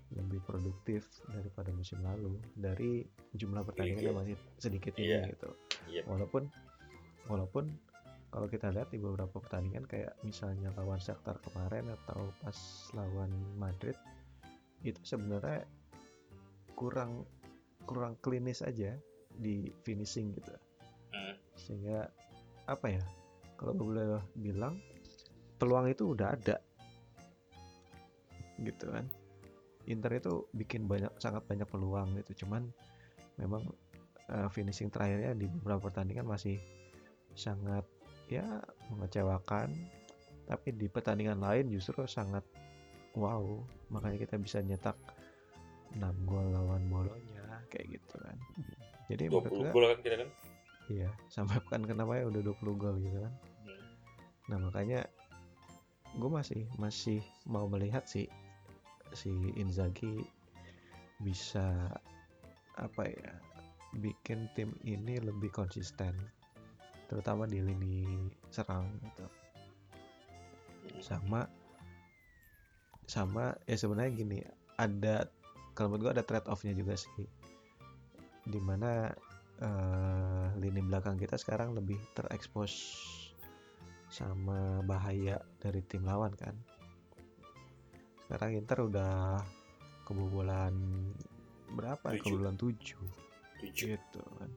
lebih 0.10 0.42
produktif 0.42 1.06
daripada 1.30 1.70
musim 1.70 2.02
lalu 2.02 2.42
dari 2.58 3.06
jumlah 3.38 3.62
pertandingan 3.62 4.02
yang 4.10 4.18
masih 4.18 4.38
sedikit 4.58 4.94
ini 4.98 5.14
Iya. 5.14 5.22
gitu 5.38 5.50
Iya. 5.90 6.02
walaupun 6.10 6.50
walaupun 7.30 7.70
kalau 8.30 8.46
kita 8.46 8.70
lihat 8.70 8.94
di 8.94 9.02
beberapa 9.02 9.42
pertandingan 9.42 9.90
kayak 9.90 10.14
misalnya 10.22 10.70
lawan 10.78 11.02
Shakhtar 11.02 11.42
kemarin 11.42 11.90
atau 11.90 12.30
pas 12.42 12.58
lawan 12.94 13.34
Madrid 13.58 13.98
itu 14.86 15.02
sebenarnya 15.02 15.66
kurang 16.78 17.26
kurang 17.90 18.14
klinis 18.22 18.62
aja 18.62 18.94
di 19.34 19.70
finishing 19.86 20.34
gitu 20.38 20.54
Hmm. 21.10 21.36
sehingga 21.58 22.06
apa 22.70 22.86
ya 22.86 23.04
kalau 23.60 23.76
gue 23.76 23.86
boleh 23.92 24.06
bilang 24.40 24.80
peluang 25.60 25.92
itu 25.92 26.16
udah 26.16 26.32
ada. 26.32 26.58
Gitu 28.56 28.88
kan. 28.88 29.06
Inter 29.92 30.16
itu 30.16 30.48
bikin 30.56 30.88
banyak 30.88 31.12
sangat 31.20 31.44
banyak 31.44 31.68
peluang 31.68 32.16
gitu. 32.24 32.48
Cuman 32.48 32.72
memang 33.36 33.68
eh, 34.32 34.48
finishing 34.56 34.88
terakhirnya 34.88 35.36
di 35.36 35.52
beberapa 35.52 35.92
pertandingan 35.92 36.24
masih 36.24 36.56
sangat 37.36 37.84
ya 38.32 38.64
mengecewakan. 38.88 39.76
Tapi 40.48 40.74
di 40.74 40.88
pertandingan 40.88 41.44
lain 41.44 41.68
justru 41.68 42.08
sangat 42.08 42.48
wow. 43.20 43.44
Makanya 43.92 44.24
kita 44.24 44.40
bisa 44.40 44.64
nyetak 44.64 44.96
6 46.00 46.00
gol 46.24 46.48
lawan 46.48 46.88
Bolonya 46.88 47.60
kayak 47.68 48.00
gitu 48.00 48.16
kan. 48.24 48.38
Jadi 49.12 49.24
menurut 49.28 49.52
20 49.52 49.60
gue 49.60 49.68
gol 49.74 49.86
kan 49.92 50.00
kita 50.00 50.16
kan 50.24 50.30
Iya, 50.90 51.10
sampai 51.30 51.62
pekan 51.62 51.86
kenapa 51.86 52.18
ya 52.18 52.26
udah 52.26 52.42
20 52.42 52.82
gol 52.82 52.98
gitu 52.98 53.22
kan. 53.22 53.34
Hmm. 53.66 53.82
Nah, 54.50 54.58
makanya 54.58 55.06
gue 56.18 56.30
masih 56.30 56.66
masih 56.82 57.22
mau 57.46 57.70
melihat 57.70 58.10
sih 58.10 58.26
si 59.14 59.30
Inzaghi 59.54 60.26
bisa 61.22 61.94
apa 62.80 63.04
ya 63.06 63.32
bikin 64.00 64.50
tim 64.58 64.74
ini 64.86 65.22
lebih 65.22 65.54
konsisten 65.54 66.14
terutama 67.10 67.50
di 67.50 67.60
lini 67.62 68.30
serang 68.54 68.86
gitu 69.02 69.28
sama 71.02 71.50
sama 73.10 73.58
ya 73.66 73.76
sebenarnya 73.78 74.14
gini 74.14 74.40
ada 74.78 75.26
kalau 75.74 75.94
menurut 75.94 76.14
gue 76.14 76.22
ada 76.22 76.26
trade 76.26 76.50
offnya 76.50 76.74
juga 76.78 76.94
sih 76.94 77.26
di 78.46 78.60
mana 78.62 79.10
uh, 79.64 80.48
lini 80.60 80.82
belakang 80.84 81.20
kita 81.20 81.36
sekarang 81.36 81.76
lebih 81.76 82.00
terekspos 82.16 82.72
sama 84.10 84.82
bahaya 84.88 85.38
dari 85.62 85.84
tim 85.86 86.08
lawan 86.08 86.34
kan? 86.34 86.56
Sekarang 88.26 88.58
Inter 88.58 88.90
udah 88.90 89.42
kebobolan 90.08 90.74
berapa? 91.74 92.16
Ya? 92.16 92.22
kebobolan 92.24 92.58
7 92.58 92.98
gitu 93.76 94.22
kan? 94.40 94.52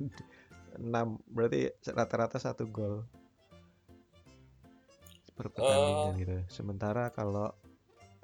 6 0.78 1.34
berarti 1.34 1.74
rata-rata 1.90 2.38
satu 2.38 2.70
gol 2.70 3.02
per 5.34 5.50
pertandingan 5.50 6.14
uh. 6.14 6.18
gitu. 6.20 6.36
Sementara 6.46 7.10
kalau 7.10 7.50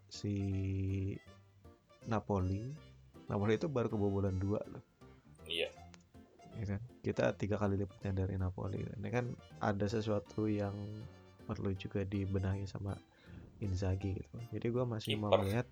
si 0.07 0.37
Napoli 2.07 2.71
Napoli 3.27 3.59
itu 3.59 3.67
baru 3.67 3.91
kebobolan 3.91 4.39
dua 4.39 4.63
loh 4.71 4.86
ya 6.61 6.65
kan? 6.77 6.81
Kita 7.05 7.25
tiga 7.37 7.57
kali 7.61 7.77
lipatnya 7.81 8.27
dari 8.27 8.35
Napoli. 8.41 8.81
Ini 8.81 9.09
kan 9.13 9.33
ada 9.61 9.87
sesuatu 9.87 10.49
yang 10.49 10.75
perlu 11.47 11.71
juga 11.79 12.03
dibenahi 12.03 12.67
sama 12.67 12.97
Inzaghi 13.63 14.17
gitu. 14.21 14.37
Jadi 14.53 14.67
gue 14.69 14.85
masih 14.85 15.17
mau 15.17 15.33
lihat 15.41 15.69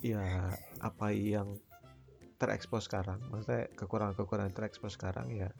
ya 0.00 0.54
apa 0.80 1.10
yang 1.12 1.58
terekspos 2.38 2.86
sekarang. 2.86 3.18
Maksudnya 3.28 3.68
kekurangan-kekurangan 3.74 4.54
terekspos 4.54 4.94
sekarang 4.94 5.34
ya 5.34 5.50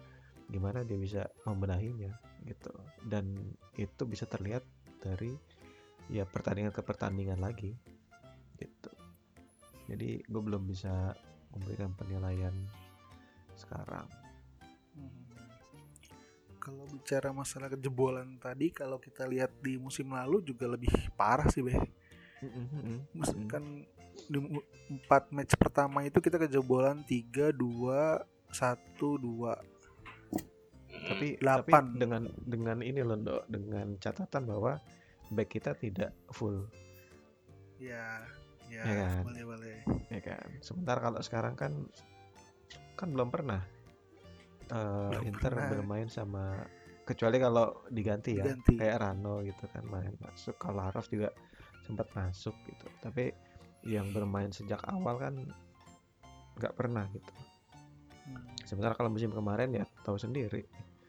gimana 0.48 0.80
dia 0.86 0.96
bisa 0.96 1.28
membenahinya 1.44 2.14
gitu. 2.46 2.72
Dan 3.04 3.36
itu 3.76 4.02
bisa 4.08 4.24
terlihat 4.24 4.64
dari 5.02 5.34
ya 6.08 6.24
pertandingan 6.24 6.72
ke 6.72 6.80
pertandingan 6.80 7.42
lagi 7.42 7.76
gitu. 8.56 8.92
Jadi 9.88 10.24
gue 10.24 10.42
belum 10.42 10.64
bisa 10.68 11.12
memberikan 11.52 11.92
penilaian 11.96 12.54
sekarang. 13.58 14.06
Hmm. 14.94 15.26
kalau 16.58 16.84
bicara 16.90 17.30
masalah 17.32 17.72
kejebolan 17.72 18.38
tadi 18.38 18.68
kalau 18.70 19.00
kita 19.00 19.24
lihat 19.24 19.50
di 19.62 19.80
musim 19.80 20.10
lalu 20.12 20.42
juga 20.44 20.68
lebih 20.68 20.90
parah 21.16 21.48
sih 21.48 21.64
beh 21.64 21.80
mm 22.38 23.24
kan 23.48 23.64
di 24.28 24.38
empat 24.90 25.30
match 25.30 25.54
pertama 25.56 26.04
itu 26.04 26.18
kita 26.20 26.36
kejebolan 26.36 27.02
tiga 27.06 27.54
dua 27.54 28.22
satu 28.52 29.20
dua. 29.20 29.56
Tapi 30.88 31.40
8. 31.40 31.44
tapi 31.62 31.72
dengan 31.96 32.22
dengan 32.44 32.78
ini 32.84 33.00
loh 33.00 33.16
dok 33.16 33.44
dengan 33.48 33.96
catatan 33.96 34.42
bahwa 34.44 34.76
back 35.32 35.48
kita 35.48 35.72
tidak 35.76 36.12
full. 36.32 36.68
Ya 37.78 38.24
ya, 38.68 38.82
ya 38.84 38.94
kan? 39.06 39.22
boleh 39.24 39.44
boleh. 39.46 39.76
Ya 40.12 40.20
kan? 40.20 40.46
Sementara 40.60 40.98
kalau 41.00 41.20
sekarang 41.22 41.54
kan 41.56 41.72
kan 42.98 43.08
belum 43.14 43.28
pernah 43.30 43.62
uh, 44.74 45.10
belum 45.14 45.24
Inter 45.28 45.52
pernah. 45.54 45.70
bermain 45.70 46.08
sama 46.10 46.66
kecuali 47.06 47.40
kalau 47.40 47.88
diganti 47.88 48.36
ya 48.36 48.44
diganti. 48.52 48.74
kayak 48.76 48.96
Rano 49.00 49.40
gitu 49.46 49.64
kan 49.70 49.84
main 49.88 50.12
masuk 50.20 50.60
kalau 50.60 50.84
Harus 50.84 51.08
juga 51.08 51.32
sempat 51.86 52.12
masuk 52.12 52.52
gitu 52.68 52.86
tapi 53.00 53.32
yang 53.86 54.12
bermain 54.12 54.52
sejak 54.52 54.82
awal 54.84 55.16
kan 55.16 55.34
nggak 56.60 56.74
pernah 56.76 57.08
gitu 57.14 57.32
hmm. 58.28 58.68
sementara 58.68 58.92
kalau 58.92 59.08
musim 59.08 59.32
kemarin 59.32 59.72
ya 59.72 59.84
tahu 60.04 60.20
sendiri 60.20 60.68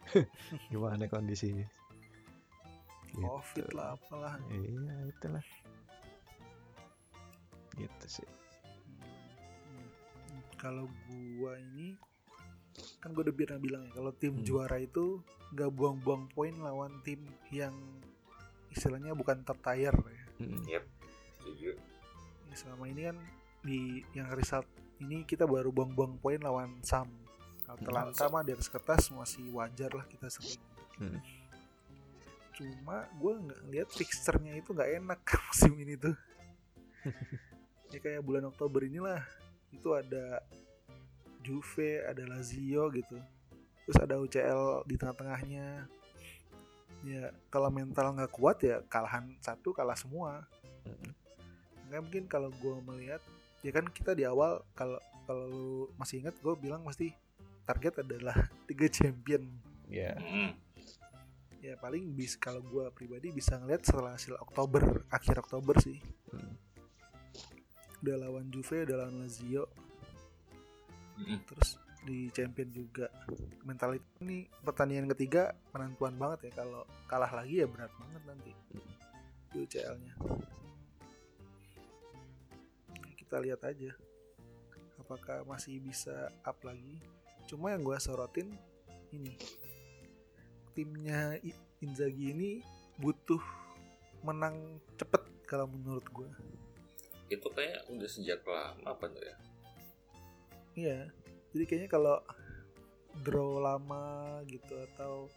gimana 0.72 1.10
kondisinya 1.12 1.68
gitu. 3.12 3.20
covid 3.20 3.68
lah 3.76 4.00
apalah 4.00 4.40
iya 4.54 4.96
itulah 5.12 5.44
gitu 7.80 8.08
sih. 8.08 8.39
Kalau 10.60 10.86
gua 11.08 11.56
ini 11.56 11.96
kan 13.00 13.12
gue 13.16 13.24
udah 13.28 13.36
pernah 13.36 13.60
bilang 13.60 13.82
ya 13.88 13.92
kalau 13.96 14.12
tim 14.16 14.40
hmm. 14.40 14.44
juara 14.44 14.80
itu 14.80 15.20
nggak 15.56 15.72
buang-buang 15.72 16.32
poin 16.32 16.56
lawan 16.60 17.00
tim 17.04 17.20
yang 17.52 17.74
istilahnya 18.72 19.16
bukan 19.16 19.42
top 19.48 19.60
tier 19.64 19.96
ya. 19.96 20.24
Hmm. 20.40 20.64
Yep. 20.68 20.84
Ya, 22.48 22.56
selama 22.56 22.86
ini 22.92 23.02
kan 23.10 23.18
di 23.64 24.04
yang 24.16 24.30
result 24.32 24.68
ini 25.00 25.24
kita 25.24 25.48
baru 25.48 25.72
buang-buang 25.72 26.20
poin 26.20 26.40
lawan 26.40 26.80
Sam. 26.84 27.08
Atalanta 27.66 28.28
hmm. 28.28 28.34
mah 28.34 28.44
di 28.46 28.52
atas 28.54 28.70
kertas 28.70 29.10
masih 29.16 29.50
wajar 29.56 29.92
lah 29.96 30.06
kita 30.06 30.28
sering. 30.30 30.62
Hmm 31.00 31.20
cuma 32.60 33.08
gue 33.16 33.34
nggak 33.40 33.62
lihat 33.72 33.90
fixernya 33.96 34.60
itu 34.60 34.76
nggak 34.76 35.00
enak 35.00 35.20
musim 35.48 35.74
ini 35.80 35.96
tuh 35.96 36.12
ya 37.96 38.00
kayak 38.04 38.20
bulan 38.20 38.52
Oktober 38.52 38.84
inilah 38.84 39.24
itu 39.74 39.90
ada 39.94 40.44
Juve 41.40 42.04
ada 42.04 42.24
Lazio 42.28 42.92
gitu. 42.94 43.18
Terus 43.88 43.98
ada 43.98 44.16
UCL 44.22 44.86
di 44.86 44.96
tengah-tengahnya. 45.00 45.88
Ya 47.08 47.32
kalau 47.48 47.72
mental 47.72 48.12
nggak 48.14 48.34
kuat 48.36 48.60
ya 48.62 48.84
kalahan 48.92 49.32
satu 49.40 49.72
kalah 49.72 49.96
semua. 49.96 50.46
Nggak 51.88 52.02
mungkin 52.04 52.24
kalau 52.28 52.50
gue 52.52 52.76
melihat 52.86 53.22
ya 53.64 53.72
kan 53.72 53.88
kita 53.90 54.14
di 54.14 54.28
awal 54.28 54.62
kalau 54.76 55.00
kalau 55.26 55.88
masih 55.96 56.22
ingat 56.22 56.36
gue 56.40 56.54
bilang 56.60 56.84
pasti 56.84 57.16
target 57.64 58.04
adalah 58.04 58.36
tiga 58.70 58.86
champion. 58.92 59.48
Ya 59.90 60.14
yeah 60.20 60.54
ya 61.60 61.76
paling 61.76 62.16
bis 62.16 62.40
kalau 62.40 62.64
gue 62.64 62.88
pribadi 62.96 63.36
bisa 63.36 63.60
ngeliat 63.60 63.84
setelah 63.84 64.16
hasil 64.16 64.40
Oktober 64.40 65.04
akhir 65.12 65.44
Oktober 65.44 65.76
sih. 65.84 66.00
Hmm. 66.32 66.56
Udah 68.00 68.16
lawan 68.16 68.48
Juve 68.52 68.86
udah 68.88 68.96
lawan 69.06 69.26
Lazio. 69.26 69.66
Hmm. 71.20 71.40
terus 71.44 71.76
di 72.08 72.32
champion 72.32 72.70
juga. 72.72 73.12
Mental 73.68 74.00
ini 74.24 74.48
pertandingan 74.64 75.12
ketiga 75.16 75.52
penentuan 75.70 76.16
banget 76.16 76.52
ya. 76.52 76.64
Kalau 76.64 76.88
kalah 77.12 77.32
lagi 77.32 77.60
ya 77.60 77.68
berat 77.68 77.92
banget 78.00 78.24
nanti 78.24 78.52
di 79.50 79.58
UCL-nya 79.66 80.16
kita 83.30 83.46
lihat 83.46 83.62
aja 83.62 83.94
apakah 84.98 85.46
masih 85.46 85.78
bisa 85.78 86.34
up 86.42 86.58
lagi. 86.66 86.98
Cuma 87.46 87.70
yang 87.70 87.86
gue 87.86 87.94
sorotin 88.02 88.50
ini. 89.14 89.38
Timnya 90.74 91.38
Inzaghi 91.78 92.34
ini 92.34 92.66
butuh 92.98 93.38
menang 94.26 94.82
cepet 94.98 95.46
kalau 95.46 95.70
menurut 95.70 96.10
gue 96.10 96.32
itu 97.30 97.48
kayak 97.54 97.86
udah 97.94 98.10
sejak 98.10 98.42
lama 98.44 98.82
apa 98.90 99.06
tuh 99.10 99.24
ya? 99.24 99.36
Iya. 100.74 101.00
Jadi 101.54 101.64
kayaknya 101.66 101.90
kalau 101.90 102.18
draw 103.22 103.62
lama 103.62 104.40
gitu 104.50 104.74
atau 104.94 105.30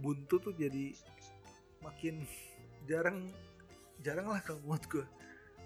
buntu 0.00 0.40
tuh 0.40 0.54
jadi 0.54 0.94
makin 1.84 2.24
jarang 2.88 3.30
jarang 4.02 4.30
lah 4.30 4.40
kalau 4.42 4.62
menurut 4.64 4.86
gue 4.88 5.06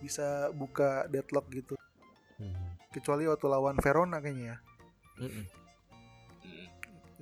bisa 0.03 0.51
buka 0.55 1.07
deadlock 1.11 1.47
gitu. 1.53 1.75
Hmm. 2.41 2.75
kecuali 2.91 3.23
waktu 3.31 3.47
lawan 3.47 3.79
Verona 3.79 4.19
kayaknya 4.19 4.57
ya. 4.57 4.59
Hmm. 5.23 5.47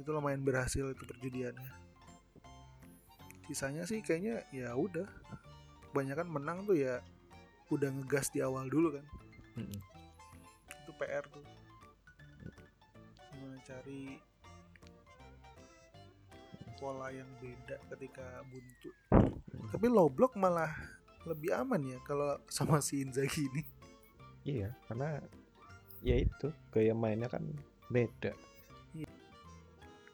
itu 0.01 0.09
lumayan 0.17 0.41
berhasil 0.41 0.89
itu 0.89 1.05
perjudiannya. 1.05 1.73
Sisanya 3.45 3.85
sih 3.85 4.01
kayaknya 4.01 4.49
ya 4.49 4.73
udah. 4.73 5.05
Banyak 5.93 6.17
kan 6.25 6.29
menang 6.31 6.65
tuh 6.65 6.79
ya 6.79 7.05
udah 7.71 7.89
ngegas 7.91 8.29
di 8.35 8.43
awal 8.43 8.67
dulu 8.67 8.99
kan 8.99 9.07
mm-hmm. 9.57 9.81
itu 10.85 10.93
PR 10.99 11.25
tuh 11.31 11.47
mencari 13.41 14.19
pola 16.81 17.13
yang 17.13 17.29
beda 17.39 17.77
ketika 17.95 18.43
buntu 18.51 18.91
mm. 19.15 19.71
tapi 19.71 19.87
low 19.87 20.11
block 20.11 20.35
malah 20.35 20.73
lebih 21.29 21.53
aman 21.53 21.81
ya 21.85 21.99
kalau 22.03 22.41
sama 22.49 22.81
si 22.81 23.05
Inzaghi 23.05 23.47
ini 23.53 23.63
iya 24.45 24.73
karena 24.89 25.21
ya 26.01 26.17
itu 26.17 26.49
gaya 26.73 26.97
mainnya 26.97 27.29
kan 27.29 27.45
beda 27.93 28.33
iya. 28.97 29.09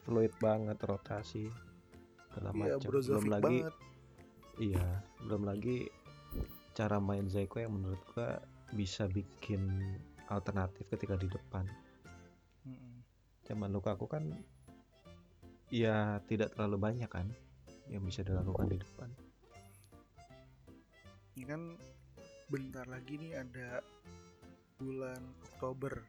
fluid 0.03 0.35
banget 0.43 0.79
rotasi 0.83 1.47
segala 2.37 2.51
iya, 2.53 2.77
macam 2.77 2.91
belum 2.91 3.27
lagi 3.31 3.57
banget. 3.63 3.75
iya 4.59 4.87
belum 5.25 5.43
lagi 5.47 5.79
cara 6.77 7.01
main 7.01 7.25
Zaiko 7.33 7.57
yang 7.57 7.73
menurut 7.81 7.99
gua 8.13 8.37
bisa 8.77 9.09
bikin 9.09 9.65
alternatif 10.29 10.85
ketika 10.93 11.17
di 11.17 11.27
depan 11.33 11.65
mm 12.69 12.95
zaman 13.47 13.71
aku 13.79 14.11
kan 14.11 14.27
ya 15.71 16.19
tidak 16.27 16.51
terlalu 16.59 16.83
banyak 16.83 17.07
kan 17.07 17.31
yang 17.87 18.03
bisa 18.03 18.27
dilakukan 18.27 18.67
di 18.67 18.75
depan 18.83 19.07
ini 21.39 21.45
kan 21.47 21.63
bentar 22.47 22.87
lagi 22.91 23.19
nih 23.19 23.39
ada 23.43 23.83
bulan 24.77 25.21
Oktober. 25.53 26.05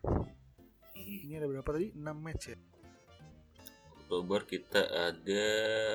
Ini 0.96 1.40
ada 1.40 1.48
berapa 1.48 1.70
tadi? 1.72 1.92
6 1.96 2.04
match 2.16 2.44
ya? 2.52 2.58
Oktober 3.96 4.48
kita 4.48 4.82
ada 4.88 5.48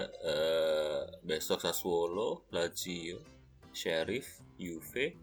eh, 0.09 1.03
besok 1.25 1.65
Sassuolo, 1.65 2.45
Lazio, 2.53 3.25
Sheriff, 3.73 4.27
Juve, 4.55 5.17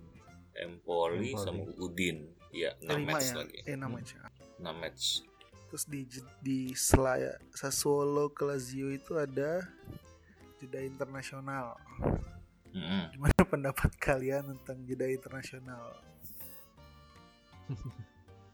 Empoli, 0.53 1.31
Empoli. 1.31 1.37
sama 1.37 1.63
Udin. 1.77 2.27
Ya, 2.49 2.73
Eh, 2.75 2.89
6 2.89 2.97
lima 2.97 3.13
match 3.13 3.29
ya? 3.29 3.35
lagi. 3.37 3.57
Eh 3.63 3.73
6 3.73 3.79
Hmm. 3.79 3.93
match 3.93 4.11
ya. 4.11 4.21
6 4.59 4.75
match. 4.75 5.03
Terus 5.69 5.83
di 5.85 6.01
di 6.41 6.59
sela 6.73 7.13
Sassuolo 7.51 8.27
ke 8.29 8.41
Lazio 8.41 8.89
itu 8.89 9.13
ada 9.15 9.61
jeda 10.57 10.81
internasional. 10.81 11.77
Mm-mm. 12.69 13.13
Gimana 13.13 13.41
pendapat 13.53 13.91
kalian 13.95 14.49
tentang 14.51 14.81
jeda 14.83 15.05
internasional? 15.05 15.93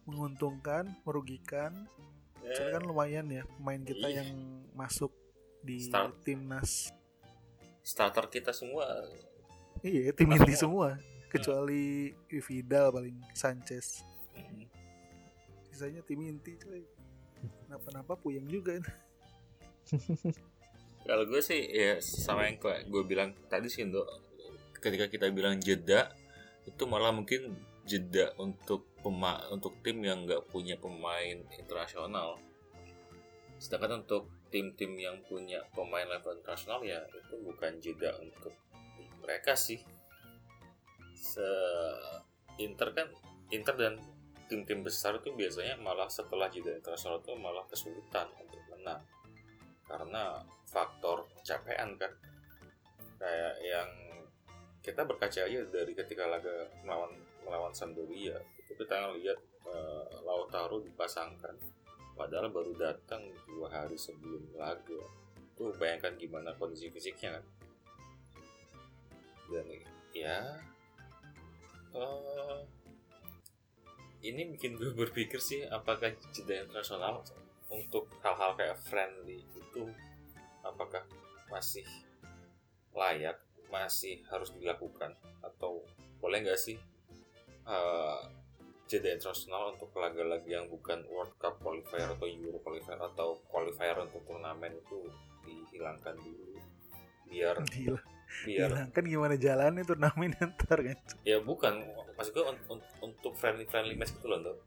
Menguntungkan, 0.06 0.92
merugikan? 1.02 1.88
Soalnya 2.46 2.78
kan 2.78 2.84
lumayan 2.86 3.26
ya 3.28 3.44
pemain 3.58 3.82
kita 3.82 4.08
yang 4.08 4.30
masuk 4.72 5.10
di 5.60 5.82
Start. 5.82 6.22
timnas. 6.22 6.94
Starter 7.82 8.30
kita 8.30 8.52
semua 8.52 8.86
Iya, 9.86 10.10
tim 10.18 10.34
inti 10.34 10.58
semua. 10.58 10.98
semua. 10.98 11.30
Kecuali 11.30 12.10
Vidal 12.26 12.90
paling 12.90 13.18
Sanchez. 13.38 14.02
Sisanya 15.70 16.02
tim 16.02 16.26
inti 16.26 16.58
coy. 16.58 16.82
Kenapa-napa 17.70 18.18
puyeng 18.18 18.50
juga 18.50 18.82
ini. 18.82 18.92
Kalau 21.06 21.30
gue 21.30 21.38
sih 21.38 21.62
ya 21.70 22.02
sama 22.02 22.50
yang 22.50 22.58
kayak 22.58 22.90
gue 22.90 23.04
bilang 23.06 23.38
tadi 23.46 23.70
sih 23.70 23.86
Indo 23.86 24.02
ketika 24.82 25.06
kita 25.06 25.30
bilang 25.30 25.62
jeda 25.62 26.10
itu 26.66 26.82
malah 26.90 27.14
mungkin 27.14 27.54
jeda 27.86 28.34
untuk 28.42 28.90
pema 29.06 29.46
untuk 29.54 29.78
tim 29.86 30.02
yang 30.02 30.26
nggak 30.26 30.50
punya 30.50 30.82
pemain 30.82 31.46
internasional. 31.54 32.42
Sedangkan 33.62 34.02
untuk 34.02 34.34
tim-tim 34.50 34.98
yang 34.98 35.22
punya 35.30 35.62
pemain 35.78 36.10
level 36.10 36.42
internasional 36.42 36.82
ya 36.82 37.06
itu 37.14 37.38
bukan 37.46 37.78
jeda 37.78 38.18
untuk 38.18 38.65
mereka 39.26 39.58
sih. 39.58 39.82
Se 41.18 41.50
Inter 42.62 42.94
kan 42.94 43.10
Inter 43.50 43.76
dan 43.76 43.94
tim-tim 44.46 44.86
besar 44.86 45.18
itu 45.18 45.34
biasanya 45.34 45.82
malah 45.82 46.06
setelah 46.06 46.46
jeda 46.54 46.78
internasional 46.78 47.18
itu 47.18 47.34
malah 47.34 47.66
kesulitan 47.66 48.30
untuk 48.38 48.62
menang. 48.70 49.02
Karena 49.90 50.46
faktor 50.70 51.26
capean 51.42 51.98
kan. 51.98 52.14
Kayak 53.18 53.56
yang 53.66 53.90
kita 54.86 55.02
berkaca 55.02 55.50
aja 55.50 55.66
dari 55.66 55.98
ketika 55.98 56.30
laga 56.30 56.70
melawan 56.86 57.18
melawan 57.42 57.74
Sampdoria. 57.74 58.38
Itu 58.62 58.78
kita 58.78 59.18
lihat 59.18 59.40
eh, 59.66 60.06
Lautaro 60.22 60.78
dipasangkan. 60.86 61.58
Padahal 62.16 62.54
baru 62.54 62.78
datang 62.78 63.28
dua 63.50 63.68
hari 63.68 63.98
sebelum 63.98 64.56
laga. 64.56 65.02
Tuh 65.58 65.74
bayangkan 65.76 66.14
gimana 66.16 66.54
kondisi 66.56 66.88
fisiknya 66.94 67.40
kan 67.40 67.46
dan 69.52 69.66
ya 70.16 70.38
eh, 71.94 72.60
ini 74.26 74.42
bikin 74.58 74.80
gue 74.80 74.92
berpikir 74.96 75.38
sih 75.38 75.62
apakah 75.70 76.14
jeda 76.34 76.66
internasional 76.66 77.22
untuk 77.70 78.10
hal-hal 78.26 78.58
kayak 78.58 78.78
friendly 78.82 79.46
itu 79.54 79.84
apakah 80.66 81.06
masih 81.50 81.86
layak 82.96 83.38
masih 83.70 84.24
harus 84.32 84.50
dilakukan 84.56 85.14
atau 85.44 85.84
boleh 86.22 86.42
nggak 86.42 86.58
sih 86.58 86.78
eh, 87.68 88.22
jeda 88.86 89.18
internasional 89.18 89.74
untuk 89.74 89.90
laga-laga 89.98 90.46
yang 90.46 90.70
bukan 90.70 91.02
World 91.10 91.34
Cup 91.42 91.58
qualifier 91.58 92.06
atau 92.06 92.30
Euro 92.30 92.62
qualifier 92.62 93.02
atau 93.02 93.42
qualifier 93.50 93.98
untuk 93.98 94.22
turnamen 94.30 94.78
itu 94.78 95.10
dihilangkan 95.42 96.18
dulu 96.22 96.62
biar 97.26 97.58
Gila. 97.66 98.15
Biar 98.44 98.68
Hilangkan 98.68 99.04
gimana 99.04 99.36
jalannya 99.36 99.82
turnamen 99.82 100.36
ntar 100.52 100.80
kan. 100.82 100.98
ya 101.24 101.40
bukan 101.40 101.80
maksud 102.12 102.32
gue 102.32 102.44
un- 102.44 102.66
un- 102.70 102.88
untuk 103.02 103.32
friendly 103.34 103.64
friendly 103.64 103.94
match 103.94 104.12
gitu 104.12 104.28
loh 104.28 104.42
Dok. 104.42 104.58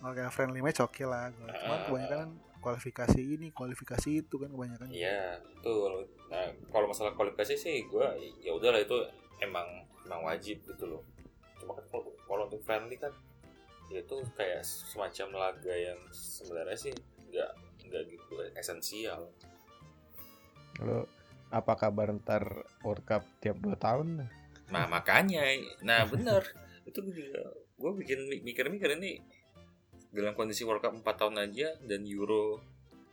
Oke, 0.00 0.22
friendly 0.30 0.60
match 0.60 0.78
oke 0.78 1.02
lah. 1.02 1.28
Cuman 1.28 1.52
Ah. 1.52 1.84
kebanyakan 1.84 2.18
kan 2.18 2.30
kualifikasi 2.60 3.20
ini, 3.20 3.52
kualifikasi 3.52 4.08
itu 4.16 4.34
kan 4.36 4.48
kebanyakan. 4.48 4.88
Iya, 4.88 5.36
betul. 5.42 6.08
Nah, 6.28 6.44
kalau 6.68 6.86
masalah 6.86 7.12
kualifikasi 7.12 7.52
sih 7.52 7.84
gue 7.84 8.06
ya 8.38 8.52
udahlah 8.52 8.78
itu 8.78 8.96
emang 9.38 9.64
emang 10.04 10.24
wajib 10.24 10.60
gitu 10.62 10.84
loh. 10.86 11.02
Cuma 11.56 11.72
kan 11.74 11.84
kalau, 11.88 12.08
kalau 12.24 12.42
untuk 12.46 12.60
friendly 12.60 12.96
kan 12.96 13.12
ya 13.88 14.00
itu 14.00 14.16
kayak 14.32 14.62
semacam 14.62 15.28
laga 15.36 15.74
yang 15.74 15.98
sebenarnya 16.10 16.78
sih 16.78 16.92
nggak 17.26 17.50
nggak 17.84 18.02
gitu 18.08 18.34
esensial. 18.54 19.28
Lalu 20.80 21.04
apa 21.50 21.74
kabar 21.74 22.14
ntar 22.22 22.62
World 22.86 23.04
Cup 23.04 23.22
tiap 23.42 23.58
2 23.58 23.74
tahun? 23.74 24.30
Nah 24.70 24.84
makanya, 24.86 25.42
nah 25.82 26.06
bener. 26.06 26.46
Itu 26.88 27.02
gue 27.02 27.14
juga 27.14 27.42
gue 27.54 27.90
bikin 28.02 28.18
mikir-mikir 28.46 28.96
ini. 28.98 29.18
Dalam 30.10 30.34
kondisi 30.34 30.66
World 30.66 30.82
Cup 30.82 30.94
4 30.94 31.06
tahun 31.06 31.36
aja 31.38 31.74
dan 31.86 32.06
Euro 32.06 32.62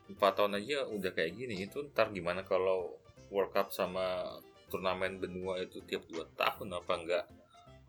4 0.09 0.17
tahun 0.17 0.57
aja 0.57 0.88
udah 0.88 1.11
kayak 1.11 1.35
gini 1.35 1.67
itu 1.67 1.83
ntar 1.91 2.09
gimana 2.15 2.41
kalau 2.47 2.95
World 3.27 3.51
Cup 3.53 3.75
sama 3.75 4.23
turnamen 4.71 5.19
benua 5.19 5.61
itu 5.61 5.83
tiap 5.83 6.07
2 6.09 6.25
tahun 6.33 6.73
apa 6.73 6.93
enggak 6.97 7.25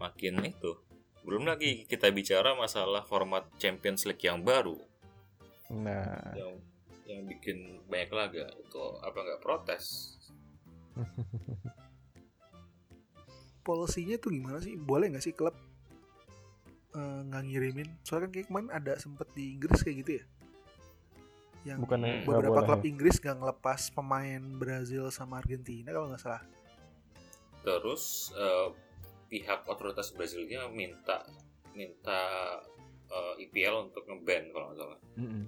makin 0.01 0.45
itu? 0.45 0.77
Belum 1.25 1.45
lagi 1.45 1.85
kita 1.85 2.09
bicara 2.09 2.57
masalah 2.57 3.05
format 3.05 3.45
Champions 3.61 4.09
League 4.09 4.25
yang 4.25 4.41
baru. 4.45 4.77
Nah, 5.69 6.33
yang 6.33 6.57
yang 7.09 7.25
bikin 7.25 7.81
banyak 7.89 8.13
laga 8.13 8.47
itu 8.49 8.83
apa 9.01 9.19
enggak 9.25 9.41
protes 9.41 10.18
Polisinya 13.63 14.17
tuh 14.17 14.33
gimana 14.33 14.59
sih? 14.59 14.75
Boleh 14.75 15.13
nggak 15.13 15.23
sih 15.23 15.33
klub 15.33 15.53
eh, 16.91 17.19
nggak 17.25 17.43
ngirimin? 17.45 17.89
Soalnya 18.01 18.25
kan 18.25 18.31
kayak 18.33 18.47
kemarin 18.49 18.71
ada 18.73 18.93
sempet 18.97 19.29
di 19.33 19.55
Inggris 19.55 19.79
kayak 19.81 19.97
gitu 20.03 20.11
ya. 20.17 20.25
Yang 21.67 21.79
bukan 21.79 21.99
Hmm. 22.01 22.09
nggak 22.25 22.25
beberapa 22.25 22.55
boleh 22.55 22.65
klub 22.65 22.81
ya? 22.81 22.87
Inggris 22.87 23.15
nggak 23.19 23.37
ngelepas 23.37 23.81
pemain 23.93 24.43
Brazil 24.57 25.03
sama 25.11 25.39
Argentina 25.39 25.91
kalau 25.91 26.09
nggak 26.09 26.23
salah. 26.23 26.43
terus 27.59 28.31
eh, 28.33 28.69
pihak 29.29 29.67
otoritas 29.67 30.09
Brazilnya 30.11 30.67
minta 30.71 31.27
minta 31.75 32.17
eh, 33.05 33.35
IPL 33.45 33.91
untuk 33.91 34.07
ngeban 34.07 34.49
kalau 34.49 34.65
nggak 34.71 34.79
salah 34.79 34.99
Mm-mm. 35.19 35.43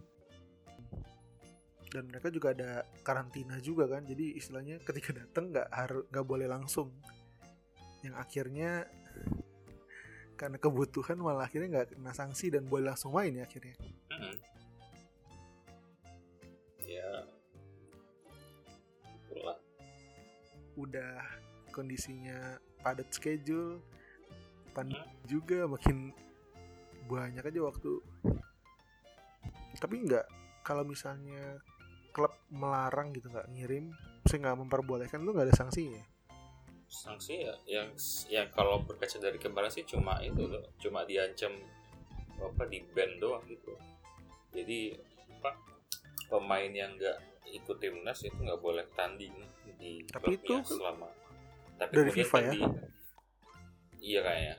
Dan 1.91 2.07
mereka 2.07 2.31
juga 2.31 2.55
ada 2.55 2.87
karantina 3.03 3.59
juga 3.59 3.91
kan. 3.91 4.07
Jadi 4.07 4.39
istilahnya 4.39 4.79
ketika 4.83 5.11
datang 5.11 5.51
nggak 5.51 5.69
harus 5.75 6.07
nggak 6.09 6.27
boleh 6.27 6.47
langsung. 6.47 6.95
Yang 8.07 8.15
akhirnya 8.17 8.71
karena 10.39 10.57
kebutuhan 10.57 11.21
malah 11.21 11.45
akhirnya 11.45 11.69
nggak 11.69 12.01
kena 12.01 12.13
sanksi 12.17 12.49
dan 12.49 12.65
boleh 12.65 12.89
langsung 12.89 13.13
main 13.13 13.35
ya 13.37 13.45
akhirnya. 13.45 13.77
Mm-mm. 14.11 14.35
ya 16.91 17.23
itulah 19.31 19.55
udah 20.75 21.23
kondisinya 21.71 22.59
padat 22.83 23.07
schedule 23.15 23.79
panik 24.75 24.99
Hmm. 24.99 25.15
juga 25.31 25.71
makin 25.71 26.11
banyak 27.07 27.47
aja 27.47 27.61
waktu 27.63 28.03
tapi 29.79 30.03
nggak 30.03 30.27
kalau 30.67 30.83
misalnya 30.83 31.63
klub 32.11 32.35
melarang 32.51 33.15
gitu 33.15 33.31
nggak 33.31 33.49
ngirim 33.55 33.95
saya 34.27 34.39
nggak 34.47 34.59
memperbolehkan 34.67 35.25
lu 35.25 35.33
nggak 35.33 35.49
ada 35.49 35.57
sanksinya? 35.57 36.05
Sanksi 36.91 37.47
ya 37.47 37.55
yang 37.71 37.89
yang 38.29 38.47
kalau 38.51 38.83
berkaca 38.83 39.17
dari 39.23 39.39
kemarin 39.39 39.71
sih 39.71 39.87
cuma 39.87 40.19
itu 40.21 40.43
loh 40.45 40.75
cuma 40.83 41.07
diancam 41.07 41.55
apa 42.41 42.63
di 42.67 42.83
ban 42.93 43.11
doang 43.23 43.43
gitu. 43.47 43.73
Jadi 44.51 44.95
apa 45.39 45.55
pemain 46.29 46.69
yang 46.69 46.93
nggak 46.99 47.19
ikut 47.51 47.77
timnas 47.79 48.27
itu 48.27 48.37
nggak 48.37 48.61
boleh 48.61 48.85
tanding 48.99 49.35
di 49.79 50.05
Tapi 50.11 50.37
itu 50.37 50.55
selama. 50.67 51.09
Tapi 51.81 51.93
dari 51.97 52.11
FIFA 52.13 52.39
ya? 52.45 52.53
di- 52.53 52.75
iya 54.03 54.21
kayaknya. 54.21 54.57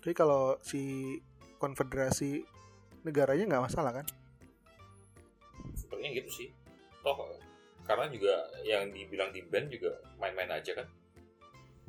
Tapi 0.00 0.12
kalau 0.16 0.58
si 0.60 1.16
konfederasi 1.62 2.44
negaranya 3.04 3.44
nggak 3.48 3.64
masalah 3.70 3.92
kan 4.02 4.06
sepertinya 5.94 6.10
gitu 6.18 6.30
sih 6.30 6.48
toh 7.00 7.14
karena 7.84 8.10
juga 8.10 8.34
yang 8.66 8.90
dibilang 8.90 9.30
di 9.30 9.44
ban 9.46 9.70
juga 9.70 9.94
main-main 10.18 10.50
aja 10.50 10.74
kan 10.74 10.88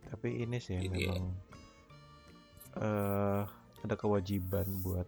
Tapi 0.06 0.46
ini 0.46 0.62
sih 0.62 0.78
ya. 0.78 0.86
memang 0.86 1.34
eh 2.78 3.42
ada 3.82 3.96
kewajiban 3.96 4.68
buat 4.82 5.08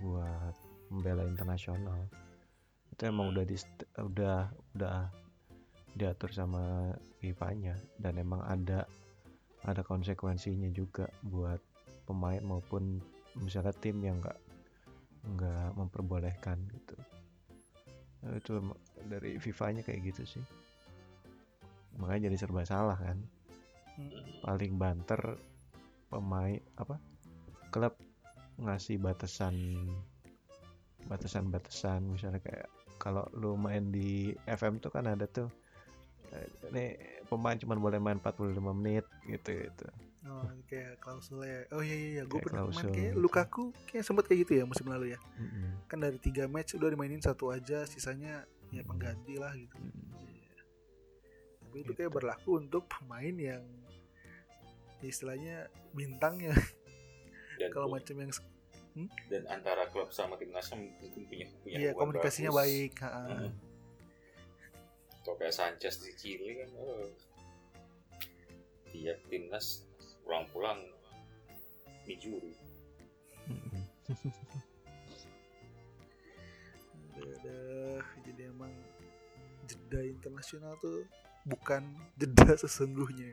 buat 0.00 0.54
membela 0.88 1.24
internasional. 1.24 2.08
Itu 2.92 3.08
emang 3.08 3.30
Hmm. 3.30 3.34
udah 3.36 3.44
di 3.44 3.56
udah 3.96 4.38
udah 4.74 4.98
diatur 5.94 6.30
sama 6.30 6.92
FIFA-nya 7.18 7.74
dan 7.98 8.18
emang 8.18 8.44
ada 8.44 8.84
ada 9.64 9.82
konsekuensinya 9.82 10.70
juga 10.70 11.08
buat 11.24 11.58
pemain 12.04 12.40
maupun 12.40 13.00
misalnya 13.36 13.74
tim 13.74 13.98
yang 14.02 14.18
nggak 14.20 14.38
nggak 15.34 15.68
memperbolehkan 15.74 16.58
gitu 16.70 16.94
Nah, 18.24 18.34
itu 18.34 18.58
dari 19.06 19.38
FIFA-nya 19.38 19.82
kayak 19.86 20.00
gitu 20.14 20.38
sih. 20.38 20.44
Makanya 21.98 22.30
jadi 22.30 22.36
serba 22.38 22.62
salah 22.66 22.98
kan? 22.98 23.18
Mm. 23.98 24.46
paling 24.46 24.78
banter 24.78 25.18
pemain 26.06 26.62
apa 26.78 27.02
klub 27.74 27.98
ngasih 28.62 29.02
batasan 29.02 29.74
batasan-batasan. 31.10 32.06
Misalnya 32.06 32.38
kayak 32.38 32.70
kalau 33.02 33.26
lu 33.34 33.58
main 33.58 33.90
di 33.90 34.30
FM 34.46 34.78
tuh 34.78 34.94
kan 34.94 35.10
ada 35.10 35.26
tuh 35.26 35.50
eh, 36.30 36.46
nih 36.70 36.88
pemain 37.26 37.58
cuma 37.58 37.74
boleh 37.74 37.98
main 37.98 38.22
45 38.22 38.58
menit 38.70 39.06
gitu 39.26 39.50
gitu 39.66 39.86
Oh, 40.28 40.44
kayak 40.68 41.00
klausulnya. 41.00 41.64
Oh 41.72 41.80
iya 41.80 41.96
iya, 41.96 42.08
iya. 42.20 42.22
gue 42.28 42.38
pernah 42.44 42.68
main 42.68 42.92
kayak 42.92 43.16
gitu. 43.16 43.22
Lukaku 43.24 43.64
kayak 43.88 44.04
sempet 44.04 44.28
kayak 44.28 44.40
gitu 44.44 44.52
ya 44.60 44.64
musim 44.68 44.84
lalu 44.84 45.16
ya. 45.16 45.18
Mm-mm. 45.40 45.88
Kan 45.88 46.04
dari 46.04 46.20
tiga 46.20 46.44
match 46.44 46.76
udah 46.76 46.92
dimainin 46.92 47.24
satu 47.24 47.48
aja, 47.48 47.88
sisanya 47.88 48.44
ya 48.68 48.84
Hmm. 48.84 48.88
pengganti 48.92 49.34
lah 49.40 49.56
gitu. 49.56 49.72
Mm-mm. 49.80 50.28
Iya. 50.28 50.60
Tapi 51.64 51.76
itu 51.80 51.92
kayak 51.96 52.12
berlaku 52.12 52.60
untuk 52.60 52.84
pemain 52.92 53.32
yang 53.32 53.64
ya 55.00 55.08
istilahnya 55.08 55.56
bintangnya. 55.96 56.52
Kalau 57.74 57.88
macam 57.88 58.14
yang 58.20 58.30
dan 59.30 59.42
antara 59.46 59.86
klub 59.94 60.10
sama 60.10 60.34
timnasnya 60.34 60.74
mungkin 60.74 61.22
punya 61.30 61.46
punya 61.62 61.76
iya 61.78 61.90
hubungan 61.94 62.18
komunikasinya 62.18 62.50
bagus. 62.50 62.60
baik. 62.60 62.92
Heeh. 62.98 63.48
Kalau 65.22 65.36
kayak 65.38 65.54
Sanchez 65.54 65.94
di 66.02 66.12
Chile 66.18 66.64
kan, 66.64 66.70
oh. 66.82 67.06
tiap 68.90 69.18
timnas 69.28 69.87
pulang-pulang. 70.28 70.76
Mm-mm. 73.48 73.80
Aduh, 77.18 78.04
jadi 78.28 78.52
emang 78.52 78.68
jeda 79.64 80.04
internasional 80.04 80.76
tuh 80.84 81.08
bukan 81.48 81.80
jeda 82.20 82.52
sesungguhnya. 82.62 83.32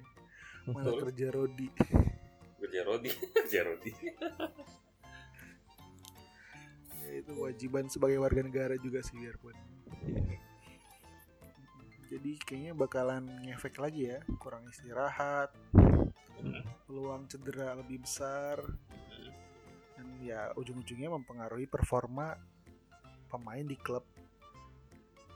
Mana 0.71 0.87
Betul. 0.87 0.99
kerja 1.11 1.27
Rodi. 1.35 1.67
Kerja 2.63 2.81
Rodi, 2.87 3.11
kerja 3.43 3.59
Rodi. 3.67 3.91
Ya, 7.05 7.11
itu 7.21 7.31
kewajiban 7.35 7.91
sebagai 7.91 8.23
warga 8.23 8.41
negara 8.41 8.79
juga 8.79 9.03
sih 9.03 9.19
biarpun. 9.19 9.53
Jadi 12.07 12.39
kayaknya 12.41 12.73
bakalan 12.73 13.27
ngefek 13.43 13.77
lagi 13.77 14.15
ya, 14.15 14.23
kurang 14.39 14.65
istirahat, 14.71 15.51
Hmm. 16.35 16.61
peluang 16.85 17.25
cedera 17.31 17.73
lebih 17.73 18.03
besar, 18.03 18.59
Hmm. 18.61 19.31
dan 19.95 20.07
ya 20.21 20.51
ujung-ujungnya 20.53 21.09
mempengaruhi 21.09 21.65
performa 21.65 22.35
pemain 23.31 23.65
di 23.65 23.75
klub. 23.75 24.03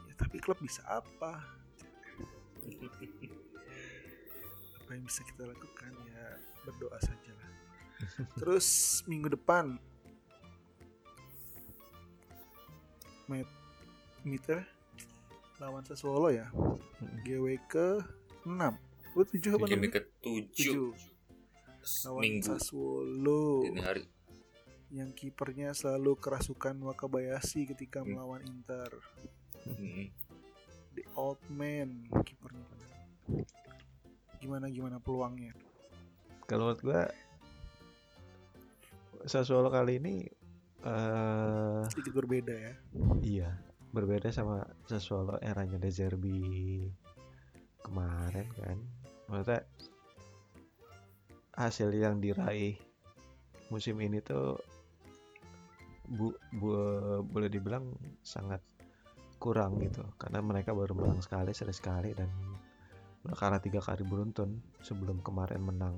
Ya, 0.08 0.14
tapi 0.20 0.38
klub 0.38 0.60
bisa 0.60 0.84
apa? 0.86 1.40
Apa 4.80 4.98
yang 4.98 5.06
bisa 5.06 5.22
kita 5.22 5.46
lakukan 5.46 5.94
ya 6.10 6.26
berdoa 6.66 6.98
saja 6.98 7.32
lah. 7.38 7.50
Terus 8.42 9.00
minggu 9.06 9.30
depan 9.30 9.78
Met 13.30 13.46
Meter 14.26 14.66
lawan 15.62 15.86
Sassuolo 15.86 16.34
ya. 16.34 16.50
Mm-mm. 16.50 17.22
GW 17.22 17.46
ke 17.70 18.02
6. 18.50 18.89
Lu 19.12 19.24
7 19.24 19.36
apa 19.52 19.66
Game 19.66 19.84
namanya? 19.84 19.94
ke 19.96 20.02
tujuh 20.20 20.94
7. 20.94 22.06
Lawan 22.06 22.22
minggu 22.22 22.46
Sassuolo. 22.46 23.44
dini 23.64 23.82
hari. 23.82 24.04
Yang 24.90 25.10
kipernya 25.16 25.72
selalu 25.72 26.16
kerasukan 26.16 26.76
Wakabayashi 26.84 27.66
ketika 27.66 28.02
Hmm. 28.02 28.16
melawan 28.16 28.42
Inter. 28.44 28.90
Hmm. 29.64 30.10
The 30.92 31.06
old 31.14 31.40
man 31.48 31.90
kipernya. 32.20 32.66
Gimana 34.38 34.68
gimana 34.68 34.98
peluangnya? 34.98 35.54
Kalau 36.44 36.68
menurut 36.68 36.82
gua 36.82 37.02
Sassuolo 39.22 39.68
kali 39.68 40.00
ini 40.00 40.16
eh 40.80 41.84
Sedikit 41.88 42.16
berbeda 42.16 42.56
ya. 42.56 42.74
iya 43.22 43.50
berbeda 43.90 44.32
sama 44.32 44.64
Sassuolo 44.86 45.36
eranya 45.40 45.76
De 45.76 45.90
Zerbi 45.90 46.88
kemarin 47.80 48.48
kan. 48.56 48.78
Maksudnya 49.30 49.62
hasil 51.54 51.90
yang 51.94 52.18
diraih 52.18 52.76
musim 53.70 54.02
ini 54.02 54.18
tuh 54.26 54.58
bu, 56.10 56.34
bu- 56.58 57.22
boleh 57.22 57.50
dibilang 57.52 57.94
sangat 58.26 58.60
kurang 59.38 59.78
gitu. 59.86 60.02
Karena 60.18 60.42
mereka 60.42 60.74
baru 60.74 60.98
menang 60.98 61.22
sekali 61.22 61.54
seri 61.54 61.72
sekali 61.72 62.12
dan 62.18 62.30
kalah 63.30 63.62
tiga 63.62 63.80
kali 63.84 64.02
beruntun 64.02 64.58
sebelum 64.82 65.22
kemarin 65.22 65.62
menang 65.62 65.96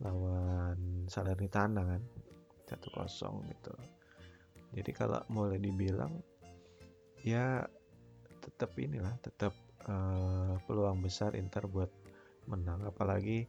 lawan 0.00 1.04
Salernitana 1.10 1.82
kan 1.84 2.02
1-0 2.70 3.50
gitu. 3.50 3.74
Jadi 4.70 4.90
kalau 4.94 5.20
boleh 5.26 5.58
dibilang 5.58 6.14
ya 7.26 7.60
tetap 8.40 8.72
inilah 8.78 9.12
tetap 9.20 9.52
eh, 9.84 10.54
peluang 10.64 11.02
besar 11.04 11.36
Inter 11.36 11.68
buat 11.68 11.90
menang. 12.50 12.82
Apalagi 12.82 13.46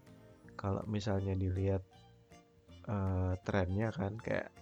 kalau 0.54 0.86
misalnya 0.86 1.34
dilihat 1.34 1.82
eh, 2.86 3.34
trennya 3.42 3.90
kan 3.90 4.14
kayak 4.22 4.54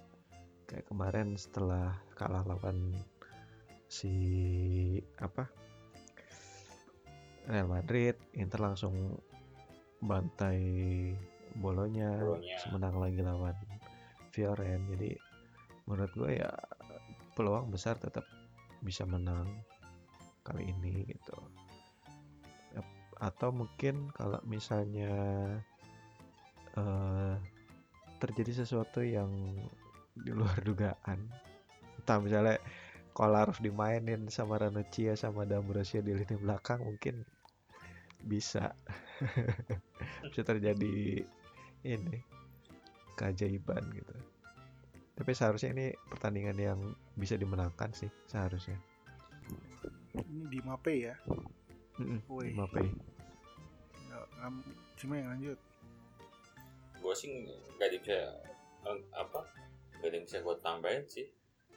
kayak 0.69 0.85
kemarin 0.87 1.35
setelah 1.35 1.97
kalah 2.13 2.45
lawan 2.45 2.93
si 3.89 4.13
apa 5.17 5.49
Real 7.49 7.65
Madrid 7.65 8.13
Inter 8.37 8.61
langsung 8.61 9.17
bantai 9.99 10.61
bolonya, 11.57 12.21
Bolonya. 12.21 12.57
menang 12.69 12.95
lagi 13.01 13.19
lawan 13.25 13.57
Fioren 14.29 14.85
jadi 14.93 15.17
menurut 15.89 16.13
gue 16.13 16.31
ya 16.37 16.53
peluang 17.33 17.73
besar 17.73 17.97
tetap 17.97 18.23
bisa 18.85 19.03
menang 19.09 19.49
kali 20.45 20.69
ini 20.69 21.09
gitu 21.09 21.35
atau 23.19 23.51
mungkin 23.51 24.09
kalau 24.15 24.39
misalnya 24.47 25.11
eh, 26.75 27.35
terjadi 28.19 28.63
sesuatu 28.63 29.03
yang 29.03 29.31
di 30.15 30.31
luar 30.31 30.59
dugaan. 30.67 31.19
Entah 31.99 32.19
misalnya 32.19 32.57
Kolarov 33.11 33.59
dimainin 33.59 34.31
sama 34.31 34.55
Ranocchia 34.55 35.19
sama 35.19 35.43
D'Ambrosio 35.43 35.99
di 35.99 36.15
lini 36.15 36.35
belakang 36.39 36.83
mungkin 36.83 37.27
bisa. 38.23 38.75
Bisa 40.31 40.43
terjadi 40.47 41.23
ini 41.83 42.17
keajaiban 43.19 43.83
gitu. 43.91 44.15
Tapi 45.19 45.31
seharusnya 45.35 45.75
ini 45.75 45.85
pertandingan 46.07 46.55
yang 46.55 46.79
bisa 47.19 47.35
dimenangkan 47.35 47.91
sih 47.91 48.07
seharusnya. 48.31 48.79
Ini 50.15 50.47
di 50.47 50.59
Mape 50.63 50.95
ya. 50.95 51.15
Mbappe. 51.99 52.81
Ya, 54.09 54.19
yang 55.19 55.29
lanjut. 55.35 55.59
gue 56.99 57.15
sih 57.15 57.31
nggak 57.79 57.87
ada 57.87 57.95
bisa 57.95 58.19
apa 59.15 59.41
nggak 59.95 60.07
ada 60.11 60.15
yang 60.19 60.25
bisa 60.27 60.37
gue 60.43 60.55
tambahin 60.63 61.05
sih. 61.07 61.27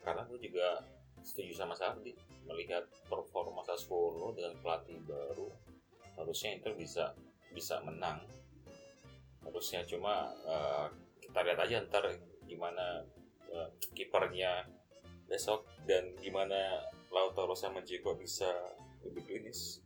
Karena 0.03 0.27
gue 0.27 0.39
juga 0.43 0.83
setuju 1.23 1.55
sama 1.55 1.79
Sardi 1.79 2.11
melihat 2.47 2.83
performa 3.07 3.63
Sassuolo 3.63 4.35
dengan 4.35 4.59
pelatih 4.59 4.99
baru 5.07 5.47
harusnya 6.19 6.59
Inter 6.59 6.75
bisa 6.75 7.15
bisa 7.55 7.79
menang. 7.87 8.23
Harusnya 9.47 9.87
cuma 9.87 10.31
eh, 10.47 10.87
kita 11.23 11.39
lihat 11.43 11.59
aja 11.63 11.77
ntar 11.87 12.05
gimana 12.47 13.07
eh, 13.51 13.69
kipernya 13.95 14.67
besok 15.27 15.67
dan 15.87 16.13
gimana 16.19 16.83
Lautaro 17.13 17.55
sama 17.55 17.85
Dzeko 17.85 18.17
bisa 18.17 18.49
lebih 19.05 19.23
klinis 19.27 19.82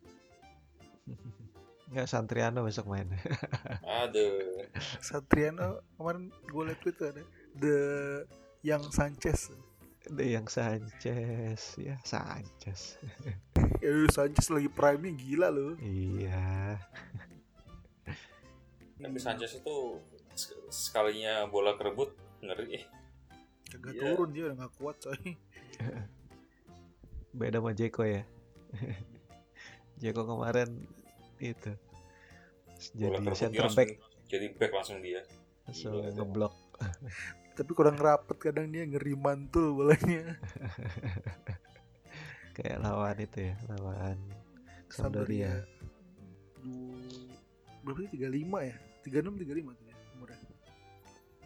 Nggak 1.97 2.07
Santriano 2.07 2.61
besok 2.61 2.87
main 2.87 3.09
aduh 4.05 4.61
Satriano 5.01 5.81
kemarin 5.97 6.29
gue 6.45 6.63
liat 6.63 6.79
tweet 6.79 7.01
ada 7.01 7.25
the 7.57 7.79
yang 8.61 8.85
Sanchez. 8.87 9.49
ada 10.05 10.21
yang 10.21 10.45
Sanchez 10.45 11.81
ya 11.81 11.97
Sanchez 12.03 13.01
Ya 13.83 13.91
Sanchez 14.07 14.47
lagi 14.47 14.69
prime 14.69 15.03
nya 15.03 15.13
gila 15.15 15.49
loh. 15.49 15.73
iya 15.81 16.77
tapi 18.97 19.17
Sanchez 19.17 19.57
itu 19.57 19.77
sek- 20.33 20.69
sekalinya 20.69 21.45
bola 21.47 21.75
kerebut 21.75 22.13
ngeri 22.41 22.85
Kagak 23.67 23.93
Iya. 23.93 24.03
turun 24.07 24.31
dia 24.31 24.43
udah 24.47 24.57
gak 24.59 24.75
kuat 24.77 24.97
coy. 25.01 25.33
beda 27.33 27.59
sama 27.59 27.73
Jeko 27.73 28.03
ya 28.05 28.23
Jeko 30.01 30.23
kemarin 30.25 30.85
itu 31.37 31.73
jadi 32.93 33.17
center 33.33 33.65
langsung 33.65 33.79
back 33.79 33.91
jadi 34.27 34.47
back 34.59 34.73
langsung 34.75 34.99
dia. 35.01 35.23
Langsung 35.65 35.93
Gila, 35.99 36.07
itu. 36.07 36.19
ngeblok. 36.19 36.55
Tapi 37.57 37.71
kurang 37.73 37.97
rapet 37.97 38.37
kadang 38.37 38.69
dia 38.69 38.85
ngeri 38.85 39.15
mantul 39.15 39.73
bolanya. 39.73 40.37
Kayak 42.57 42.79
lawan 42.83 43.17
itu 43.17 43.39
ya 43.49 43.55
lawan 43.71 44.17
Sampdoria. 44.89 45.65
Berapa 47.81 47.99
sih? 48.03 48.11
35 48.13 48.69
ya? 48.69 48.77
36 49.07 49.41
35 49.41 49.79
tuh 49.79 49.85
ya 49.87 49.97
umurnya. 50.19 50.39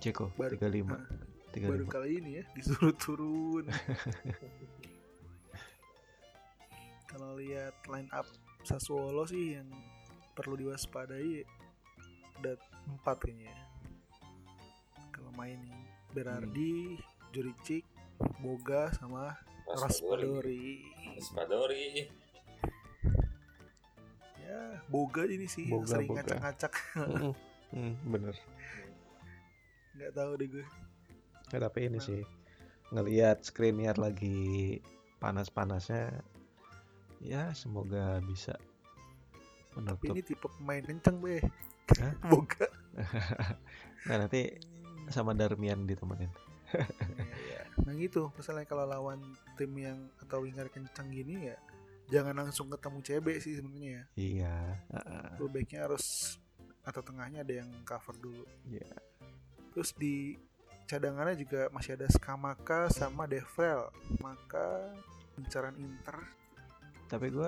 Ceko 0.01 0.25
Baru- 0.35 0.57
35 0.57 0.89
Ah, 0.89 1.05
baru 1.53 1.85
35 1.85 1.93
kali 1.93 2.11
ini 2.17 2.31
ya 2.41 2.45
disuruh 2.57 2.95
turun. 2.97 3.65
Kalau 7.11 7.35
lihat 7.37 7.75
line 7.91 8.09
up 8.15 8.27
Sassuolo 8.63 9.27
sih 9.27 9.59
yang 9.59 9.67
perlu 10.35 10.55
diwaspadai 10.57 11.45
ada 12.41 12.57
empat 12.89 13.17
kayaknya 13.21 13.53
ya. 13.53 13.57
kalau 15.13 15.31
main 15.37 15.61
nih 15.61 15.81
Berardi, 16.11 16.99
Juricic, 17.31 17.87
Boga 18.43 18.91
sama 18.99 19.39
Raspadori. 19.71 20.83
Raspadori. 21.15 22.11
Ya, 24.43 24.83
Boga 24.91 25.23
ini 25.31 25.47
sih 25.47 25.71
yang 25.71 25.87
Boga, 25.87 25.95
sering 25.95 26.11
ngacak-ngacak. 26.19 26.73
Mm, 26.99 27.35
mm, 27.71 27.95
bener 28.11 28.35
Nggak 29.95 30.13
tahu 30.19 30.31
deh 30.35 30.49
gue. 30.51 30.67
Ya, 31.55 31.59
tapi 31.63 31.79
ini 31.87 31.99
Nah. 32.03 32.07
sih 32.11 32.21
ngelihat 32.91 33.47
Skriniar 33.47 33.95
lagi 34.03 34.83
panas-panasnya 35.23 36.11
ya 37.23 37.55
semoga 37.55 38.19
bisa 38.27 38.59
Tapi 39.87 40.05
ini 40.13 40.23
tipe 40.25 40.47
pemain 40.47 40.83
kenceng 40.83 41.17
be. 41.21 41.41
Boga. 42.31 42.67
nah 44.09 44.17
nanti 44.27 44.57
sama 45.11 45.35
Darmian 45.35 45.85
ditemenin 45.85 46.31
Iya. 46.71 47.67
Nah 47.83 47.93
gitu, 47.99 48.31
misalnya 48.39 48.63
kalau 48.63 48.87
lawan 48.87 49.19
tim 49.59 49.75
yang 49.75 49.99
atau 50.23 50.47
winger 50.47 50.71
kenceng 50.71 51.11
gini 51.11 51.51
ya 51.51 51.59
jangan 52.11 52.35
langsung 52.35 52.67
ketemu 52.69 52.99
CB 53.07 53.27
sih 53.39 53.55
sebenarnya 53.57 53.91
ya. 53.91 54.05
iya 54.19 54.57
heeh. 54.91 55.31
Fullbacknya 55.39 55.87
harus 55.87 56.37
atau 56.83 57.01
tengahnya 57.07 57.47
ada 57.47 57.55
yang 57.63 57.71
cover 57.87 58.19
dulu. 58.19 58.45
Iya. 58.67 58.99
Terus 59.71 59.95
di 59.95 60.35
cadangannya 60.91 61.39
juga 61.39 61.71
masih 61.71 61.95
ada 61.95 62.11
Skamaka 62.11 62.91
sama 62.91 63.31
Devel. 63.31 63.87
Maka 64.19 64.91
incaran 65.39 65.79
Inter. 65.79 66.19
tapi 67.11 67.27
gue 67.27 67.43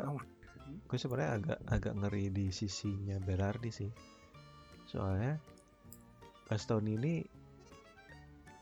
gue 0.67 0.99
sebenarnya 1.01 1.33
agak 1.41 1.59
agak 1.69 1.95
ngeri 1.97 2.29
di 2.29 2.47
sisinya 2.53 3.17
Berardi 3.23 3.71
sih. 3.73 3.91
Soalnya 4.89 5.41
Bastoni 6.47 7.01
ini 7.01 7.15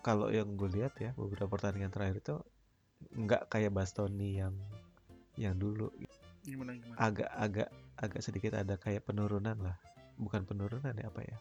kalau 0.00 0.30
yang 0.30 0.54
gue 0.54 0.70
lihat 0.70 0.94
ya 1.02 1.10
beberapa 1.18 1.50
pertandingan 1.50 1.90
terakhir 1.90 2.22
itu 2.22 2.36
nggak 3.18 3.50
kayak 3.50 3.74
Bastoni 3.74 4.38
yang 4.38 4.54
yang 5.34 5.56
dulu. 5.58 5.90
Gimana 6.40 6.72
gimana? 6.72 6.96
agak 6.96 7.30
agak 7.36 7.68
agak 8.00 8.20
sedikit 8.24 8.56
ada 8.56 8.78
kayak 8.78 9.04
penurunan 9.04 9.58
lah. 9.60 9.76
Bukan 10.16 10.46
penurunan 10.46 10.92
ya 10.94 11.08
apa 11.08 11.20
ya? 11.24 11.36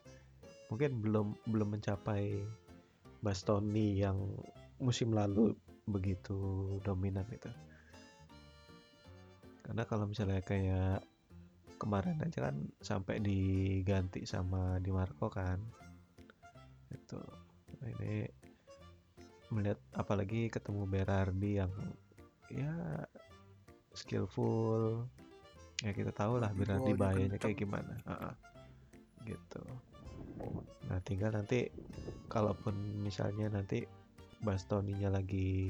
Mungkin 0.74 1.00
belum 1.06 1.28
belum 1.48 1.80
mencapai 1.80 2.42
Bastoni 3.20 4.00
yang 4.00 4.18
musim 4.80 5.12
lalu 5.12 5.52
begitu 5.90 6.80
dominan 6.86 7.28
itu 7.30 7.52
karena 9.70 9.86
kalau 9.86 10.10
misalnya 10.10 10.42
kayak 10.42 11.06
kemarin 11.78 12.18
aja 12.26 12.50
kan 12.50 12.58
sampai 12.82 13.22
diganti 13.22 14.26
sama 14.26 14.82
Di 14.82 14.90
Marco 14.90 15.30
kan. 15.30 15.62
Itu. 16.90 17.22
Nah, 17.78 17.90
ini 18.02 18.26
melihat 19.54 19.78
apalagi 19.94 20.50
ketemu 20.50 20.90
Berardi 20.90 21.62
yang 21.62 21.70
ya 22.50 23.06
skillful. 23.94 25.06
Ya 25.86 25.94
kita 25.94 26.18
tahu 26.18 26.42
lah 26.42 26.50
Di 26.50 26.66
Berardi 26.66 26.98
bawahnya 26.98 27.38
bahayanya 27.38 27.38
kayak 27.38 27.62
gimana. 27.62 27.94
Heeh. 28.10 28.34
gitu. 29.30 29.62
Nah 30.90 30.98
tinggal 31.06 31.30
nanti 31.30 31.70
kalaupun 32.26 32.74
misalnya 33.06 33.54
nanti 33.54 33.86
Bastoninya 34.42 35.14
lagi 35.14 35.70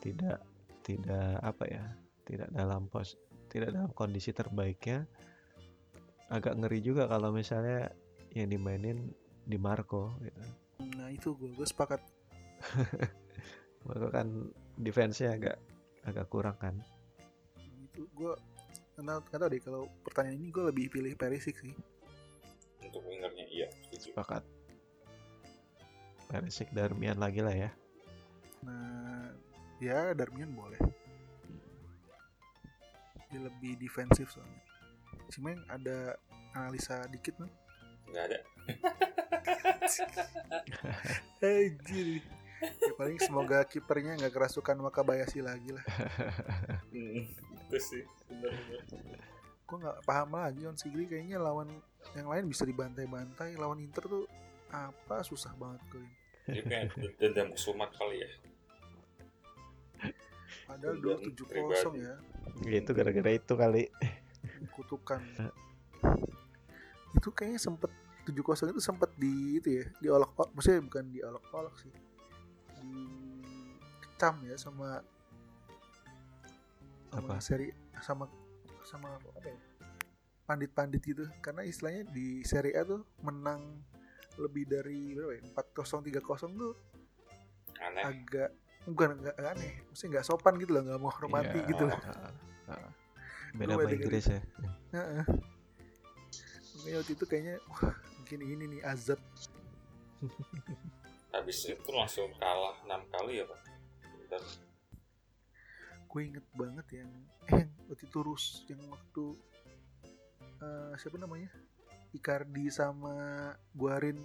tidak 0.00 0.40
tidak 0.86 1.36
apa 1.44 1.64
ya 1.68 1.84
tidak 2.30 2.48
dalam 2.54 2.86
pos 2.86 3.18
tidak 3.50 3.74
dalam 3.74 3.90
kondisi 3.90 4.30
terbaiknya 4.30 5.10
agak 6.30 6.54
ngeri 6.54 6.78
juga 6.78 7.10
kalau 7.10 7.34
misalnya 7.34 7.90
yang 8.30 8.46
dimainin 8.46 9.10
di 9.42 9.58
Marco 9.58 10.14
gitu 10.22 10.38
Nah 10.96 11.12
itu 11.12 11.36
gue, 11.36 11.52
gue 11.52 11.66
sepakat. 11.68 12.00
Marco 13.86 14.08
kan 14.12 14.48
defense-nya 14.76 15.36
agak 15.36 15.56
agak 16.04 16.26
kurang 16.28 16.56
kan 16.60 16.76
Itu 17.56 18.04
gue 18.12 18.32
nggak 19.00 19.32
nggak 19.32 19.40
tahu 19.40 19.48
deh 19.48 19.62
kalau 19.64 19.82
pertanyaan 20.04 20.36
ini 20.36 20.52
gue 20.52 20.64
lebih 20.68 20.92
pilih 20.92 21.12
Perisic 21.16 21.56
sih. 21.56 21.72
Untuk 22.84 23.00
wingernya 23.08 23.48
iya, 23.48 23.68
setuju. 23.88 24.12
sepakat 24.12 24.44
Perisic 26.28 26.68
Darmian 26.76 27.16
lagi 27.16 27.40
lah 27.40 27.56
ya 27.56 27.70
Nah 28.60 29.32
ya 29.80 30.12
Darmian 30.12 30.52
boleh. 30.52 30.80
Dia 33.30 33.40
lebih 33.40 33.78
defensif 33.78 34.34
soalnya. 34.34 34.62
Cuma 35.30 35.54
yang 35.54 35.64
ada 35.70 36.18
analisa 36.54 37.06
dikit 37.10 37.38
nih. 37.38 37.52
Nggak 38.10 38.24
ada. 38.26 38.38
Anjir. 41.46 42.22
Ya, 42.60 42.92
paling 42.92 43.16
semoga 43.16 43.64
kipernya 43.64 44.20
nggak 44.20 44.36
kerasukan 44.36 44.76
Wakabayashi 44.84 45.40
lagi 45.40 45.72
lah. 45.72 45.84
Hmm, 46.90 47.22
itu 47.70 47.78
sih 47.78 48.02
benar-benar. 48.26 48.82
Gue 49.62 49.76
nggak 49.78 49.98
paham 50.02 50.34
lagi 50.34 50.66
on 50.66 50.74
Sigri 50.74 51.06
kayaknya 51.06 51.38
lawan 51.38 51.70
yang 52.18 52.26
lain 52.26 52.50
bisa 52.50 52.66
dibantai-bantai. 52.66 53.54
Lawan 53.54 53.78
Inter 53.78 54.10
tuh 54.10 54.26
apa 54.74 55.22
susah 55.22 55.54
banget 55.54 55.78
gue. 55.94 56.06
Dia 56.50 56.62
kayak 56.66 56.98
dendam 57.22 57.54
kesumat 57.54 57.94
kali 57.94 58.26
ya. 58.26 58.30
Padahal 60.70 60.96
dulu 61.02 61.18
tujuh 61.26 61.46
kosong 61.50 61.94
ya. 61.98 62.14
Ya, 62.62 62.78
itu 62.78 62.90
gara-gara 62.94 63.30
itu 63.34 63.52
kali. 63.58 63.90
Kutukan. 64.70 65.18
Itu 67.18 67.34
kayaknya 67.34 67.58
sempet 67.58 67.90
7-0 68.22 68.70
itu 68.70 68.82
sempet 68.84 69.10
di 69.18 69.58
itu 69.58 69.82
ya 69.82 69.84
diolok 69.98 70.30
olok 70.38 70.50
maksudnya 70.54 70.80
bukan 70.86 71.04
diolok 71.10 71.44
olok 71.50 71.74
sih. 71.82 71.90
Dikecam 72.78 74.46
ya 74.46 74.54
sama 74.54 75.02
sama 77.10 77.34
Apa? 77.34 77.42
seri 77.42 77.74
sama 77.98 78.30
sama 78.86 79.18
apa 79.18 79.42
ya? 79.42 79.58
Pandit-pandit 80.46 81.02
gitu. 81.02 81.26
Karena 81.42 81.66
istilahnya 81.66 82.06
di 82.14 82.46
seri 82.46 82.70
A 82.78 82.86
tuh 82.86 83.02
menang 83.26 83.82
lebih 84.38 84.70
dari 84.70 85.18
berapa 85.18 85.34
ya? 85.34 85.42
4-0 85.58 86.06
3-0 86.06 86.62
tuh 86.62 86.74
Aneh. 87.82 88.02
agak 88.06 88.50
bukan 88.88 89.08
agak 89.20 89.36
aneh 89.56 89.72
maksudnya 89.88 90.10
nggak 90.18 90.26
sopan 90.26 90.54
gitu 90.56 90.70
loh 90.72 90.82
nggak 90.86 91.00
mau 91.00 91.12
hormati 91.12 91.58
Iya, 91.58 91.68
gitu 91.68 91.82
loh 91.88 92.00
heeh, 92.00 92.32
heeh. 92.68 92.90
beda 93.54 93.72
sama 93.76 93.90
Inggris 93.92 94.24
ya 94.26 94.40
Heeh. 94.90 95.24
Makanya 96.74 96.96
waktu 96.98 97.12
itu 97.14 97.24
kayaknya 97.28 97.54
wah 97.68 97.94
mungkin 98.18 98.40
ini 98.42 98.64
nih 98.66 98.80
azab. 98.82 99.20
Habis 101.34 101.58
itu 101.68 101.90
langsung 101.94 102.26
kalah 102.40 102.74
6 102.82 103.02
kali 103.06 103.38
ya, 103.38 103.44
Pak. 103.46 103.60
Dan 104.32 104.42
Gue 106.10 106.26
inget 106.26 106.42
banget 106.58 106.86
yang 106.90 107.10
eh 107.54 107.62
yang 107.62 107.70
waktu 107.86 108.02
itu 108.02 108.18
Rus 108.18 108.66
yang 108.66 108.82
waktu 108.90 109.24
eh, 110.58 110.92
siapa 110.98 111.16
namanya? 111.22 111.50
Icardi 112.10 112.66
sama 112.66 113.14
Guarin 113.70 114.18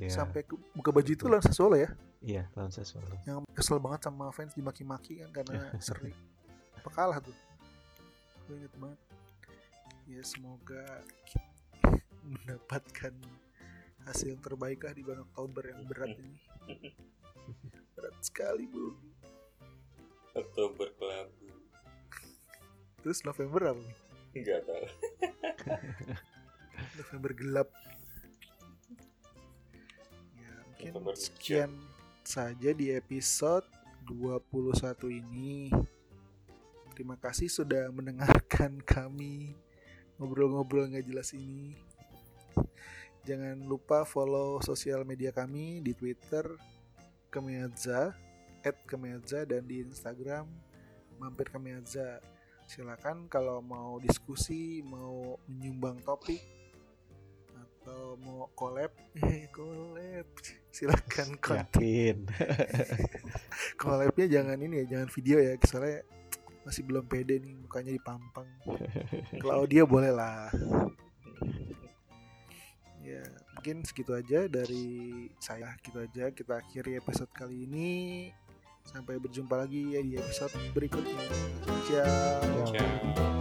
ya 0.00 0.08
sampai 0.08 0.40
ke, 0.48 0.56
buka 0.72 0.90
baju 0.90 1.10
itu 1.12 1.24
lawan 1.28 1.44
Sassuolo 1.44 1.76
ya. 1.76 1.92
iya 2.24 2.48
lawan 2.56 2.72
Sassuolo 2.72 3.12
Yang 3.28 3.44
kesel 3.52 3.76
banget 3.76 4.08
sama 4.08 4.32
fans 4.32 4.56
dimaki-maki 4.56 5.20
kan 5.20 5.30
karena 5.30 5.68
seri 5.84 6.16
apa 6.80 6.88
kalah 6.96 7.20
tuh. 7.20 7.36
Gue 8.48 8.56
inget 8.56 8.72
banget. 8.80 9.00
Ya 10.08 10.22
semoga 10.24 10.84
mendapatkan 12.24 13.12
hasil 14.08 14.32
yang 14.32 14.40
terbaik 14.40 14.80
lah 14.80 14.96
di 14.96 15.04
bulan 15.04 15.20
Oktober 15.28 15.62
yang 15.68 15.84
berat 15.84 16.16
ini. 16.16 16.40
Berat 18.00 18.16
sekali 18.24 18.64
bu. 18.64 18.96
Oktober 20.32 20.88
kelabu. 20.96 21.52
Terus 23.04 23.20
November 23.28 23.76
apa 23.76 23.80
nih? 23.84 23.96
Enggak 24.40 24.60
tahu. 24.64 24.86
November 26.96 27.30
gelap. 27.36 27.68
Mungkin 30.80 31.12
sekian 31.12 31.76
saja 32.24 32.72
di 32.72 32.88
episode 32.88 33.68
21 34.08 35.12
ini. 35.12 35.68
Terima 36.96 37.20
kasih 37.20 37.52
sudah 37.52 37.92
mendengarkan 37.92 38.80
kami 38.96 39.52
ngobrol-ngobrol 40.16 40.88
nggak 40.88 41.04
jelas 41.04 41.36
ini. 41.36 41.76
Jangan 43.28 43.60
lupa 43.68 44.08
follow 44.08 44.64
sosial 44.64 45.04
media 45.04 45.36
kami 45.36 45.84
di 45.84 45.92
Twitter 45.92 46.48
Kemeja 47.28 48.16
at 48.64 48.80
Kemeja 48.88 49.44
dan 49.44 49.68
di 49.68 49.84
Instagram 49.84 50.48
mampir 51.20 51.52
Kemeja 51.52 52.24
silakan 52.64 53.28
kalau 53.28 53.60
mau 53.60 54.00
diskusi 54.00 54.80
mau 54.80 55.36
menyumbang 55.44 56.00
topik 56.08 56.40
atau 57.52 58.16
mau 58.16 58.48
collab 58.56 58.96
eh 59.20 59.44
collab 59.56 60.59
silakan 60.70 61.36
kontak 61.44 61.74
Yakin. 61.76 62.16
collabnya 63.80 64.26
jangan 64.30 64.58
ini 64.58 64.84
ya 64.84 64.96
jangan 64.96 65.08
video 65.10 65.36
ya 65.42 65.52
soalnya 65.66 66.02
masih 66.62 66.82
belum 66.86 67.04
pede 67.08 67.40
nih 67.40 67.56
mukanya 67.56 67.92
dipampang 67.96 68.48
kalau 69.40 69.54
audio 69.64 69.88
boleh 69.88 70.12
lah 70.12 70.52
ya 73.00 73.24
mungkin 73.56 73.82
segitu 73.82 74.14
aja 74.14 74.46
dari 74.46 75.26
saya 75.40 75.74
gitu 75.82 75.98
aja 76.04 76.30
kita 76.30 76.60
akhiri 76.60 77.00
episode 77.00 77.32
kali 77.32 77.64
ini 77.64 77.90
sampai 78.84 79.20
berjumpa 79.20 79.56
lagi 79.56 79.96
ya 79.96 80.00
di 80.00 80.16
episode 80.16 80.52
berikutnya 80.72 81.20
Ciao. 81.90 82.64
Ciao. 82.70 83.39